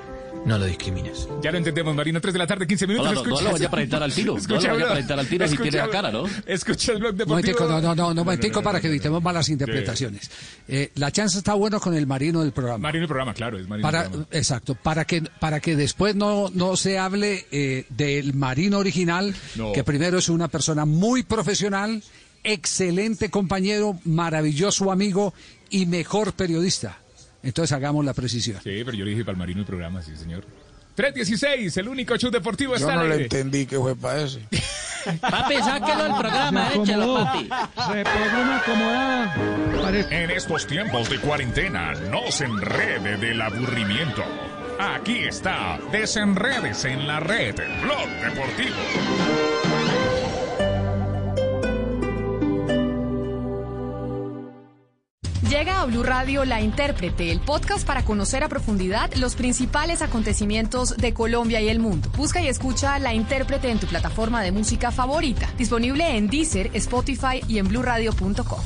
[0.45, 1.27] No lo discrimines.
[1.41, 2.19] Ya lo entendemos, Marino.
[2.19, 3.09] 3 de la tarde, 15 minutos.
[3.11, 5.27] Hola, no- no lo vaya a proyectar al tiro, no lo vaya a proyectar al
[5.27, 6.25] tiro si escucha tiene la cara, ¿no?
[6.45, 7.57] Escucha el blog Un deportivo.
[7.57, 10.29] momentico, no, no, no, no, momentico para que evitemos malas interpretaciones.
[10.67, 12.77] Eh, la chance está bueno con el marino del programa.
[12.79, 14.27] Marino el programa, claro, es Marino el Para, programa.
[14.31, 19.71] exacto, para que, para que después no, no se hable eh, del marino original, No.
[19.71, 22.03] que primero es una persona muy profesional,
[22.43, 25.33] excelente compañero, maravilloso amigo
[25.69, 26.97] y mejor periodista.
[27.43, 28.57] Entonces hagamos la precisión.
[28.63, 30.45] Sí, pero yo le dije para el Marino el programa, sí, señor.
[30.95, 34.39] 316, el único show deportivo Yo está no al le entendí que fue para ese.
[35.19, 37.49] Papi, sáquelo del programa, échelo, papi.
[40.11, 44.23] En estos tiempos de cuarentena, no se enrede del aburrimiento.
[44.79, 49.52] Aquí está, desenredes en la red, Blog Deportivo.
[55.53, 60.97] Llega a Blue Radio La Intérprete, el podcast para conocer a profundidad los principales acontecimientos
[60.97, 62.09] de Colombia y el mundo.
[62.17, 67.43] Busca y escucha La Intérprete en tu plataforma de música favorita, disponible en Deezer, Spotify
[67.47, 68.61] y en bluradio.com.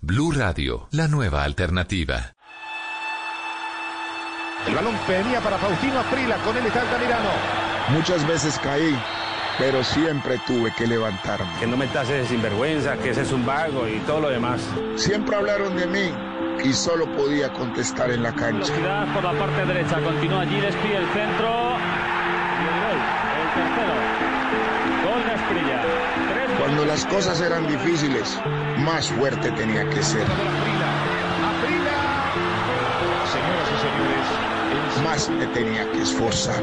[0.00, 2.36] Blue Radio, la nueva alternativa.
[4.64, 7.30] El balón venía para Faustino Aprila, con él está Altamirano.
[7.88, 8.96] Muchas veces caí,
[9.58, 11.48] pero siempre tuve que levantarme.
[11.58, 14.60] Que no me tases de sinvergüenza, que ese es un vago y todo lo demás.
[14.96, 16.12] Siempre hablaron de mí
[16.62, 18.72] y solo podía contestar en la cancha.
[18.72, 21.48] Velocidad por la parte derecha, continúa allí, despide el centro.
[22.58, 22.98] Y el gol,
[23.42, 23.94] el tercero.
[25.04, 25.82] Gol de Asprilla.
[26.32, 28.38] Tres Cuando las cosas eran difíciles,
[28.78, 30.26] más fuerte tenía que ser.
[33.32, 36.62] Señoras y señores, Más me tenía que esforzar.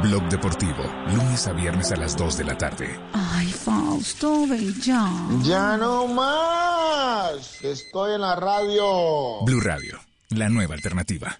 [0.00, 0.82] Blog Deportivo,
[1.14, 2.98] lunes a viernes a las 2 de la tarde.
[3.12, 5.08] Ay, Fausto, ve ya.
[5.42, 7.62] Ya no más.
[7.62, 9.44] Estoy en la radio.
[9.44, 10.00] Blue Radio,
[10.30, 11.38] la nueva alternativa.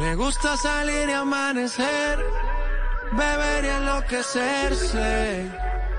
[0.00, 2.18] Le gusta salir y amanecer,
[3.12, 5.50] beber y enloquecerse.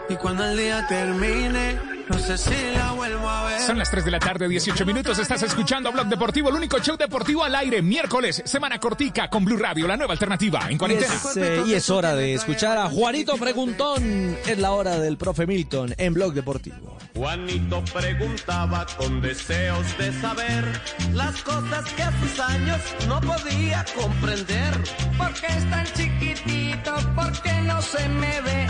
[0.09, 3.61] Y cuando el día termine, no sé si la vuelvo a ver.
[3.61, 5.19] Son las 3 de la tarde, 18 minutos.
[5.19, 7.81] Estás escuchando Blog Deportivo, el único show deportivo al aire.
[7.81, 11.13] Miércoles, semana cortica con Blue Radio, la nueva alternativa en Y cuarentena.
[11.13, 14.37] es, eh, y es hora de escuchar a Juanito Preguntón.
[14.45, 16.97] Es la hora del profe Milton en Blog Deportivo.
[17.15, 20.81] Juanito preguntaba con deseos de saber
[21.13, 24.73] las cosas que a sus años no podía comprender.
[25.17, 26.66] ¿Por qué es tan chiquitito?
[27.15, 28.67] ¿Por qué no se me ve?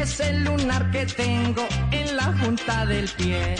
[0.00, 3.54] Es el lunar que tengo en la junta del pie.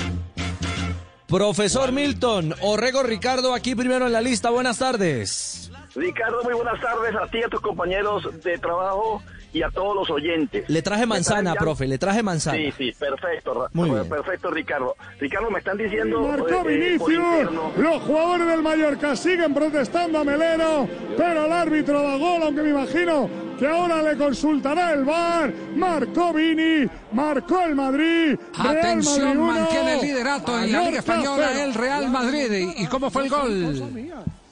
[1.28, 4.50] Profesor Milton, Orrego Ricardo aquí primero en la lista.
[4.50, 5.70] Buenas tardes.
[5.94, 9.22] Ricardo, muy buenas tardes a ti, a tus compañeros de trabajo
[9.52, 10.68] y a todos los oyentes.
[10.68, 12.58] Le traje manzana, profe, le traje manzana.
[12.58, 13.68] Sí, sí, perfecto.
[13.72, 14.08] Muy bien.
[14.08, 14.96] Perfecto, Ricardo.
[15.20, 16.20] Ricardo, me están diciendo...
[16.22, 17.52] Marcó eh, eh, Vinicius.
[17.78, 22.70] Los jugadores del Mallorca siguen protestando a Meleno, pero el árbitro da gol, aunque me
[22.70, 25.52] imagino que ahora le consultará el VAR.
[25.76, 28.36] Marcó Vini, marcó el Madrid.
[28.56, 31.64] Real Atención, Madrid uno, mantiene el liderato en la Liga Española cero.
[31.64, 32.68] el Real Madrid.
[32.76, 33.82] ¿Y cómo fue el gol?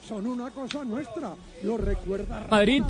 [0.06, 1.30] Son una cosa nuestra.
[1.62, 2.82] Lo recuerda Madrid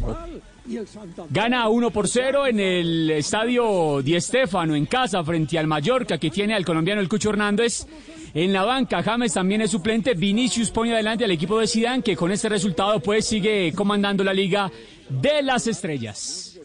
[0.66, 1.26] y el Santander.
[1.30, 6.30] gana 1 por 0 en el estadio Di Stéfano en casa frente al Mallorca que
[6.30, 7.86] tiene al colombiano el Cucho Hernández.
[8.34, 10.14] En la banca, James también es suplente.
[10.14, 14.32] Vinicius pone adelante al equipo de Zidane que con este resultado pues sigue comandando la
[14.32, 14.70] Liga
[15.20, 16.58] de las Estrellas.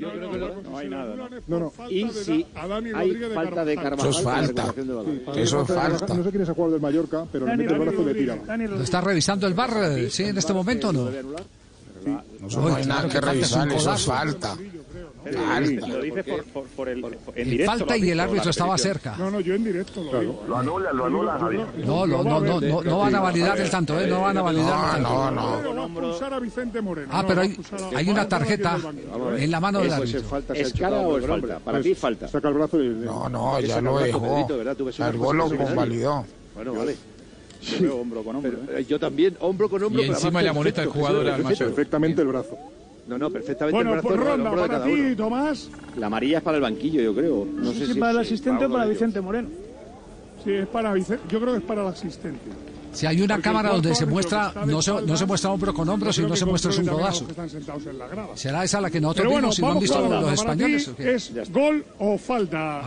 [0.00, 1.14] No hay nada.
[1.46, 1.72] No, no.
[1.88, 4.10] Y si hay falta de Carvajal.
[4.10, 4.74] Eso es falta.
[5.36, 6.14] Eso es falta.
[6.14, 8.14] No sé quién es el jugador del Mallorca, pero le mete el brazo y le
[8.14, 8.36] tira.
[8.56, 11.10] ¿Lo está revisando el bar, eh, sí, en este momento o no?
[12.04, 14.56] No hay nada que revisar, eso es falta.
[15.24, 15.86] Falta.
[15.86, 19.16] Lo dice por, por, por el en En directo, falta y el árbitro estaba cerca.
[19.16, 20.44] No, no, yo en directo lo digo.
[20.46, 21.66] Lo anula, lo anula, Javier.
[21.84, 24.06] No, no, no, no, no, no van a validar el tanto, ¿eh?
[24.06, 25.30] No van a validar el tanto.
[25.30, 27.08] No, a expulsar a Vicente Moreno.
[27.10, 27.56] Ah, No, pero hay,
[27.94, 28.78] hay una tarjeta
[29.38, 30.38] en la mano del árbitro.
[30.54, 31.58] ¿Es cara o es falta?
[31.58, 32.28] Para ti falta.
[32.28, 32.88] Saca el brazo y...
[32.88, 34.46] No, no, ya el lo dejó.
[34.98, 36.24] El gol lo convalidó.
[36.54, 36.96] Bueno, vale.
[37.62, 38.52] Yo veo hombro con hombro.
[38.76, 38.84] ¿eh?
[38.86, 40.02] yo también, hombro con hombro.
[40.02, 41.64] Y pero encima le amonesta el perfecto, jugador al perfecto.
[41.64, 42.58] Perfectamente el brazo.
[43.06, 45.08] No, no, perfectamente Bueno, el brazo pues no, el ronda para cada uno.
[45.10, 45.70] ti, Tomás.
[45.98, 47.44] La amarilla es para el banquillo, yo creo.
[47.44, 48.86] No sé Sí, si para el es- asistente para o para.
[48.86, 49.48] Vicente Moreno.
[50.42, 51.22] Sí, es para Vicente.
[51.28, 52.40] Yo creo que es para el asistente.
[52.92, 55.74] Si hay una Porque cámara donde se muestra, no se, no se espaldas, muestra hombro
[55.74, 57.26] con hombro, sino se muestra es un a codazo.
[58.36, 60.84] ¿Será esa la que nosotros Pero bueno, vimos y no han vamos visto los españoles?
[60.84, 61.14] ti ¿o qué?
[61.14, 62.82] ¿Es gol o falta?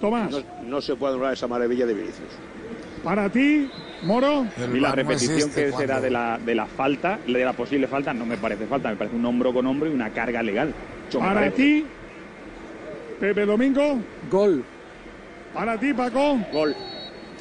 [0.00, 0.30] Tomás.
[0.30, 2.28] No, no se puede anular esa maravilla de Vinicius.
[3.02, 3.68] Para ti,
[4.02, 4.46] Moro.
[4.72, 8.14] Mí la repetición este que será de la, de la falta, de la posible falta,
[8.14, 10.72] no me parece falta, me parece un hombro con hombro y una carga legal.
[11.18, 11.84] Para ti,
[13.18, 13.98] Pepe Domingo.
[14.30, 14.64] Gol.
[15.54, 16.38] Para ti, Paco.
[16.52, 16.74] Gol.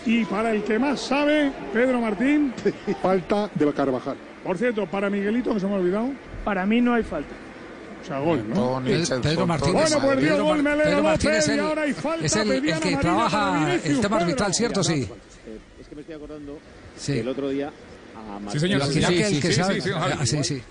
[0.05, 2.53] Y para el que más sabe, Pedro Martín.
[3.01, 4.15] Falta de Carvajal.
[4.43, 6.09] Por cierto, para Miguelito, que se me ha olvidado.
[6.45, 7.35] Para mí no hay falta.
[8.01, 8.81] O sea, gol, ¿no?
[8.85, 9.73] Pedro, Pedro Martínez.
[9.73, 13.99] Bueno, pues dio gol Melero López y ahora hay falta es el, que trabaja el
[13.99, 14.83] tema arbitral, ¿cierto?
[14.83, 15.09] Sí.
[15.97, 16.59] Me estoy acordando
[16.95, 17.13] Sí.
[17.13, 17.69] que el otro día
[18.15, 18.83] a Sí, señor.
[18.85, 20.61] Sí, sí, sí, que sí, sabe- sí, sí,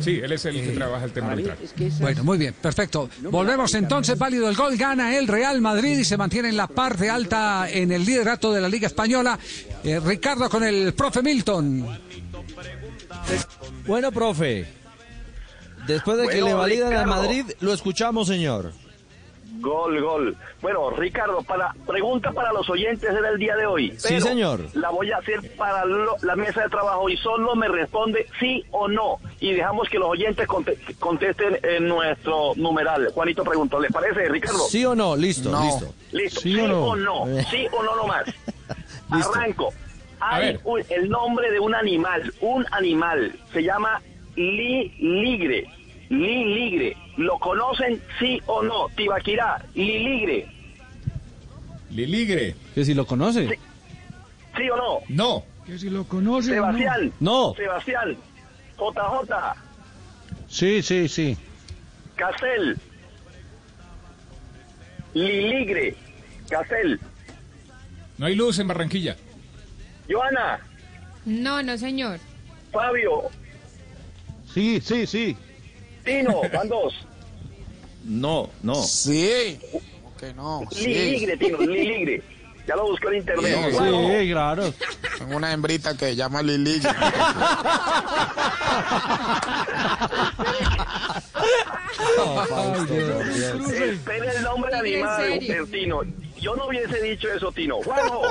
[0.00, 1.56] sí, él es el que trabaja el tema arbitral.
[1.62, 3.08] es que esas- Bueno, muy bien, perfecto.
[3.30, 7.08] Volvemos entonces, válido el gol, gana el Real Madrid y se mantiene en la parte
[7.08, 9.38] alta en el liderato de la Liga Española.
[9.84, 11.86] Eh, Ricardo con el profe Milton.
[13.86, 14.66] Bueno, profe.
[15.86, 17.06] Después de que le validan a.
[17.06, 18.72] Madrid, lo escuchamos, señor.
[19.60, 20.36] Gol, gol.
[20.60, 23.92] Bueno, Ricardo, para pregunta para los oyentes era el día de hoy.
[23.98, 24.60] Sí, señor.
[24.74, 28.64] La voy a hacer para lo- la mesa de trabajo y solo me responde sí
[28.70, 29.18] o no.
[29.40, 33.10] Y dejamos que los oyentes conte- contesten en nuestro numeral.
[33.14, 34.58] Juanito preguntó, ¿les parece, Ricardo?
[34.68, 35.14] ¿Sí o no?
[35.16, 35.62] Listo, No.
[35.62, 35.94] listo.
[36.12, 36.40] Listo.
[36.40, 36.84] ¿Sí ¿Sí, o no?
[36.86, 37.24] o no?
[37.50, 38.24] ¿Sí o no nomás?
[39.14, 39.32] Listo.
[39.34, 39.72] Arranco.
[40.20, 44.00] Hay un- el nombre de un animal, un animal, se llama
[44.36, 45.66] li ligre.
[46.12, 46.96] Li ligre.
[47.16, 48.88] ¿Lo conocen sí o no?
[48.94, 50.46] Tibaquirá, li ligre.
[51.90, 52.54] Liligre.
[52.74, 53.58] Que si lo conoce.
[54.54, 54.98] ¿Sí o no?
[55.08, 55.44] No.
[55.64, 56.50] Que si lo conoce.
[56.50, 57.12] Sebastián.
[57.18, 57.54] No.
[57.54, 58.16] Sebastián.
[58.76, 59.34] JJ.
[60.48, 61.36] Sí, sí, sí.
[62.16, 62.76] Castel.
[65.14, 65.96] Liligre.
[66.50, 67.00] Castel.
[68.18, 69.16] No hay luz en Barranquilla.
[70.10, 70.60] Joana.
[71.24, 72.20] No, no, señor.
[72.70, 73.30] Fabio.
[74.52, 75.36] Sí, sí, sí.
[76.04, 76.40] Tino.
[76.52, 76.94] Van dos.
[78.04, 78.82] No, no.
[78.82, 79.58] Sí.
[80.18, 80.62] Que no.
[80.72, 81.58] Liligre, Tino.
[81.58, 82.22] Liligre.
[82.66, 83.58] Ya lo busqué en internet.
[83.70, 84.08] Sí, Juanjo.
[84.08, 84.74] sí, claro.
[85.18, 86.80] Tengo una hembrita que se llama Lili.
[93.90, 96.02] Espera el nombre del ¿En animal, eh, Tino.
[96.40, 97.76] Yo no hubiese dicho eso, Tino.
[97.82, 98.22] Juanjo.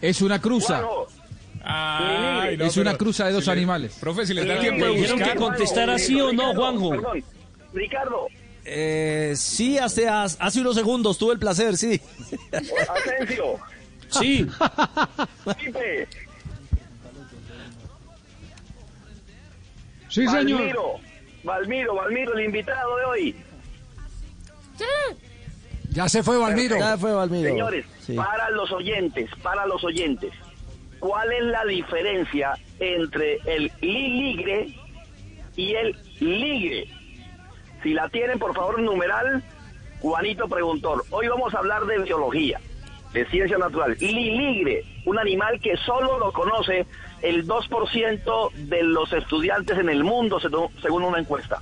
[0.00, 0.78] Es una cruza.
[0.78, 1.08] Juanjo.
[2.44, 3.96] Ay, no, es una cruza de dos si le- animales.
[4.00, 5.32] Profe, si les da Sí, tiempo de buscar.
[5.32, 6.90] que contestara sí o no, Ricardo, Juanjo.
[6.90, 7.24] Perdón.
[7.72, 8.26] Ricardo.
[8.66, 12.00] Eh, sí, hace, hace unos segundos tuve el placer, sí.
[12.52, 13.58] Asensio.
[14.08, 14.46] Sí.
[20.08, 20.60] Sí, señor.
[20.60, 20.94] Valmiro.
[21.42, 23.36] Valmiro, Valmiro, el invitado de hoy.
[25.90, 26.76] Ya se fue Valmiro.
[26.78, 27.48] Ya fue Valmiro.
[27.50, 28.14] Señores, Sí.
[28.14, 30.32] para los oyentes, para los oyentes,
[31.04, 34.68] ¿cuál es la diferencia entre el liligre
[35.54, 36.88] y el ligre?
[37.82, 39.44] Si la tienen, por favor, numeral,
[40.00, 41.02] Juanito preguntó.
[41.10, 42.58] Hoy vamos a hablar de biología,
[43.12, 43.98] de ciencia natural.
[44.00, 46.86] Liligre, un animal que solo lo conoce
[47.20, 51.60] el 2% de los estudiantes en el mundo, según una encuesta.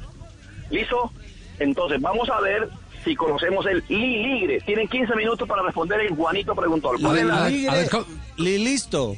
[0.70, 1.10] ¿Listo?
[1.58, 2.68] Entonces, vamos a ver
[3.04, 4.60] si conocemos el liligre.
[4.64, 6.90] Tienen 15 minutos para responder en Juanito preguntó.
[7.00, 7.90] ¿Cuál ver, es la- a ver,
[8.38, 9.16] listo.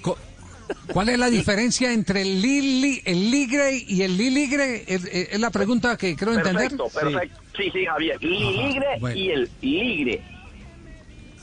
[0.92, 4.84] ¿Cuál es la diferencia entre el, lili, el ligre y el liligre?
[4.86, 6.70] Es, la pregunta que creo entender.
[6.70, 7.40] Perfecto, perfecto.
[7.56, 8.22] Sí, sí, Javier.
[8.22, 9.16] Liligre bueno.
[9.16, 10.22] y el ligre.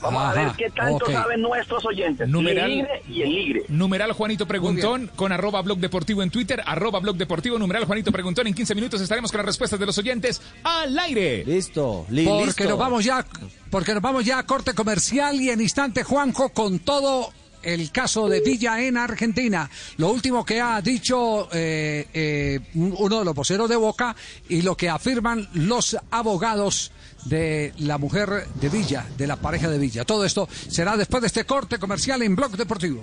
[0.02, 2.28] Vamos a ver qué tanto saben nuestros oyentes.
[2.28, 3.62] Numeral- Liligre y el ligre.
[3.68, 8.46] Numeral Juanito Preguntón con arroba blog deportivo en Twitter, arroba blog deportivo, numeral Juanito Preguntón.
[8.46, 11.44] En 15 minutos estaremos con las respuestas de los oyentes al aire.
[11.44, 12.06] Listo,
[12.44, 13.24] Porque nos vamos ya,
[13.70, 18.28] porque nos vamos ya a corte comercial y en instante Juanjo con todo el caso
[18.28, 19.70] de Villa en Argentina.
[19.96, 24.16] Lo último que ha dicho eh, eh, uno de los voceros de Boca
[24.48, 26.90] y lo que afirman los abogados
[27.24, 30.04] de la mujer de Villa, de la pareja de Villa.
[30.04, 33.02] Todo esto será después de este corte comercial en Blog Deportivo.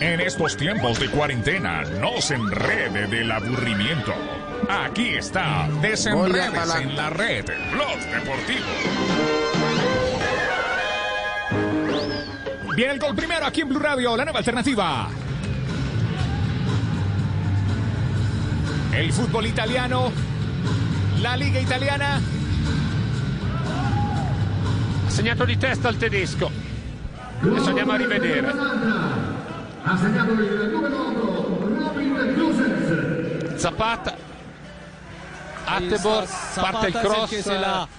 [0.00, 4.12] En estos tiempos de cuarentena, no se enrede del aburrimiento.
[4.68, 8.66] Aquí está, desenredes en la red, Blog Deportivo.
[12.76, 15.08] Viene el gol primero aquí en Blue Radio, la nueva alternativa.
[18.94, 20.12] El fútbol italiano,
[21.20, 22.20] la liga italiana.
[25.06, 26.50] Ha segnato di testa il tedesco.
[27.40, 28.48] Adesso andiamo a rivedere.
[29.82, 33.52] ha segnado il numero 8 Robin.
[33.56, 34.16] Zapata.
[35.64, 37.95] Attebor parte il cross.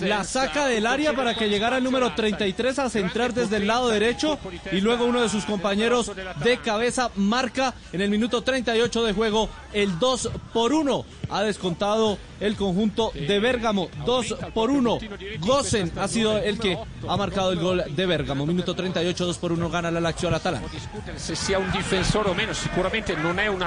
[0.00, 3.88] La, saca del área para que llegara el número 33 a centrar desde el lado
[3.88, 4.38] derecho
[4.72, 6.10] y luego uno de sus compañeros
[6.42, 11.04] de cabeza marca en el minuto 38 de juego el 2 por 1.
[11.30, 14.98] Ha descontado el conjunto de Bérgamo 2 por 1.
[15.40, 16.78] Gosen ha sido el que
[17.08, 18.46] ha marcado el gol de Bérgamo.
[18.46, 20.68] Minuto 38, 2 por 1 gana la Lazio al Atalanta.
[21.16, 23.64] se sia un difensore o meno, sicuramente non è un.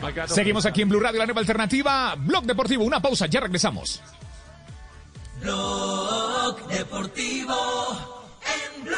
[0.00, 2.14] Malgrado Seguimos aquí en Blue Radio, la nueva alternativa.
[2.16, 4.02] Blog Deportivo, una pausa, ya regresamos.
[5.42, 7.54] Blog Deportivo
[8.44, 8.94] en Blue.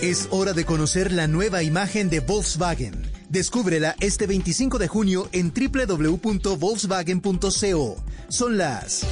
[0.00, 3.10] Es hora de conocer la nueva imagen de Volkswagen.
[3.28, 7.96] Descúbrela este 25 de junio en www.volkswagen.co.
[8.28, 9.04] Son las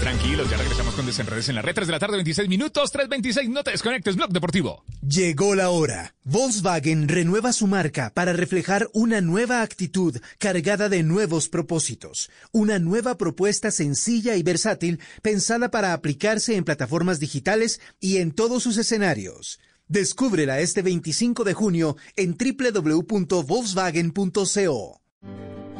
[0.00, 1.74] Tranquilos, ya regresamos con Desenredes en la red.
[1.74, 3.48] 3 de la tarde, 26 minutos, 3.26.
[3.48, 4.84] No te desconectes, Blog Deportivo.
[5.00, 6.14] Llegó la hora.
[6.24, 12.30] Volkswagen renueva su marca para reflejar una nueva actitud cargada de nuevos propósitos.
[12.52, 18.62] Una nueva propuesta sencilla y versátil pensada para aplicarse en plataformas digitales y en todos
[18.62, 19.58] sus escenarios.
[19.88, 25.00] Descúbrela este 25 de junio en www.volkswagen.co.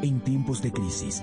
[0.02, 1.22] En tiempos de crisis,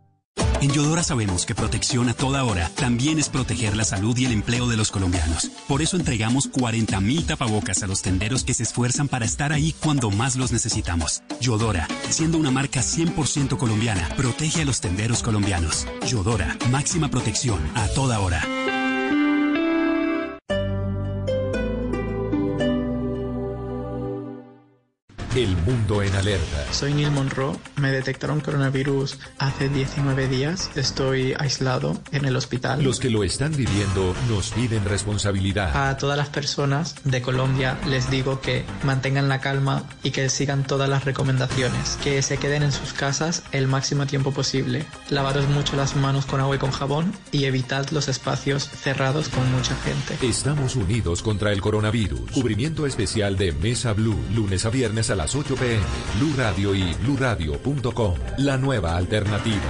[0.61, 4.31] En Yodora sabemos que protección a toda hora también es proteger la salud y el
[4.31, 5.49] empleo de los colombianos.
[5.67, 10.11] Por eso entregamos 40.000 tapabocas a los tenderos que se esfuerzan para estar ahí cuando
[10.11, 11.23] más los necesitamos.
[11.41, 15.87] Yodora, siendo una marca 100% colombiana, protege a los tenderos colombianos.
[16.07, 18.45] Yodora, máxima protección a toda hora.
[25.33, 26.73] El mundo en alerta.
[26.73, 32.83] Soy Neil Monroe, me detectaron coronavirus hace 19 días, estoy aislado en el hospital.
[32.83, 35.89] Los que lo están viviendo nos piden responsabilidad.
[35.89, 40.67] A todas las personas de Colombia les digo que mantengan la calma y que sigan
[40.67, 45.77] todas las recomendaciones, que se queden en sus casas el máximo tiempo posible, lavaros mucho
[45.77, 50.17] las manos con agua y con jabón y evitad los espacios cerrados con mucha gente.
[50.27, 52.31] Estamos unidos contra el coronavirus.
[52.31, 55.83] Cubrimiento especial de Mesa Blue, lunes a viernes a las 8 pm.
[56.19, 58.15] Blue Radio y bluradio.com.
[58.37, 59.61] La nueva alternativa.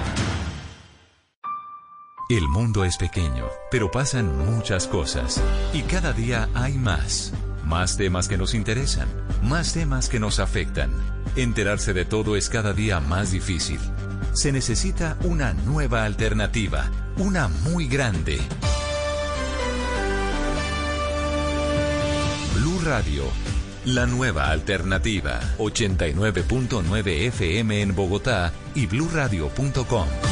[2.30, 5.44] El mundo es pequeño, pero pasan muchas cosas.
[5.74, 7.34] Y cada día hay más.
[7.66, 9.10] Más temas que nos interesan.
[9.44, 10.92] Más temas que nos afectan.
[11.36, 13.80] Enterarse de todo es cada día más difícil.
[14.32, 16.90] Se necesita una nueva alternativa.
[17.18, 18.40] Una muy grande.
[22.56, 23.51] Blue Radio.
[23.86, 25.40] La nueva alternativa.
[25.58, 30.31] 89.9 FM en Bogotá y bluradio.com.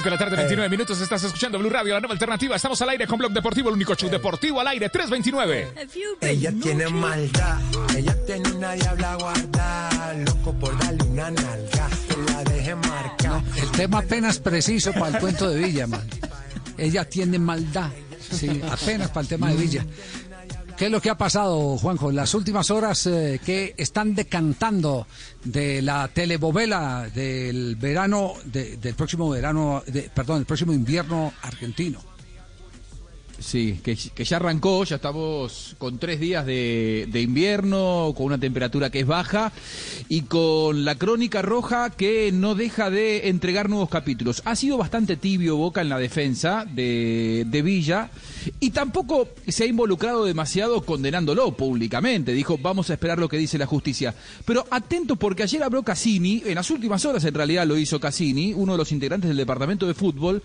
[0.00, 0.98] 3 de la tarde, 29 minutos.
[1.00, 2.56] Estás escuchando Blue Radio, la nueva alternativa.
[2.56, 4.88] Estamos al aire con Blog Deportivo, el único show deportivo al aire.
[4.88, 5.72] 329.
[6.22, 7.60] Ella tiene maldad,
[7.94, 13.42] ella tiene una diabla guardada, loco por darle una nalga, que la deje marcar.
[13.60, 16.08] El tema apenas preciso para el cuento de Villa, man.
[16.78, 17.90] Ella tiene maldad.
[18.30, 19.84] Sí, apenas para el tema de Villa.
[20.80, 22.08] ¿Qué es lo que ha pasado, Juanjo?
[22.08, 25.06] En las últimas horas eh, que están decantando
[25.44, 32.00] de la telebovela del verano, de- del próximo verano, de- perdón, el próximo invierno argentino.
[33.38, 38.38] Sí, que, que ya arrancó, ya estamos con tres días de, de invierno, con una
[38.38, 39.52] temperatura que es baja
[40.08, 44.42] y con la crónica roja que no deja de entregar nuevos capítulos.
[44.46, 48.10] Ha sido bastante tibio Boca en la defensa de, de Villa
[48.60, 52.32] y tampoco se ha involucrado demasiado condenándolo públicamente.
[52.32, 54.14] Dijo, vamos a esperar lo que dice la justicia.
[54.44, 58.52] Pero atento porque ayer habló Cassini, en las últimas horas en realidad lo hizo Cassini,
[58.52, 60.42] uno de los integrantes del departamento de fútbol,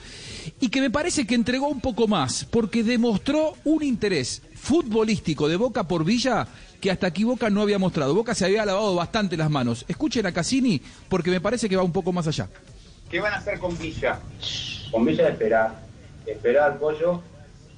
[0.59, 5.57] y que me parece que entregó un poco más, porque demostró un interés futbolístico de
[5.57, 6.47] Boca por Villa
[6.81, 8.13] que hasta aquí Boca no había mostrado.
[8.13, 9.85] Boca se había lavado bastante las manos.
[9.87, 12.47] Escuchen a Cassini porque me parece que va un poco más allá.
[13.09, 14.19] ¿Qué van a hacer con Villa?
[14.91, 15.79] Con Villa esperar,
[16.25, 17.21] esperar pollo,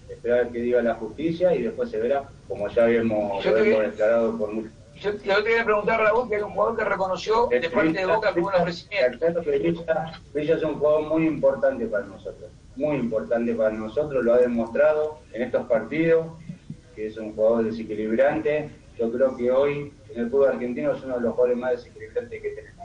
[0.10, 4.38] esperar que diga la justicia y después se verá, como ya habíamos, Yo te- declarado
[4.38, 4.70] por mucho
[5.00, 8.06] Yo, yo te quería preguntar, Raúl, que hay un jugador que reconoció de parte de
[8.06, 9.42] Boca hubo un ofrecimiento.
[10.34, 15.20] Villa es un jugador muy importante para nosotros, muy importante para nosotros, lo ha demostrado
[15.34, 16.26] en estos partidos,
[16.96, 18.70] que es un jugador desequilibrante.
[18.98, 22.42] Yo creo que hoy en el fútbol argentino es uno de los jugadores más desequilibrantes
[22.42, 22.78] que tenemos.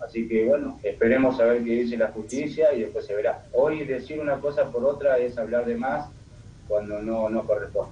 [0.00, 3.44] Así que bueno, esperemos a ver qué dice la justicia y después se verá.
[3.52, 6.08] Hoy decir una cosa por otra es hablar de más
[6.70, 7.90] cuando no, no corresponde.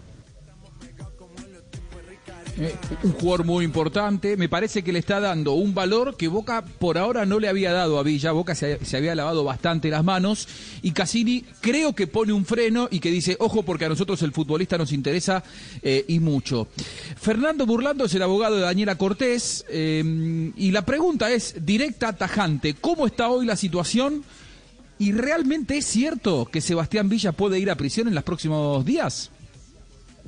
[2.60, 2.74] Eh,
[3.05, 4.36] un jugador muy importante.
[4.36, 7.72] Me parece que le está dando un valor que Boca por ahora no le había
[7.72, 8.32] dado a Villa.
[8.32, 10.48] Boca se, se había lavado bastante las manos.
[10.82, 14.32] Y Cassini creo que pone un freno y que dice, ojo, porque a nosotros el
[14.32, 15.42] futbolista nos interesa
[15.82, 16.68] eh, y mucho.
[17.16, 19.64] Fernando Burlando es el abogado de Daniela Cortés.
[19.68, 22.74] eh, y la pregunta es directa, tajante.
[22.74, 24.24] ¿Cómo está hoy la situación?
[24.98, 29.30] ¿Y realmente es cierto que Sebastián Villa puede ir a prisión en los próximos días?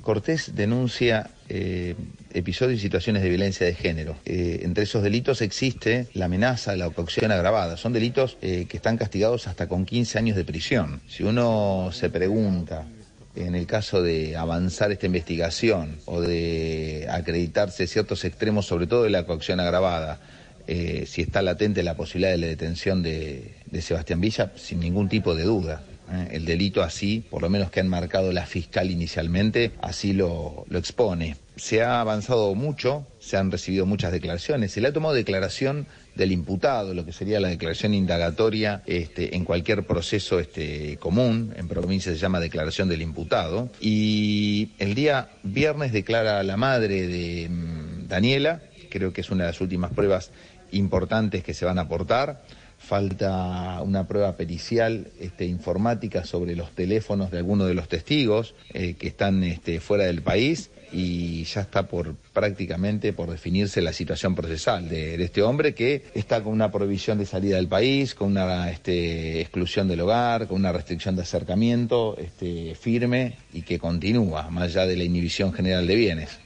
[0.02, 1.96] Cortés denuncia eh,
[2.32, 4.16] episodios y situaciones de violencia de género.
[4.24, 7.76] Eh, entre esos delitos existe la amenaza, la coacción agravada.
[7.76, 11.00] Son delitos eh, que están castigados hasta con 15 años de prisión.
[11.08, 12.86] Si uno se pregunta
[13.34, 19.10] en el caso de avanzar esta investigación o de acreditarse ciertos extremos, sobre todo de
[19.10, 20.20] la coacción agravada,
[20.72, 25.34] eh, si está latente la posibilidad de la detención de, Sebastián Villa, sin ningún tipo
[25.34, 25.82] de duda.
[26.12, 26.28] ¿eh?
[26.30, 30.78] El delito así, por lo menos que han marcado la fiscal inicialmente, así lo, lo
[30.78, 31.34] expone.
[31.56, 36.30] Se ha avanzado mucho, se han recibido muchas declaraciones, se le ha tomado declaración del
[36.30, 42.12] imputado, lo que sería la declaración indagatoria este, en cualquier proceso este, común, en provincia
[42.12, 48.62] se llama declaración del imputado, y el día viernes declara la madre de mm, Daniela,
[48.90, 50.30] creo que es una de las últimas pruebas
[50.72, 52.42] importantes que se van a aportar.
[52.78, 58.94] Falta una prueba pericial este, informática sobre los teléfonos de algunos de los testigos eh,
[58.94, 64.34] que están este, fuera del país y ya está por prácticamente por definirse la situación
[64.34, 68.32] procesal de, de este hombre que está con una prohibición de salida del país, con
[68.32, 74.50] una este, exclusión del hogar, con una restricción de acercamiento este, firme y que continúa
[74.50, 76.38] más allá de la inhibición general de bienes.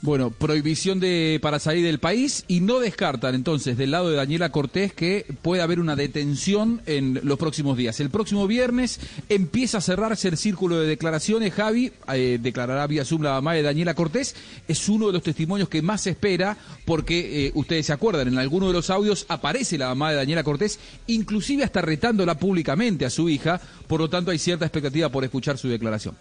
[0.00, 4.50] Bueno, prohibición de para salir del país y no descartan entonces del lado de Daniela
[4.50, 7.98] Cortés que puede haber una detención en los próximos días.
[8.00, 11.52] El próximo viernes empieza a cerrarse el círculo de declaraciones.
[11.52, 14.36] Javi eh, declarará vía Zoom la mamá de Daniela Cortés.
[14.68, 18.38] Es uno de los testimonios que más se espera porque eh, ustedes se acuerdan, en
[18.38, 23.10] alguno de los audios aparece la mamá de Daniela Cortés, inclusive hasta retándola públicamente a
[23.10, 23.60] su hija.
[23.86, 26.16] Por lo tanto, hay cierta expectativa por escuchar su declaración.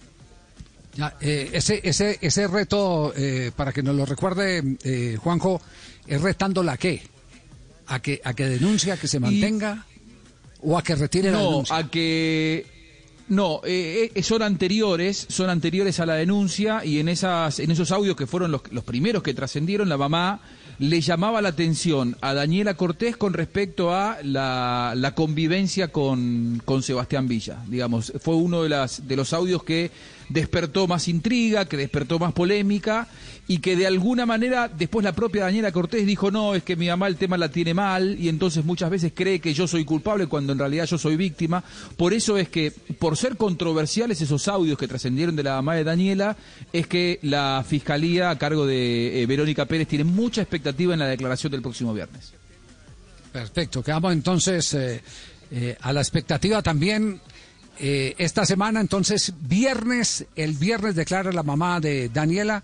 [0.97, 5.61] Ya, eh, ese, ese, ese reto, eh, para que nos lo recuerde eh, Juanjo,
[6.07, 7.03] es retándola a qué?
[7.87, 9.85] ¿A que, a que denuncie, a que se mantenga
[10.61, 11.77] o a que retire la no, denuncia?
[11.77, 12.65] a que
[13.29, 13.61] no,
[14.23, 18.51] son anteriores, son anteriores a la denuncia y en esas, en esos audios que fueron
[18.51, 20.41] los, los primeros que trascendieron, la mamá
[20.79, 26.83] le llamaba la atención a Daniela Cortés con respecto a la, la convivencia con, con
[26.83, 27.57] Sebastián Villa.
[27.67, 29.91] Digamos, fue uno de, las, de los audios que
[30.29, 33.07] despertó más intriga, que despertó más polémica
[33.47, 36.87] y que de alguna manera después la propia Daniela Cortés dijo, no, es que mi
[36.87, 40.27] mamá el tema la tiene mal y entonces muchas veces cree que yo soy culpable
[40.27, 41.63] cuando en realidad yo soy víctima.
[41.95, 45.85] Por eso es que, por ser controversiales esos audios que trascendieron de la mamá de
[45.85, 46.35] Daniela,
[46.73, 51.07] es que la Fiscalía a cargo de eh, Verónica Pérez tiene mucha expectativa en la
[51.07, 52.33] declaración del próximo viernes.
[53.31, 55.01] Perfecto, quedamos entonces eh,
[55.51, 57.21] eh, a la expectativa también.
[57.79, 62.63] Eh, esta semana, entonces, viernes, el viernes declara la mamá de Daniela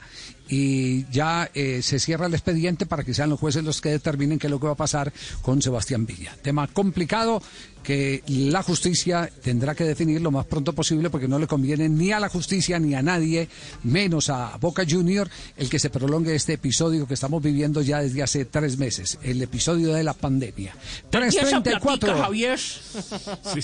[0.50, 4.40] y ya eh, se cierra el expediente para que sean los jueces los que determinen
[4.40, 6.36] qué es lo que va a pasar con Sebastián Villa.
[6.42, 7.42] Tema complicado
[7.84, 12.12] que la justicia tendrá que definir lo más pronto posible porque no le conviene ni
[12.14, 13.50] a la justicia ni a nadie,
[13.84, 18.24] menos a Boca Junior, el que se prolongue este episodio que estamos viviendo ya desde
[18.24, 20.74] hace tres meses, el episodio de la pandemia.
[20.74, 22.00] ¿Y esa 334.
[22.00, 22.60] platica, Javier?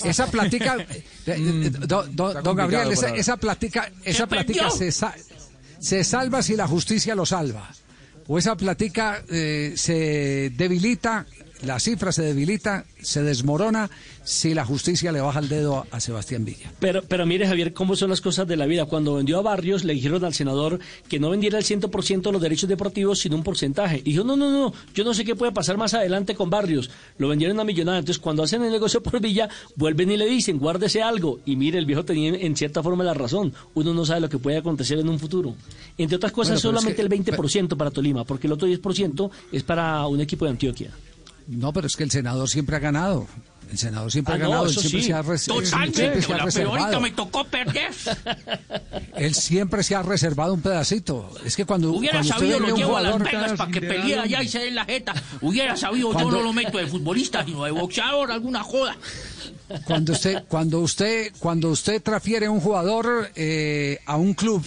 [0.04, 4.92] Esa platica, eh, eh, do- do- don Gabriel, esa, esa platica, esa ¿Qué platica se,
[5.80, 7.70] se salva si la justicia lo salva.
[8.26, 11.26] O esa platica eh, se debilita,
[11.64, 13.90] la cifra se debilita, se desmorona
[14.24, 16.72] si la justicia le baja el dedo a Sebastián Villa.
[16.78, 18.84] Pero, pero mire, Javier, cómo son las cosas de la vida.
[18.86, 20.78] Cuando vendió a Barrios, le dijeron al senador
[21.08, 23.98] que no vendiera el 100% de los derechos deportivos, sino un porcentaje.
[23.98, 26.90] Y dijo, no, no, no, yo no sé qué puede pasar más adelante con Barrios.
[27.18, 27.98] Lo vendieron a millonada.
[27.98, 31.40] Entonces, cuando hacen el negocio por Villa, vuelven y le dicen, guárdese algo.
[31.44, 33.52] Y mire, el viejo tenía en cierta forma la razón.
[33.74, 35.54] Uno no sabe lo que puede acontecer en un futuro.
[35.98, 38.68] Entre otras cosas, Bueno, pero es solamente que- el 20% para Tolima, porque el otro
[38.68, 40.90] 10% es para un equipo de Antioquia.
[41.46, 43.26] No, pero es que el senador siempre ha ganado.
[43.70, 44.66] El senador siempre Ah, ha no, ganado.
[44.66, 45.06] él siempre sí.
[45.06, 47.00] se ha, res- Totalmente, siempre se ha reservado.
[47.00, 47.90] me tocó perder.
[49.16, 51.30] Él siempre se ha reservado un pedacito.
[51.44, 54.18] Es que cuando, Hubiera cuando usted sabido, lo llevo a Las Vegas para que pelee
[54.18, 55.14] allá y se dé la jeta.
[55.40, 58.96] Hubiera sabido, yo no lo meto de futbolista, sino de boxeador, alguna joda.
[59.84, 64.64] cuando usted cuando usted cuando usted transfiere un jugador eh, a un club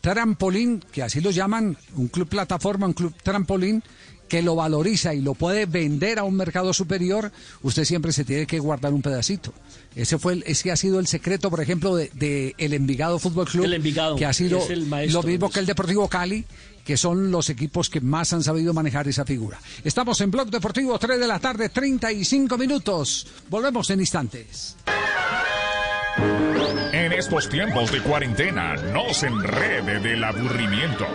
[0.00, 3.82] trampolín que así lo llaman un club plataforma un club trampolín
[4.28, 7.30] que lo valoriza y lo puede vender a un mercado superior
[7.62, 9.52] usted siempre se tiene que guardar un pedacito
[9.94, 13.46] ese fue el- ese ha sido el secreto por ejemplo de, de el Envigado Fútbol
[13.46, 16.44] Club El Envigado, que ha sido es el maestro lo mismo que el Deportivo Cali
[16.84, 19.58] que son los equipos que más han sabido manejar esa figura.
[19.82, 23.26] Estamos en Blog Deportivo, 3 de la tarde, 35 minutos.
[23.50, 24.76] Volvemos en instantes.
[26.92, 31.06] En estos tiempos de cuarentena, no se enrede del aburrimiento.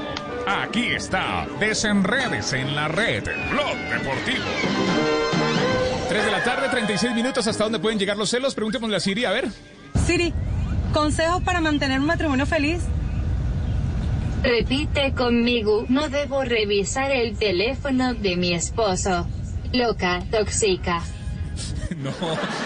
[0.47, 4.45] Aquí está, desenredes en la red, Blog Deportivo.
[6.09, 7.47] 3 de la tarde, 36 minutos.
[7.47, 8.53] ¿Hasta dónde pueden llegar los celos?
[8.55, 9.47] Preguntémosle a Siri, a ver.
[10.05, 10.33] Siri,
[10.93, 12.81] consejos para mantener un matrimonio feliz.
[14.43, 19.27] Repite conmigo, no debo revisar el teléfono de mi esposo.
[19.71, 21.01] Loca, tóxica.
[22.01, 22.11] No.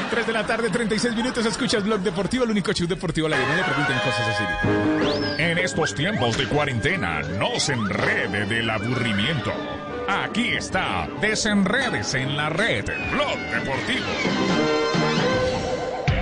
[0.10, 1.45] 3 de la tarde, 36 minutos.
[1.45, 3.45] Escuchas Blog Deportivo, el único show deportivo al aire.
[3.47, 5.43] No le pregunten cosas a Siri.
[5.43, 9.52] En estos tiempos de cuarentena, no se enrede del aburrimiento.
[10.07, 15.05] Aquí está, desenredes en la red, Blog Deportivo.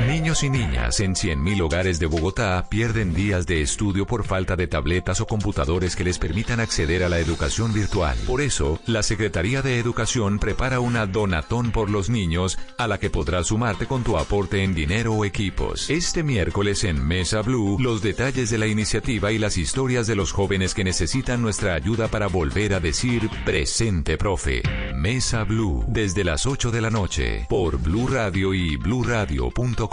[0.08, 4.68] Niños y niñas en 100.000 hogares de Bogotá pierden días de estudio por falta de
[4.68, 8.18] tabletas o computadores que les permitan acceder a la educación virtual.
[8.28, 13.10] Por eso, la Secretaría de Educación prepara una Donatón por los niños a la que
[13.10, 15.90] podrás sumarte con tu aporte en dinero o equipos.
[15.90, 20.34] Este miércoles en Mesa Blue, los detalles de la iniciativa y las historias de los
[20.34, 24.64] jóvenes que necesitan nuestra ayuda para volver a decir presente, profe.
[24.96, 29.93] Mesa Blue, desde las 8 de la noche, por Blue Radio y bluradio.com.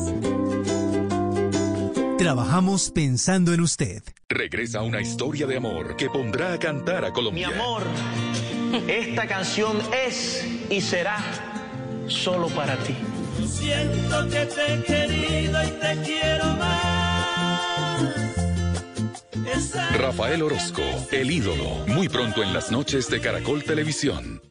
[2.21, 4.03] Trabajamos pensando en usted.
[4.29, 7.47] Regresa una historia de amor que pondrá a cantar a Colombia.
[7.47, 7.81] Mi amor,
[8.87, 11.17] esta canción es y será
[12.05, 12.93] solo para ti.
[13.43, 16.91] Siento que te he querido y te quiero más.
[19.97, 24.50] Rafael Orozco, el ídolo, muy pronto en las noches de Caracol Televisión.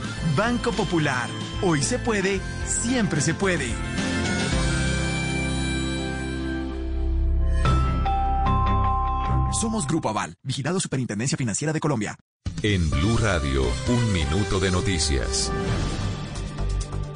[0.35, 1.29] Banco Popular.
[1.61, 3.67] Hoy se puede, siempre se puede.
[9.59, 12.15] Somos Grupo Aval, vigilado Superintendencia Financiera de Colombia.
[12.63, 15.51] En Blue Radio, un minuto de noticias.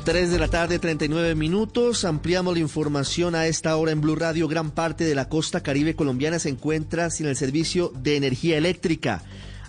[0.05, 2.05] 3 de la tarde, 39 minutos.
[2.05, 4.47] Ampliamos la información a esta hora en Blue Radio.
[4.47, 9.23] Gran parte de la costa caribe colombiana se encuentra sin el servicio de energía eléctrica.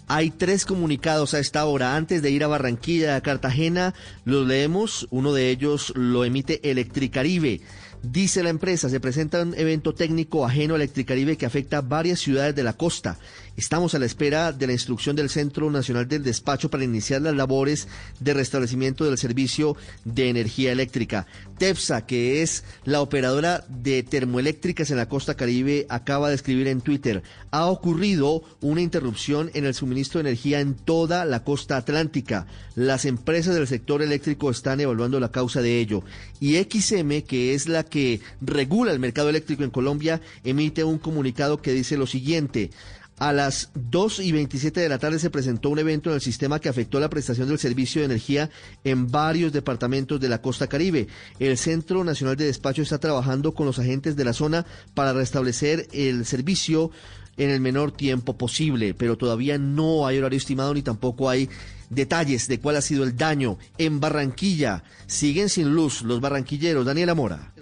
[0.09, 1.97] Hay tres comunicados a esta hora.
[1.97, 3.93] Antes de ir a Barranquilla, a Cartagena,
[4.25, 5.09] los leemos.
[5.11, 7.61] Uno de ellos lo emite Electricaribe.
[8.03, 12.21] Dice la empresa, se presenta un evento técnico ajeno a Electricaribe que afecta a varias
[12.21, 13.19] ciudades de la costa.
[13.57, 17.35] Estamos a la espera de la instrucción del Centro Nacional del Despacho para iniciar las
[17.35, 17.89] labores
[18.21, 21.27] de restablecimiento del servicio de energía eléctrica.
[21.57, 26.83] TEPSA, que es la operadora de termoeléctricas en la costa caribe, acaba de escribir en
[26.83, 32.47] Twitter, ha ocurrido una interrupción en el suministro de energía en toda la costa atlántica.
[32.75, 36.03] Las empresas del sector eléctrico están evaluando la causa de ello.
[36.41, 41.63] Y XM, que es la que regula el mercado eléctrico en Colombia, emite un comunicado
[41.63, 42.71] que dice lo siguiente.
[43.19, 46.61] A las 2 y 27 de la tarde se presentó un evento en el sistema
[46.61, 48.51] que afectó la prestación del servicio de energía
[48.85, 51.09] en varios departamentos de la costa caribe.
[51.39, 55.89] El Centro Nacional de Despacho está trabajando con los agentes de la zona para restablecer
[55.93, 56.91] el servicio
[57.39, 61.49] en el menor tiempo posible, pero todavía no hay horario estimado ni tampoco hay
[61.89, 63.59] detalles de cuál ha sido el daño.
[63.79, 66.85] En Barranquilla siguen sin luz los barranquilleros.
[66.85, 67.53] Daniela Mora.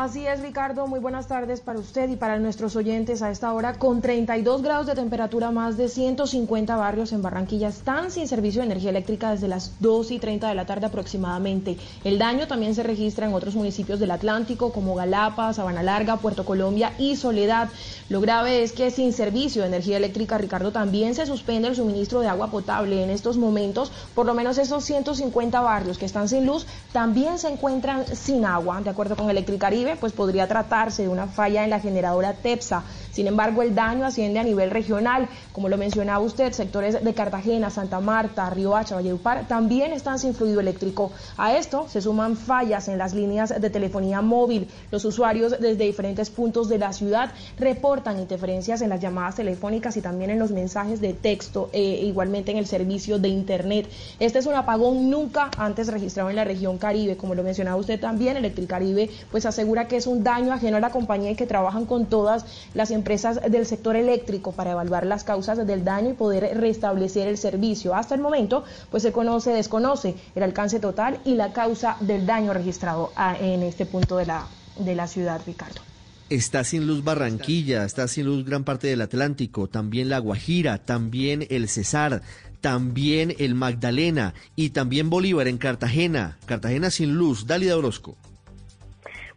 [0.00, 0.86] Así es, Ricardo.
[0.86, 3.80] Muy buenas tardes para usted y para nuestros oyentes a esta hora.
[3.80, 8.66] Con 32 grados de temperatura, más de 150 barrios en Barranquilla están sin servicio de
[8.66, 11.78] energía eléctrica desde las 2 y 30 de la tarde aproximadamente.
[12.04, 16.44] El daño también se registra en otros municipios del Atlántico como Galapa, Sabana Larga, Puerto
[16.44, 17.68] Colombia y Soledad.
[18.08, 22.20] Lo grave es que sin servicio de energía eléctrica, Ricardo, también se suspende el suministro
[22.20, 23.02] de agua potable.
[23.02, 27.48] En estos momentos, por lo menos esos 150 barrios que están sin luz también se
[27.48, 28.80] encuentran sin agua.
[28.80, 32.84] De acuerdo con Electricaribe, pues podría tratarse de una falla en la generadora TEPSA.
[33.18, 35.28] Sin embargo, el daño asciende a nivel regional.
[35.50, 40.60] Como lo mencionaba usted, sectores de Cartagena, Santa Marta, Riohacha, Valledupar también están sin fluido
[40.60, 41.10] eléctrico.
[41.36, 44.68] A esto se suman fallas en las líneas de telefonía móvil.
[44.92, 50.00] Los usuarios desde diferentes puntos de la ciudad reportan interferencias en las llamadas telefónicas y
[50.00, 53.88] también en los mensajes de texto, e igualmente en el servicio de Internet.
[54.20, 57.16] Este es un apagón nunca antes registrado en la región Caribe.
[57.16, 60.90] Como lo mencionaba usted también, Electricaribe pues asegura que es un daño ajeno a la
[60.90, 65.24] compañía y que trabajan con todas las empresas empresas del sector eléctrico para evaluar las
[65.24, 67.94] causas del daño y poder restablecer el servicio.
[67.94, 72.52] Hasta el momento, pues se conoce, desconoce el alcance total y la causa del daño
[72.52, 73.10] registrado
[73.40, 74.46] en este punto de la,
[74.78, 75.80] de la ciudad, Ricardo.
[76.28, 81.46] Está sin luz Barranquilla, está sin luz gran parte del Atlántico, también La Guajira, también
[81.48, 82.20] el Cesar,
[82.60, 86.36] también el Magdalena y también Bolívar en Cartagena.
[86.44, 87.46] Cartagena sin luz.
[87.46, 88.18] Dálida Orozco.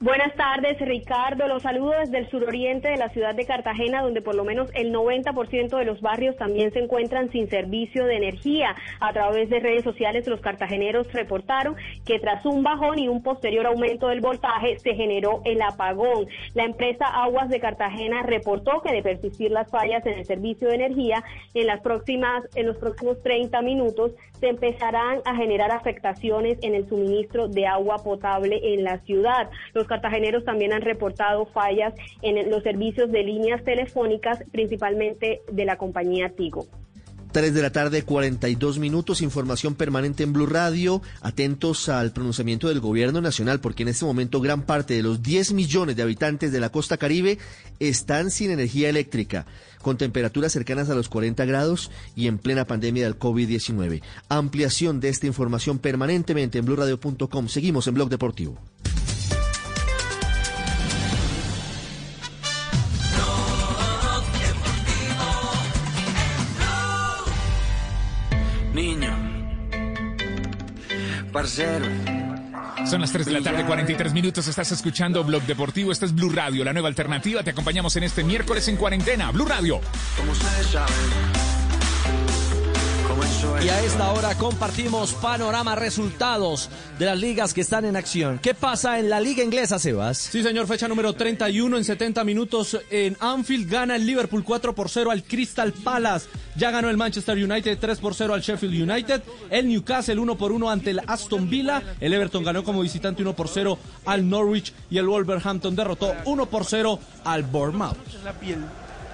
[0.01, 1.47] Buenas tardes, Ricardo.
[1.47, 4.91] Los saludo desde el suroriente de la ciudad de Cartagena, donde por lo menos el
[4.91, 8.75] 90% de los barrios también se encuentran sin servicio de energía.
[8.99, 13.67] A través de redes sociales, los cartageneros reportaron que tras un bajón y un posterior
[13.67, 16.25] aumento del voltaje, se generó el apagón.
[16.55, 20.75] La empresa Aguas de Cartagena reportó que de persistir las fallas en el servicio de
[20.77, 21.23] energía,
[21.53, 26.89] en las próximas, en los próximos 30 minutos se empezarán a generar afectaciones en el
[26.89, 29.51] suministro de agua potable en la ciudad.
[29.73, 35.77] Los cartageneros también han reportado fallas en los servicios de líneas telefónicas, principalmente de la
[35.77, 36.65] compañía Tigo.
[37.33, 41.01] 3 de la tarde, 42 minutos, información permanente en Blue Radio.
[41.21, 45.53] Atentos al pronunciamiento del gobierno nacional, porque en este momento gran parte de los 10
[45.53, 47.37] millones de habitantes de la costa caribe
[47.79, 49.45] están sin energía eléctrica,
[49.81, 54.01] con temperaturas cercanas a los 40 grados y en plena pandemia del COVID-19.
[54.29, 57.47] Ampliación de esta información permanentemente en bluradio.com.
[57.49, 58.57] Seguimos en Blog Deportivo.
[71.31, 71.85] Parcero.
[72.85, 74.47] Son las 3 de la tarde, 43 minutos.
[74.47, 75.91] Estás escuchando Blog Deportivo.
[75.91, 77.43] Esta es Blue Radio, la nueva alternativa.
[77.43, 79.31] Te acompañamos en este miércoles en cuarentena.
[79.31, 79.79] Blue Radio.
[80.17, 81.50] Como ustedes saben.
[83.63, 88.39] Y a esta hora compartimos panorama resultados de las ligas que están en acción.
[88.39, 90.17] ¿Qué pasa en la liga inglesa, Sebas?
[90.17, 93.69] Sí, señor, fecha número 31 en 70 minutos en Anfield.
[93.69, 96.27] Gana el Liverpool 4 por 0 al Crystal Palace.
[96.55, 99.21] Ya ganó el Manchester United 3 por 0 al Sheffield United.
[99.49, 101.83] El Newcastle 1 por 1 ante el Aston Villa.
[101.99, 104.73] El Everton ganó como visitante 1 por 0 al Norwich.
[104.89, 107.97] Y el Wolverhampton derrotó 1 por 0 al Bournemouth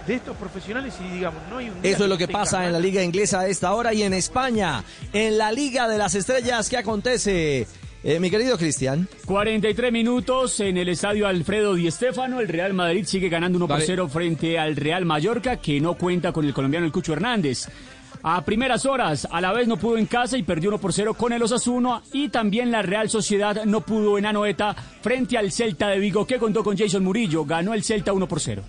[0.07, 1.75] de estos profesionales y digamos, no hay un...
[1.84, 4.84] Eso es lo que pasa en la liga inglesa a esta hora y en España,
[5.11, 7.67] en la Liga de las Estrellas, ¿qué acontece?
[8.03, 9.07] Eh, mi querido Cristian.
[9.25, 12.39] 43 minutos en el estadio Alfredo Di Stéfano.
[12.39, 16.31] El Real Madrid sigue ganando 1 por 0 frente al Real Mallorca, que no cuenta
[16.31, 17.67] con el colombiano el Cucho Hernández.
[18.23, 21.15] A primeras horas, a la vez no pudo en casa y perdió 1 por 0
[21.15, 22.01] con el Osasuna.
[22.13, 26.38] Y también la Real Sociedad no pudo en Anoeta frente al Celta de Vigo, que
[26.38, 27.45] contó con Jason Murillo.
[27.45, 28.63] Ganó el Celta 1 por 0.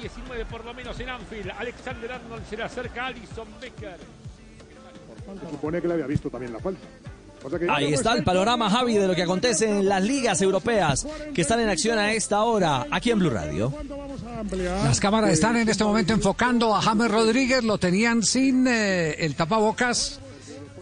[0.00, 1.50] 19 por lo menos en Anfield.
[1.58, 3.98] Alexander Arnold se le acerca a Alison Becker.
[5.40, 6.80] Se supone que le había visto también la falta.
[7.70, 11.60] Ahí está el panorama, Javi, de lo que acontece en las ligas europeas que están
[11.60, 13.72] en acción a esta hora, aquí en Blue Radio.
[14.84, 19.34] Las cámaras están en este momento enfocando a James Rodríguez, lo tenían sin eh, el
[19.34, 20.20] tapabocas.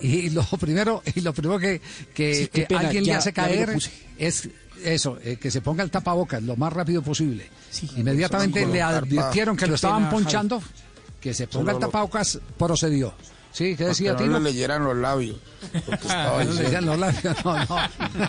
[0.00, 1.80] Y lo primero, y lo primero que,
[2.14, 3.76] que, alguien le hace caer
[4.16, 4.48] es
[4.84, 7.48] eso, eh, que se ponga el tapabocas lo más rápido posible.
[7.96, 10.62] Inmediatamente le advirtieron que lo estaban ponchando,
[11.20, 13.14] que se ponga el tapabocas, procedió.
[13.50, 14.38] Sí, ¿qué decía que no Tino?
[14.40, 15.36] le leyeran los labios.
[15.90, 17.66] estaba No le leyeran los labios, no,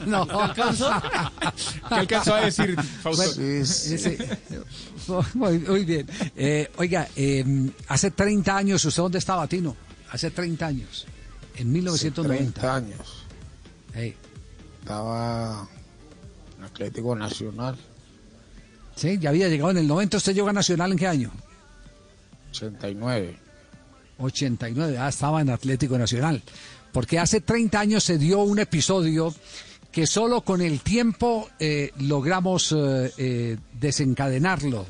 [0.08, 0.28] no, no.
[0.28, 0.90] ¿Qué alcanzó?
[1.90, 3.24] ¿Qué alcanzó a decir, Fausto?
[3.36, 4.18] Bueno, ese-
[5.34, 6.08] muy, muy bien.
[6.36, 9.76] Eh, oiga, eh, hace 30 años, ¿usted dónde estaba, Tino?
[10.12, 11.06] Hace 30 años,
[11.56, 12.62] en 1990.
[12.62, 13.26] 30 años.
[13.94, 14.16] Hey.
[14.82, 15.68] Estaba
[16.80, 17.76] Atlético Nacional,
[18.96, 20.18] Sí, ya había llegado en el 90.
[20.18, 21.32] ¿Usted llegó a Nacional en qué año?
[22.52, 23.38] 89.
[24.18, 26.42] 89, ah, estaba en Atlético Nacional.
[26.92, 29.34] Porque hace 30 años se dio un episodio
[29.90, 34.86] que solo con el tiempo eh, logramos eh, eh, desencadenarlo,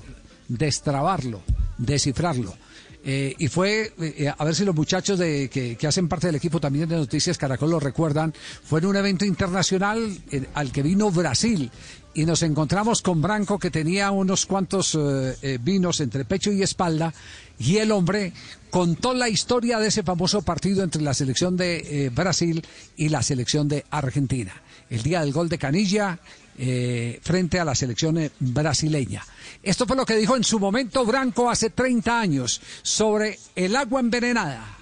[0.47, 1.41] destrabarlo,
[1.77, 2.55] descifrarlo.
[3.03, 6.35] Eh, y fue, eh, a ver si los muchachos de, que, que hacen parte del
[6.35, 10.83] equipo también de Noticias Caracol lo recuerdan, fue en un evento internacional eh, al que
[10.83, 11.71] vino Brasil
[12.13, 16.63] y nos encontramos con Branco que tenía unos cuantos eh, eh, vinos entre pecho y
[16.63, 17.13] espalda
[17.59, 18.33] y el hombre
[18.69, 22.65] contó la historia de ese famoso partido entre la selección de eh, Brasil
[22.97, 24.53] y la selección de Argentina.
[24.89, 26.19] El día del gol de Canilla
[26.61, 29.23] eh, frente a la selección eh, brasileña.
[29.63, 34.01] Esto fue lo que dijo en su momento Branco hace 30 años sobre el agua
[34.01, 34.77] envenenada.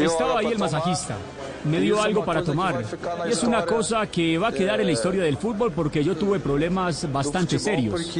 [0.00, 1.16] Estaba ahí el masajista.
[1.64, 2.84] Me dio algo para tomar.
[3.28, 6.16] Y es una cosa que va a quedar en la historia del fútbol porque yo
[6.16, 8.12] tuve problemas bastante serios.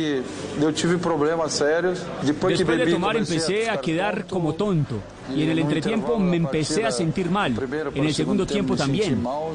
[2.22, 5.00] Después de tomar empecé a quedar como tonto.
[5.34, 7.54] Y en el no entretiempo me empecé a sentir mal.
[7.94, 9.22] En el segundo tiempo también.
[9.22, 9.54] no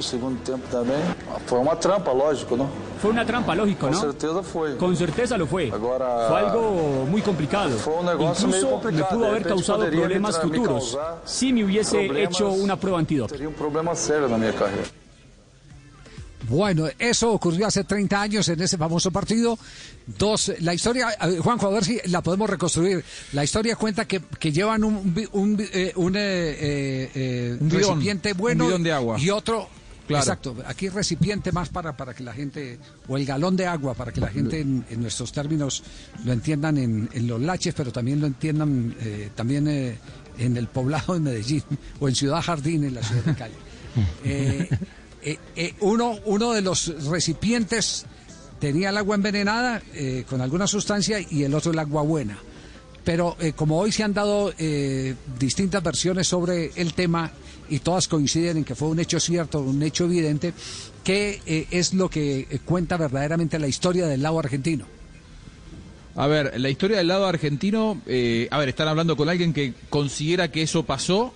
[0.72, 1.02] também.
[1.45, 2.70] Foi uma trampa, lógico, não?
[3.00, 4.00] Fue una trampa, lógico, ¿no?
[4.00, 4.44] certeza.
[4.78, 5.72] Con certeza lo fue.
[5.72, 7.72] Fue algo muy complicado.
[7.78, 13.00] Fue un Incluso me pudo haber causado problemas futuros si me hubiese hecho una prueba
[13.00, 13.34] antidoping.
[13.34, 15.03] Teria um problema sério na minha carreira.
[16.49, 19.57] Bueno, eso ocurrió hace 30 años en ese famoso partido.
[20.06, 21.07] Dos, la historia,
[21.41, 23.03] Juanjo, a ver si la podemos reconstruir.
[23.32, 24.95] La historia cuenta que, que llevan un,
[25.32, 29.20] un, eh, un, eh, eh, Un bidón, recipiente un bueno bidón de agua.
[29.20, 29.70] y otro.
[30.06, 30.22] Claro.
[30.22, 34.11] Exacto, aquí recipiente más para, para que la gente, o el galón de agua, para
[34.11, 35.82] que la gente en, en nuestros términos
[36.26, 39.98] lo entiendan en, en los laches, pero también lo entiendan eh, también eh,
[40.38, 41.64] en el poblado de Medellín
[42.02, 43.53] o en Ciudad Jardín, en la ciudad de Cali.
[44.26, 44.68] Eh,
[45.26, 48.06] eh, eh, uno, uno de los recipientes
[48.60, 52.38] tenía el agua envenenada eh, con alguna sustancia y el otro el agua buena.
[53.06, 54.54] Pero como hoy se han dado
[55.38, 57.34] distintas versiones sobre el tema
[57.68, 60.54] y todas coinciden en que fue un hecho cierto, un hecho evidente,
[61.04, 64.86] ¿qué es lo que cuenta verdaderamente la historia del lado argentino?
[66.16, 70.50] A ver, la historia del lado argentino, a ver, están hablando con alguien que considera
[70.50, 71.34] que eso pasó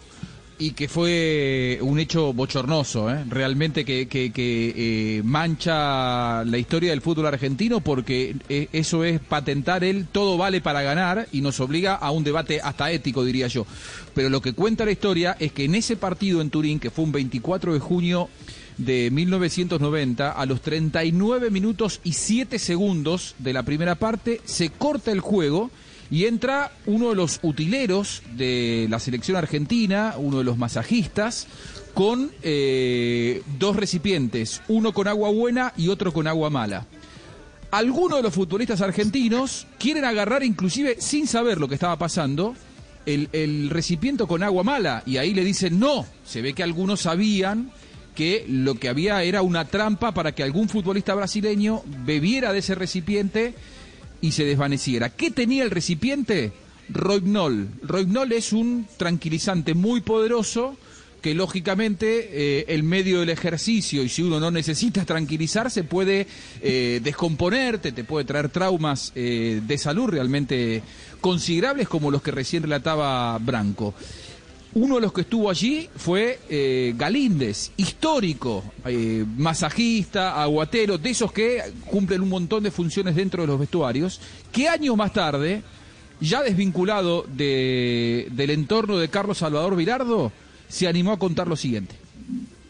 [0.59, 3.23] y que fue un hecho bochornoso, ¿eh?
[3.29, 4.73] realmente que, que- que,
[5.17, 10.59] eh, mancha la historia del fútbol argentino porque eh, eso es patentar el todo vale
[10.61, 13.67] para ganar y nos obliga a un debate hasta ético, diría yo.
[14.15, 17.05] Pero lo que cuenta la historia es que en ese partido en Turín, que fue
[17.05, 18.29] un 24 de junio
[18.77, 25.11] de 1990, a los 39 minutos y 7 segundos de la primera parte, se corta
[25.11, 25.71] el juego
[26.09, 31.47] y entra uno de los utileros de la selección argentina, uno de los masajistas,
[31.93, 36.85] con eh, dos recipientes, uno con agua buena y otro con agua mala.
[37.71, 42.55] Algunos de los futbolistas argentinos quieren agarrar, inclusive sin saber lo que estaba pasando,
[43.05, 46.05] el, el recipiente con agua mala y ahí le dicen no.
[46.25, 47.71] Se ve que algunos sabían
[48.15, 52.73] que lo que había era una trampa para que algún futbolista brasileño bebiera de ese
[52.73, 53.53] recipiente
[54.21, 55.09] y se desvaneciera.
[55.09, 56.53] ¿Qué tenía el recipiente?
[56.89, 57.69] Rohypnol.
[57.83, 60.77] Rohypnol es un tranquilizante muy poderoso
[61.21, 66.27] que lógicamente eh, el medio del ejercicio y si uno no necesita tranquilizarse puede
[66.61, 70.83] eh, descomponerte, te puede traer traumas eh, de salud realmente
[71.19, 73.93] considerables como los que recién relataba Branco.
[74.73, 81.31] Uno de los que estuvo allí fue eh, Galíndez, histórico, eh, masajista, aguatero, de esos
[81.31, 84.19] que cumplen un montón de funciones dentro de los vestuarios,
[84.51, 85.63] que años más tarde,
[86.21, 90.31] ya desvinculado de- del entorno de Carlos Salvador Virardo,
[90.67, 91.95] se animó a contar lo siguiente.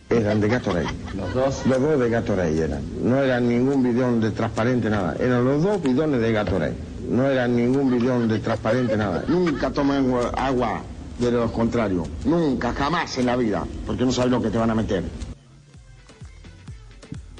[0.09, 0.87] Eran de Gatorade.
[1.17, 1.65] ¿Los dos?
[1.65, 2.81] Los dos de Gatorade eran.
[3.03, 5.17] No eran ningún bidón de transparente, nada.
[5.19, 6.73] Eran los dos bidones de Gatorade.
[7.09, 9.25] No eran ningún bidón de transparente, nada.
[9.27, 10.83] Nunca agua- agua
[11.19, 12.07] de los contrarios.
[12.25, 13.65] Nunca, jamás en la vida.
[13.85, 15.03] Porque no sabes lo que te van a meter.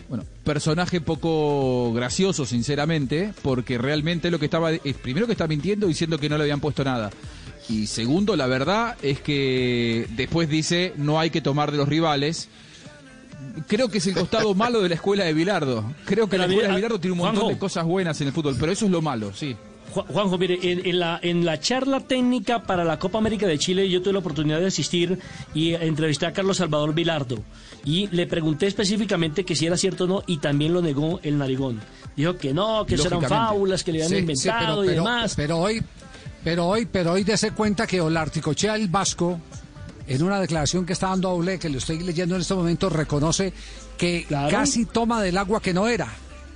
[0.10, 5.88] Bueno, personaje poco gracioso, sinceramente, porque realmente lo que estaba es primero que está mintiendo
[5.88, 7.10] diciendo que no le habían puesto nada.
[7.70, 12.48] Y segundo, la verdad es que después dice no hay que tomar de los rivales.
[13.68, 15.94] Creo que es el costado malo de la escuela de Bilardo.
[16.06, 17.54] Creo que Pero la escuela de Bilardo tiene un montón Juanjo.
[17.54, 19.58] de cosas buenas en el fútbol, pero eso es lo malo, sí.
[19.94, 23.58] Ju- Juanjo, mire, en, en la, en la charla técnica para la Copa América de
[23.58, 25.18] Chile yo tuve la oportunidad de asistir
[25.54, 27.38] y entrevisté a Carlos Salvador Vilardo
[27.86, 31.38] y le pregunté específicamente que si era cierto o no y también lo negó el
[31.38, 31.80] narigón.
[32.16, 33.30] Dijo que no, que Lógicamente.
[33.30, 35.34] fábulas, que le habían Sí, sí, inventado pero- y pero- demás.
[35.36, 35.84] Pero hoy,
[36.44, 39.40] pero hoy, pero hoy dese cuenta que Olarticochea el Vasco,
[40.08, 42.90] en una declaración que está dando a Oble, que lo estoy leyendo en este momento,
[42.90, 43.54] reconoce
[43.98, 46.08] que casi toma del agua que no era.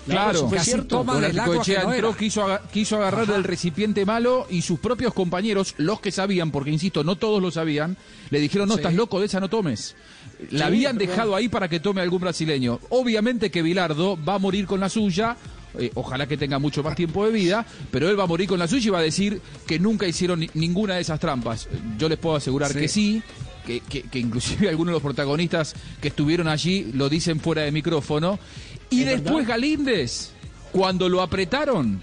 [0.05, 2.17] Claro, casi toma Don del agua que Articoechea no entró, era.
[2.17, 6.71] quiso, aga- quiso agarrar del recipiente malo y sus propios compañeros, los que sabían, porque
[6.71, 7.97] insisto, no todos lo sabían,
[8.29, 8.79] le dijeron, no, Sí.
[8.79, 9.95] estás loco, de esa no tomes.
[10.49, 12.79] La Sí, habían dejado ahí para que tome algún brasileño.
[12.89, 15.37] Obviamente que Bilardo va a morir con la suya,
[15.77, 18.57] eh, ojalá que tenga mucho más tiempo de vida, pero él va a morir con
[18.57, 21.67] la suya y va a decir que nunca hicieron ni- ninguna de esas trampas.
[21.99, 22.79] Yo les puedo asegurar Sí.
[22.79, 23.23] que sí.
[23.65, 27.71] Que, que- que inclusive algunos de los protagonistas que estuvieron allí lo dicen fuera de
[27.71, 28.39] micrófono.
[28.91, 29.49] Y ¿Es después verdad?
[29.55, 30.31] Galíndez,
[30.71, 32.01] cuando lo apretaron,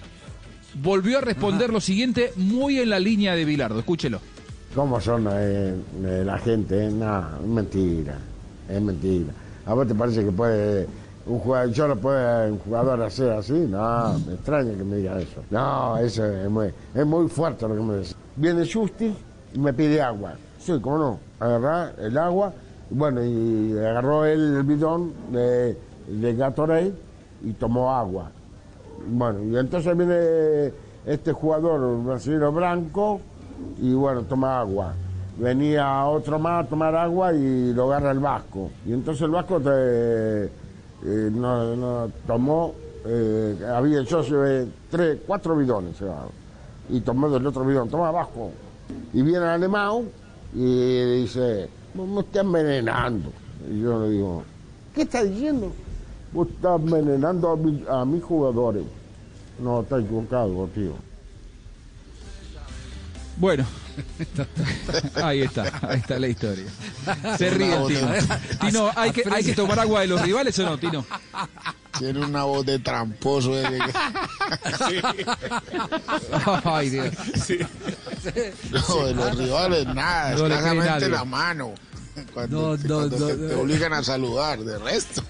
[0.82, 3.78] volvió a responder lo siguiente muy en la línea de Bilardo.
[3.78, 4.20] Escúchelo.
[4.74, 5.74] ¿Cómo son eh,
[6.04, 6.86] eh, la gente?
[6.86, 6.90] eh?
[6.90, 8.18] No, es mentira,
[8.68, 9.32] es mentira.
[9.66, 10.86] ¿A vos te parece que puede
[11.26, 13.52] un jugador, yo no puede un jugador hacer así?
[13.52, 15.42] No, me extraña que me diga eso.
[15.50, 18.14] No, eso es muy, es muy fuerte lo que me dice.
[18.36, 19.14] Viene Justi
[19.52, 20.34] y me pide agua.
[20.58, 22.52] Sí, cómo no, agarrar el agua,
[22.90, 25.76] bueno, y agarró él el bidón de,
[26.08, 26.92] de Gatorade
[27.42, 28.30] y tomó agua.
[29.06, 30.72] Bueno, y entonces viene
[31.06, 33.20] este jugador brasileño blanco
[33.80, 34.94] y bueno, toma agua.
[35.38, 38.70] Venía otro más a tomar agua y lo agarra el vasco.
[38.84, 40.46] Y entonces el vasco te,
[41.04, 41.30] eh,
[42.26, 42.74] tomó,
[43.06, 45.96] eh, había yo llevé tres, cuatro bidones
[46.88, 48.50] y tomó del otro bidón, toma vasco.
[49.12, 50.08] Y viene el alemán
[50.54, 53.30] y dice, "Vos me estás envenenando.
[53.70, 54.42] Y yo le digo,
[54.94, 55.70] ¿qué está diciendo?
[56.32, 58.84] Vos estás envenenando a, mi- a mis jugadores.
[59.58, 60.94] No, está equivocado, tío.
[63.36, 63.64] Bueno,
[65.22, 66.66] ahí está, ahí está la historia.
[67.38, 68.08] Se ríe el Tino.
[68.60, 71.04] Tino, ¿hay que, ¿hay que tomar agua de los rivales o no, Tino?
[71.98, 73.56] Tiene una voz de tramposo.
[73.58, 73.78] eh,
[76.64, 77.14] Ay, Dios.
[78.70, 80.48] No, de los rivales nada, No
[81.08, 81.74] la mano.
[82.34, 83.48] Cuando, No, te, no, cuando no, te- no.
[83.48, 85.22] te obligan a saludar, de resto.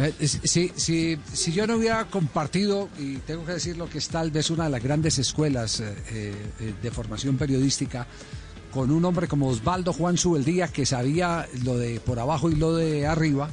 [0.00, 4.30] Eh, Si, si, si yo no hubiera compartido, y tengo que decirlo que es tal
[4.30, 8.06] vez una de las grandes escuelas eh, eh, de formación periodística,
[8.72, 12.74] con un hombre como Osvaldo Juan Subeldía, que sabía lo de por abajo y lo
[12.76, 13.50] de arriba,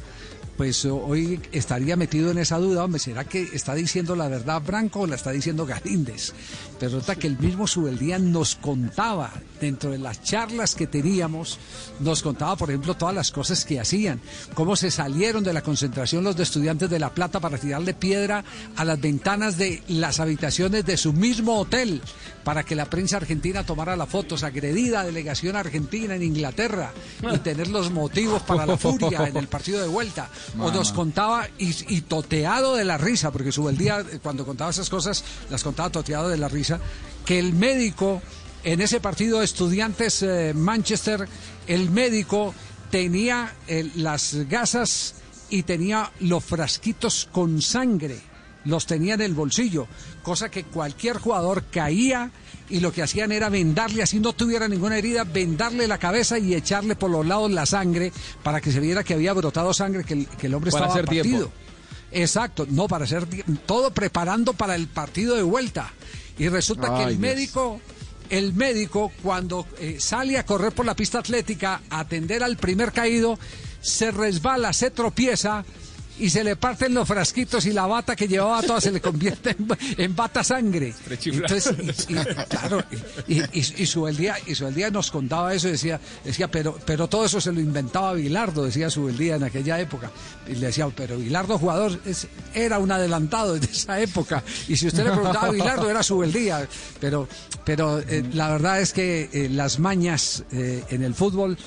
[0.56, 5.02] pues hoy estaría metido en esa duda, hombre, ¿será que está diciendo la verdad Branco
[5.02, 6.34] o la está diciendo Galíndez?
[6.80, 11.58] Pero resulta que el mismo Subeldía nos contaba, dentro de las charlas que teníamos,
[12.00, 14.22] nos contaba, por ejemplo, todas las cosas que hacían,
[14.54, 18.44] cómo se salieron de la concentración los de estudiantes de La Plata para tirarle piedra
[18.76, 22.02] a las ventanas de las habitaciones de su mismo hotel
[22.44, 26.94] para que la prensa argentina tomara las fotos, agredida delegación argentina en Inglaterra
[27.34, 30.30] y tener los motivos para la furia en el partido de vuelta.
[30.60, 34.90] O nos contaba y, y toteado de la risa, porque Subeldía eh, cuando contaba esas
[34.90, 36.67] cosas las contaba toteado de la risa,
[37.26, 38.22] que el médico
[38.64, 41.28] en ese partido de estudiantes eh, Manchester,
[41.68, 42.54] el médico
[42.92, 45.16] tenía eh, las gasas
[45.50, 48.20] y tenía los frasquitos con sangre,
[48.66, 49.88] los tenía en el bolsillo,
[50.22, 52.32] cosa que cualquier jugador caía
[52.70, 56.54] y lo que hacían era vendarle, así no tuviera ninguna herida, vendarle la cabeza y
[56.54, 58.12] echarle por los lados la sangre
[58.44, 61.00] para que se viera que había brotado sangre, que el, que el hombre Para estaba
[61.00, 61.30] hacer tiempo.
[61.30, 61.52] partido.
[62.12, 63.26] Exacto, no para hacer
[63.66, 65.92] todo preparando para el partido de vuelta.
[66.38, 67.20] Y resulta que el Dios.
[67.20, 67.82] médico,
[68.30, 72.92] el médico cuando eh, sale a correr por la pista atlética a atender al primer
[72.92, 73.40] caído,
[73.82, 75.66] se resbala, se tropieza
[76.20, 79.52] y se le parten los frasquitos y la bata que llevaba toda se le convierte
[79.52, 79.68] en,
[79.98, 80.94] en bata sangre.
[81.44, 81.74] Entonces,
[82.10, 82.84] y, y- claro,
[83.28, 87.26] y, y, y, y Subeldía, y Subeldía nos contaba eso decía, decía pero, pero todo
[87.26, 90.12] eso se lo inventaba Bilardo, decía Subeldía en aquella época.
[90.48, 94.44] Y le decía, pero Bilardo jugador es- era un adelantado de esa época.
[94.68, 96.68] Y si usted le preguntaba a Bilardo, era Subeldía.
[97.00, 97.28] Pero,
[97.66, 101.58] pero eh, la verdad es que eh, las mañas eh, en el fútbol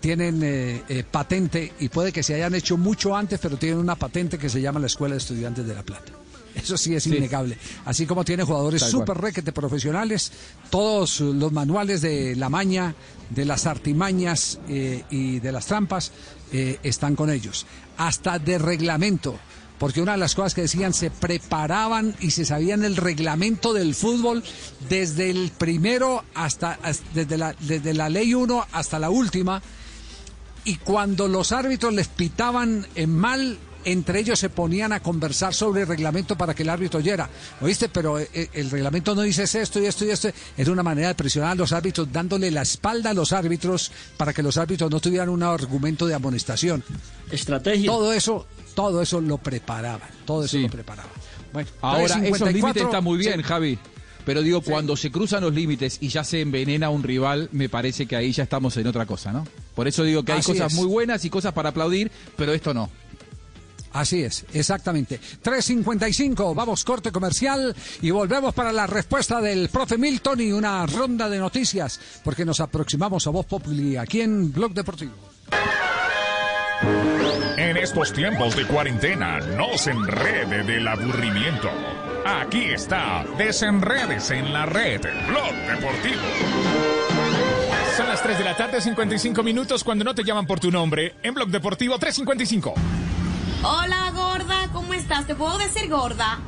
[0.00, 3.96] tienen eh, eh, patente y puede que se hayan hecho mucho antes, pero tienen una
[3.96, 6.12] patente que se llama la Escuela de Estudiantes de La Plata.
[6.54, 7.14] Eso sí es Sí.
[7.16, 7.56] innegable.
[7.84, 10.32] Así como tiene jugadores súper requete profesionales,
[10.68, 12.94] todos los manuales de la maña,
[13.30, 16.10] de las artimañas eh, y de las trampas
[16.52, 17.66] eh, están con ellos.
[17.96, 19.38] Hasta de reglamento.
[19.80, 23.94] Porque una de las cosas que decían, se preparaban y se sabían el reglamento del
[23.94, 24.44] fútbol
[24.90, 26.78] desde el primero hasta,
[27.14, 29.62] desde, la, desde la ley 1 hasta la última
[30.64, 35.82] y cuando los árbitros les pitaban en mal entre ellos se ponían a conversar sobre
[35.82, 37.28] el reglamento para que el árbitro oyera.
[37.60, 37.88] ¿Oíste?
[37.88, 40.28] Pero eh, eh, el reglamento no dice esto y esto y esto.
[40.56, 44.32] Era una manera de presionar a los árbitros, dándole la espalda a los árbitros para
[44.32, 46.84] que los árbitros no tuvieran un argumento de amonestación.
[47.30, 47.90] Estrategia.
[47.90, 50.08] Todo eso, todo eso lo preparaban.
[50.24, 51.12] Todo eso lo preparaban.
[51.52, 53.42] Bueno, Ahora, 3.54, esos límites están muy bien, sí.
[53.42, 53.78] Javi.
[54.24, 58.06] Pero digo, cuando se cruzan los límites y ya se envenena un rival, me parece
[58.06, 59.46] que ahí ya estamos en otra cosa, ¿no?
[59.74, 60.78] Por eso digo que hay Así cosas es.
[60.78, 62.90] muy buenas y cosas para aplaudir, pero esto no.
[63.92, 65.18] Así es, exactamente.
[65.42, 71.28] 3.55, vamos corte comercial y volvemos para la respuesta del profe Milton y una ronda
[71.28, 75.14] de noticias, porque nos aproximamos a Voz Populi aquí en Blog Deportivo.
[77.56, 81.68] En estos tiempos de cuarentena, no se enrede del aburrimiento.
[82.24, 86.22] Aquí está, desenredes en la red, Blog Deportivo.
[87.96, 91.14] Son las 3 de la tarde, 55 minutos, cuando no te llaman por tu nombre,
[91.22, 92.74] en Blog Deportivo 355.
[93.62, 95.26] Hola, gorda, ¿cómo estás?
[95.26, 96.38] ¿Te puedo decir gorda?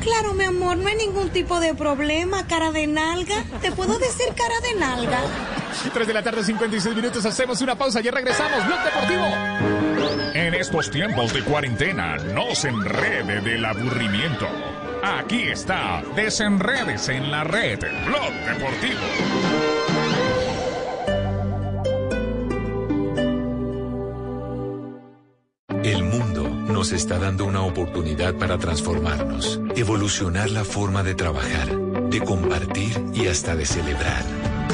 [0.00, 3.44] Claro, mi amor, no hay ningún tipo de problema, cara de nalga.
[3.60, 5.20] ¿Te puedo decir cara de nalga?
[5.92, 9.24] 3 de la tarde, 56 minutos, hacemos una pausa y regresamos, Blog Deportivo.
[10.34, 14.46] En estos tiempos de cuarentena, no se enrede del aburrimiento.
[15.02, 19.00] Aquí está, desenredes en la red, Blog Deportivo.
[25.82, 26.29] El mundo
[26.80, 31.78] nos está dando una oportunidad para transformarnos, evolucionar la forma de trabajar,
[32.08, 34.24] de compartir y hasta de celebrar.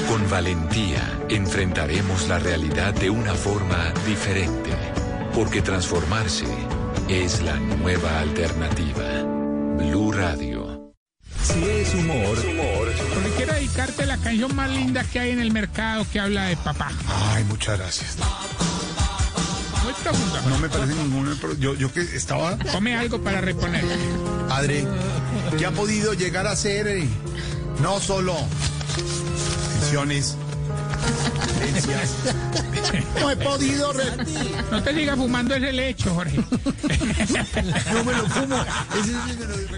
[0.08, 4.70] Con valentía enfrentaremos la realidad de una forma diferente,
[5.34, 6.46] porque transformarse
[7.08, 9.24] es la nueva alternativa.
[9.76, 10.92] Blue Radio.
[11.42, 12.38] Si es humor,
[13.14, 16.56] Porque quiero dedicarte la canción más linda que hay en el mercado que habla de
[16.56, 16.92] papá.
[17.08, 18.16] Ay, muchas gracias.
[19.86, 20.40] Muy profunda.
[20.48, 21.36] No me parece ningún...
[21.38, 22.58] pro- Yo, yo que estaba...
[22.72, 23.84] Come algo para reponer.
[24.48, 24.84] Padre,
[25.58, 26.88] ¿qué ha podido llegar a ser?
[26.88, 27.08] eh?
[27.80, 28.34] No solo
[29.80, 30.36] pensiones,
[33.20, 34.50] No he podido rendir.
[34.70, 36.36] No te sigas fumando ese lecho, Jorge.
[37.92, 38.56] No me lo fumo.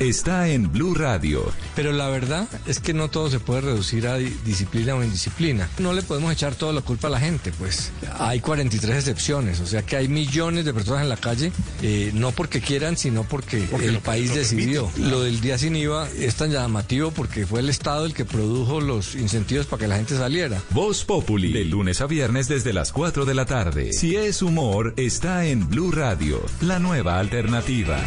[0.01, 1.51] Está en Blue Radio.
[1.75, 5.69] Pero la verdad es que no todo se puede reducir a di- disciplina o indisciplina.
[5.79, 9.67] No le podemos echar toda la culpa a la gente, pues hay 43 excepciones, o
[9.67, 11.53] sea que hay millones de personas en la calle,
[11.83, 14.91] eh, no porque quieran, sino porque, el país decidió.
[14.99, 18.81] Lo del día sin IVA es tan llamativo porque fue el Estado el que produjo
[18.81, 20.61] los incentivos para que la gente saliera.
[20.71, 23.93] Voz Populi, de lunes a viernes desde las 4 de la tarde.
[23.93, 27.99] Si es humor, está en Blue Radio, la nueva alternativa.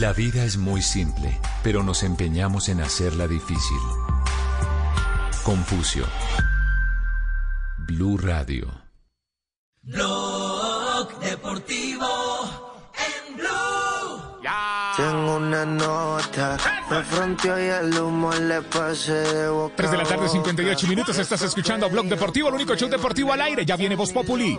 [0.00, 3.76] La vida es muy simple, pero nos empeñamos en hacerla difícil.
[5.42, 6.06] Confucio.
[7.90, 8.70] Blue Radio.
[9.82, 12.06] Blog Deportivo
[12.94, 14.40] en Blue.
[14.96, 16.56] Tengo una nota,
[16.88, 20.86] me fronteó y el humo le pasé de boca 3 de la tarde, a 58
[20.86, 21.18] minutos.
[21.18, 23.66] Estás escuchando Blog Deportivo, el único show deportivo al aire.
[23.66, 24.56] Ya viene Voz Populi.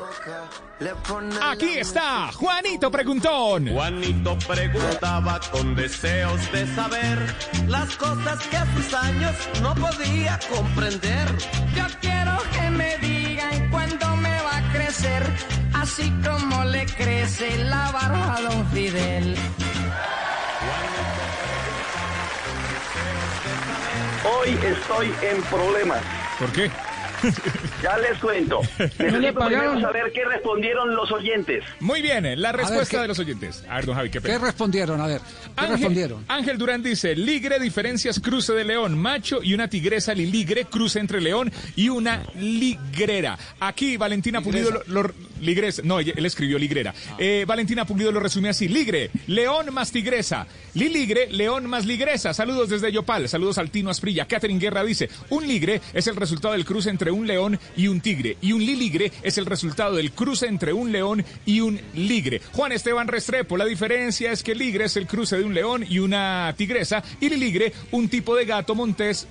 [1.41, 3.69] Aquí está Juanito Preguntón.
[3.69, 7.33] Juanito preguntaba con deseos de saber
[7.69, 11.27] las cosas que a sus años no podía comprender.
[11.75, 13.20] Yo quiero que me cuándo
[15.73, 19.35] así como le crece la barba a don Fidel.
[24.25, 26.01] Hoy estoy en problemas.
[26.37, 26.69] ¿Por qué?
[27.83, 28.61] Ya les cuento.
[28.77, 29.71] le Necesito pagaron.
[29.71, 31.63] primero saber qué respondieron los oyentes.
[31.79, 33.63] Muy bien, la respuesta ¿qué- de los oyentes.
[33.69, 34.37] A ver, don Javi, qué pena.
[34.37, 35.01] ¿Qué respondieron?
[35.01, 36.25] A ver, ¿qué Ángel, respondieron?
[36.27, 41.21] Ángel Durán dice, ligre, diferencias, cruce de león, macho y una tigresa liligre, cruce entre
[41.21, 43.37] león y una ligrera.
[43.59, 46.93] Aquí Valentina Pulido lo, lo- ligres, no, él escribió ligrera.
[47.17, 50.45] Eh, Valentina Pulido lo resume así, ligre, león más tigresa,
[50.75, 52.33] liligre, león más ligresa.
[52.33, 54.25] Saludos desde Yopal, saludos al Tino Asprilla.
[54.27, 58.01] Catherine Guerra dice, un ligre es el resultado del cruce entre un león y un
[58.01, 62.41] tigre, y un liligre es el resultado del cruce entre un león y un ligre.
[62.53, 65.99] Juan Esteban Restrepo, la diferencia es que ligre es el cruce de un león y
[65.99, 69.27] una tigresa, y liligre un tipo de gato montés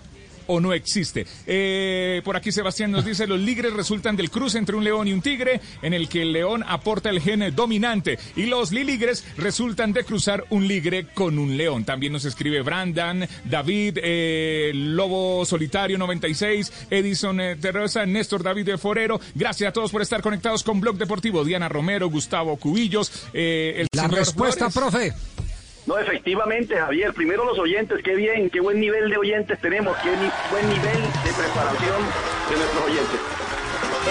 [0.51, 1.27] o no existe.
[1.47, 5.12] Eh, por aquí Sebastián nos dice, los ligres resultan del cruce entre un león y
[5.12, 9.93] un tigre, en el que el león aporta el gen dominante, y los liligres resultan
[9.93, 11.85] de cruzar un ligre con un león.
[11.85, 18.78] También nos escribe Brandan, David, eh, Lobo Solitario 96, Edison eh, Terrosa, Néstor David de
[18.78, 19.20] Forero.
[19.35, 21.44] Gracias a todos por estar conectados con Blog Deportivo.
[21.44, 25.14] Diana Romero, Gustavo Cubillos, eh, el La señor respuesta, Flores.
[25.14, 25.49] profe.
[25.91, 27.12] No, efectivamente, Javier.
[27.12, 31.03] Primero los oyentes, qué bien, qué buen nivel de oyentes tenemos, qué ni- buen nivel
[31.03, 32.01] de preparación
[32.49, 33.21] de nuestros oyentes.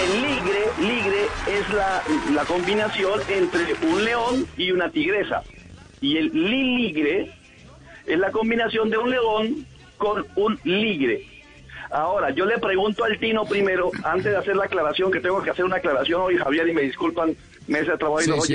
[0.04, 2.02] El ligre, ligre es la,
[2.34, 5.42] la combinación entre un león y una tigresa.
[6.02, 7.32] Y el liligre
[8.04, 9.66] es la combinación de un león
[9.96, 11.24] con un ligre.
[11.90, 15.48] Ahora, yo le pregunto al Tino primero, antes de hacer la aclaración, que tengo que
[15.48, 17.34] hacer una aclaración hoy, Javier, y me disculpan,
[17.68, 18.54] mesa de trabajo y Sí, los sí.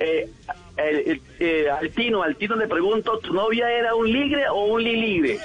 [0.00, 0.28] Eh,
[0.76, 4.66] el- el- eh, al Tino, al Tino le pregunto, ¿tu novia era un ligre o
[4.66, 5.38] un liligre?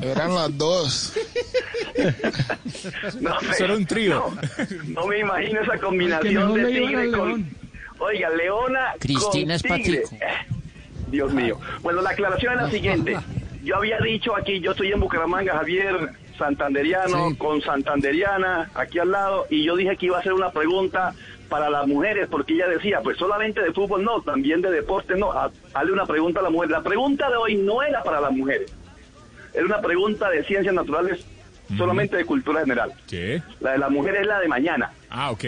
[0.00, 1.12] Eran las dos.
[3.20, 4.14] No, me- Eso era un trío.
[4.14, 7.28] No, no me imagino esa combinación de tigre con...
[7.28, 7.50] león.
[7.98, 9.98] Oiga, leona Cristina con tigre.
[10.02, 10.24] Espatico.
[10.24, 10.54] Eh,
[11.08, 11.60] Dios mío.
[11.82, 13.16] Bueno, la aclaración es la siguiente.
[13.62, 17.36] Yo había dicho aquí, yo estoy en Bucaramanga, Javier, santanderiano, Sí.
[17.36, 21.14] con santanderiana, aquí al lado, y yo dije que iba a hacer una pregunta
[21.48, 25.32] para las mujeres, porque ella decía, pues solamente de fútbol no, también de deporte no,
[25.32, 26.70] Ha- hazle una pregunta a la mujer.
[26.70, 28.72] La pregunta de hoy no era para las mujeres,
[29.52, 31.24] era una pregunta de ciencias naturales,
[31.78, 32.92] solamente de cultura general.
[33.08, 33.42] ¿Qué?
[33.60, 34.92] La de las mujeres es la de mañana.
[35.10, 35.44] Ah, ok.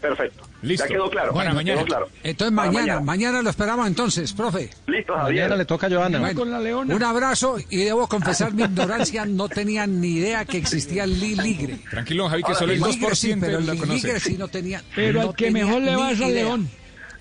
[0.00, 0.44] Perfecto.
[0.62, 0.84] Listo.
[0.86, 1.32] Ya quedó claro.
[1.32, 1.78] Bueno, mañana.
[1.78, 2.08] quedó claro.
[2.22, 4.70] Entonces mañana, mañana lo esperamos entonces, profe.
[4.86, 5.42] Listo, Javier.
[5.44, 6.18] Mañana le toca a Joana.
[6.20, 6.94] Bueno, con la leona.
[6.94, 11.34] Un abrazo y debo confesar mi ignorancia, no tenía ni idea que existía el li-
[11.36, 11.78] ligre.
[11.90, 14.20] Tranquilo, Javi, que Ahora, solo el El 2% ligre sí, pero el ligre conoce.
[14.20, 14.82] sí no tenía.
[14.94, 16.70] Pero no al que mejor le ni vas al león.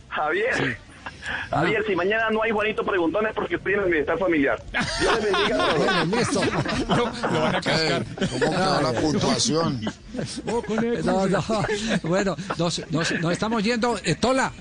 [0.10, 0.78] Javier.
[1.50, 4.62] Javier, si mañana no hay Juanito Preguntones porque estoy en el bienestar familiar.
[4.72, 5.74] Dios les bendiga.
[5.76, 6.42] Bueno, listo.
[6.90, 6.96] Lo,
[7.34, 8.04] lo van a cascar.
[8.16, 9.82] ¿Cómo quedó la puntuación?
[11.04, 11.44] No, no.
[12.04, 13.98] Bueno, nos, nos- nos estamos yendo.
[14.04, 14.52] Eh, Tola,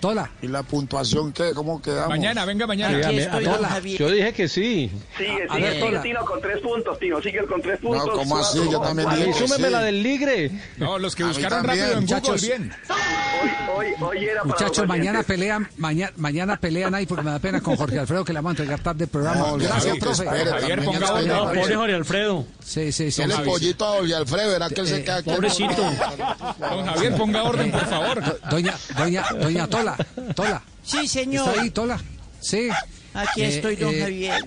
[0.00, 0.30] Tola.
[0.42, 1.52] ¿Y la puntuación qué?
[1.54, 2.08] ¿Cómo quedamos?
[2.08, 3.06] Mañana, venga mañana.
[3.06, 3.78] Aquí estoy, a-.
[3.98, 4.90] Yo dije que sí.
[5.16, 6.02] Sigue, A sigue, ver, sigue Tola.
[6.02, 7.22] Tino con tres puntos, Tino.
[7.22, 8.06] Sigue con tres puntos.
[8.06, 8.58] No, ¿cómo así?
[8.70, 9.72] Yo también dije que súmeme sí.
[9.72, 10.50] la del ligre.
[10.78, 12.40] No, los que A buscaron rápido en muchachos.
[12.42, 12.72] Google, bien.
[13.76, 17.38] Hoy, hoy, hoy era para Muchachos, mañana pelean, mañana, mañana pelean ahí porque me da
[17.38, 19.40] pena con Jorge Alfredo que le vamos a entregar tarde el programa.
[19.40, 20.24] No, Gracias, que profe.
[20.24, 21.22] espere, Javier, ponga.
[21.22, 22.46] No, pobre Jorge Alfredo.
[22.64, 23.22] Sí, sí, sí.
[23.22, 23.28] Sí.
[23.44, 25.30] pollito a Jorge Alfredo, verá que él se queda aquí.
[25.30, 25.82] Pobrecito.
[26.58, 28.40] Don Javier, ponga orden, por favor.
[28.50, 29.89] Doña, doña, doña Tola,
[30.34, 30.62] Tola.
[30.82, 31.48] Sí, señor.
[31.48, 32.00] ¿Está ahí, Tola?
[32.40, 32.68] Sí.
[33.14, 34.44] Aquí Eh, estoy, don eh, Javier.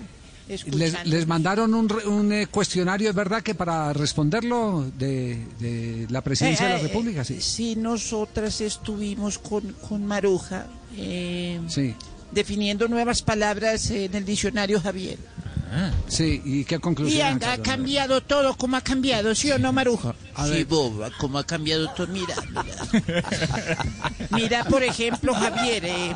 [1.06, 6.74] Les, mandaron un, eh, cuestionario, ¿es verdad que para responderlo de, de la presidencia de
[6.74, 7.24] la República?
[7.24, 7.40] Sí.
[7.40, 10.66] Sí, nosotras estuvimos con, con Maruja
[10.98, 11.94] eh, Sí,
[12.30, 15.18] definiendo nuevas palabras en el diccionario Javier.
[16.08, 16.40] Sí.
[16.44, 17.42] ¿Y qué Y conclusión?
[17.44, 20.14] ha, ha cambiado todo como ha cambiado, ¿sí o no, Maruja?
[20.34, 20.66] A sí, ver.
[20.66, 22.06] boba, como ha cambiado todo.
[22.08, 23.24] Mira, mira.
[24.30, 26.14] Mira, por ejemplo, Javier, eh,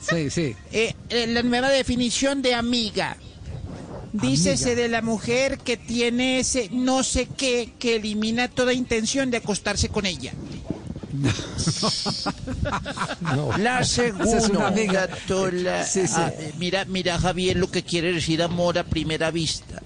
[0.00, 0.56] Sí, sí.
[0.72, 3.16] eh, eh, la nueva definición de amiga.
[4.12, 9.38] Dícese de la mujer que tiene ese no sé qué que elimina toda intención de
[9.38, 10.32] acostarse con ella.
[13.58, 15.08] La es una segunda, amiga.
[15.26, 16.14] Tola, Sí, sí.
[16.16, 19.82] ah, mira, mira Javier lo que quiere decir amor a primera vista.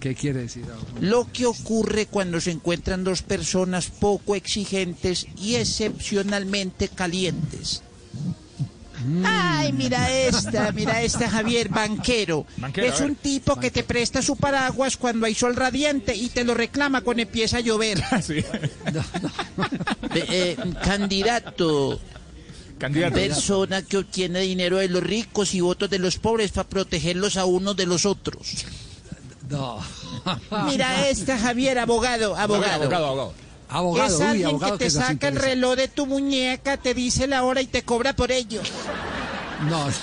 [0.00, 0.64] ¿Qué quiere decir?
[1.00, 7.82] Lo que ocurre cuando se encuentran dos personas poco exigentes y excepcionalmente calientes.
[9.24, 12.46] Ay, mira esta, mira esta Javier, banquero.
[12.56, 16.44] Banquero, es un tipo que te presta su paraguas cuando hay sol radiante y te
[16.44, 18.02] lo reclama cuando empieza a llover.
[18.22, 18.42] Sí.
[20.14, 22.00] Eh, candidato,
[22.78, 23.14] Candidato.
[23.14, 27.44] persona que obtiene dinero de los ricos y votos de los pobres para protegerlos a
[27.44, 28.64] unos de los otros.
[29.48, 29.78] No.
[30.66, 32.84] Mira esta Javier, abogado, abogado.
[32.84, 33.06] Abogado, abogado.
[33.06, 33.34] Abogado,
[34.06, 37.26] es uy, alguien abogado que te que saca el reloj de tu muñeca, te dice
[37.26, 38.60] la hora y te cobra por ello.
[39.68, 39.86] No.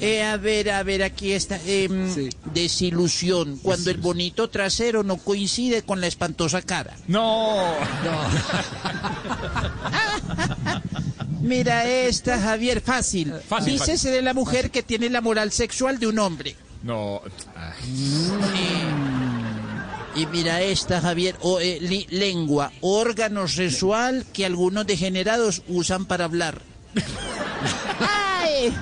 [0.00, 1.58] Eh, a ver, a ver, aquí está.
[1.66, 6.94] em, Desilusión, cuando el bonito trasero no coincide con la espantosa cara.
[7.08, 7.56] No.
[11.40, 13.32] Mira esta, Javier, fácil.
[13.48, 14.10] Fácil, Dícese fácil.
[14.12, 16.56] de la mujer que tiene la moral sexual de un hombre.
[16.82, 17.22] No.
[17.54, 19.15] Ay.
[20.16, 26.24] Y mira esta, Javier, o, eh, li- lengua, órgano sexual que algunos degenerados usan para
[26.24, 26.62] hablar.
[28.00, 28.74] ¡Ay!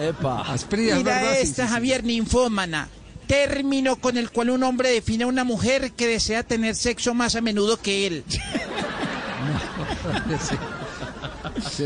[0.00, 0.40] Epa.
[0.42, 1.74] Asprilla, Mira esta, sí, sí.
[1.74, 2.88] Javier, ninfómana.
[3.26, 7.34] Término con el cual un hombre define a una mujer que desea tener sexo más
[7.36, 8.24] a menudo que él.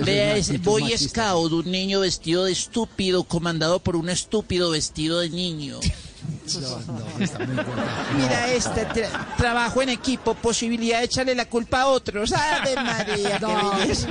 [0.04, 1.30] Vea es ese Boy machista.
[1.30, 5.80] Scout, un niño vestido de estúpido, comandado por un estúpido vestido de niño.
[6.60, 7.82] No, no, está muy bueno.
[8.16, 12.32] Mira este, tra- trabajo en equipo, posibilidad de echarle la culpa a otros.
[12.32, 14.08] ¡Ave María, qué No, belleza!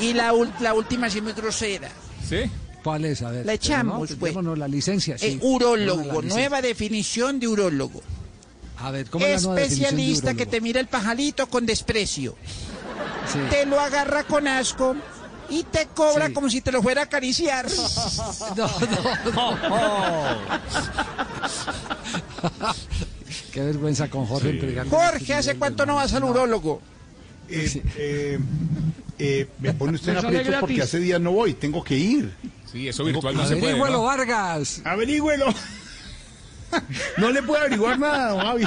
[0.00, 1.88] Y la, la última sí muy grosera.
[2.28, 2.50] ¿Sí?
[2.82, 3.22] ¿Cuál es?
[3.22, 3.44] A ver.
[3.44, 4.32] La echamos, pero no, pues.
[4.32, 5.18] démonos la licencia.
[5.18, 5.26] Sí.
[5.26, 6.34] Eh, urólogo, la licencia.
[6.38, 8.02] nueva definición de urólogo.
[8.78, 11.66] A ver, ¿cómo es la nueva definición de Especialista que te mira el pajalito con
[11.66, 12.36] desprecio.
[13.30, 13.38] Sí.
[13.50, 14.96] Te lo agarra con asco
[15.50, 16.32] y te cobra Sí.
[16.32, 17.66] como si te lo fuera a acariciar.
[18.56, 18.70] No,
[19.34, 20.36] no, no.
[23.52, 24.96] Qué vergüenza con Jorge entregando.
[24.96, 26.80] Jorge, ¿hace cuánto no vas al urólogo?
[27.48, 28.38] Eh, eh,
[29.18, 32.32] eh, me pone usted en aprietos porque hace días no voy, tengo que ir.
[32.70, 33.72] Sí, eso virtual no se puede.
[33.72, 34.04] Averígüelo, ¿no?
[34.04, 34.80] Vargas.
[34.84, 35.46] Averígüelo.
[37.16, 38.64] No le puedo averiguar nada, Javi.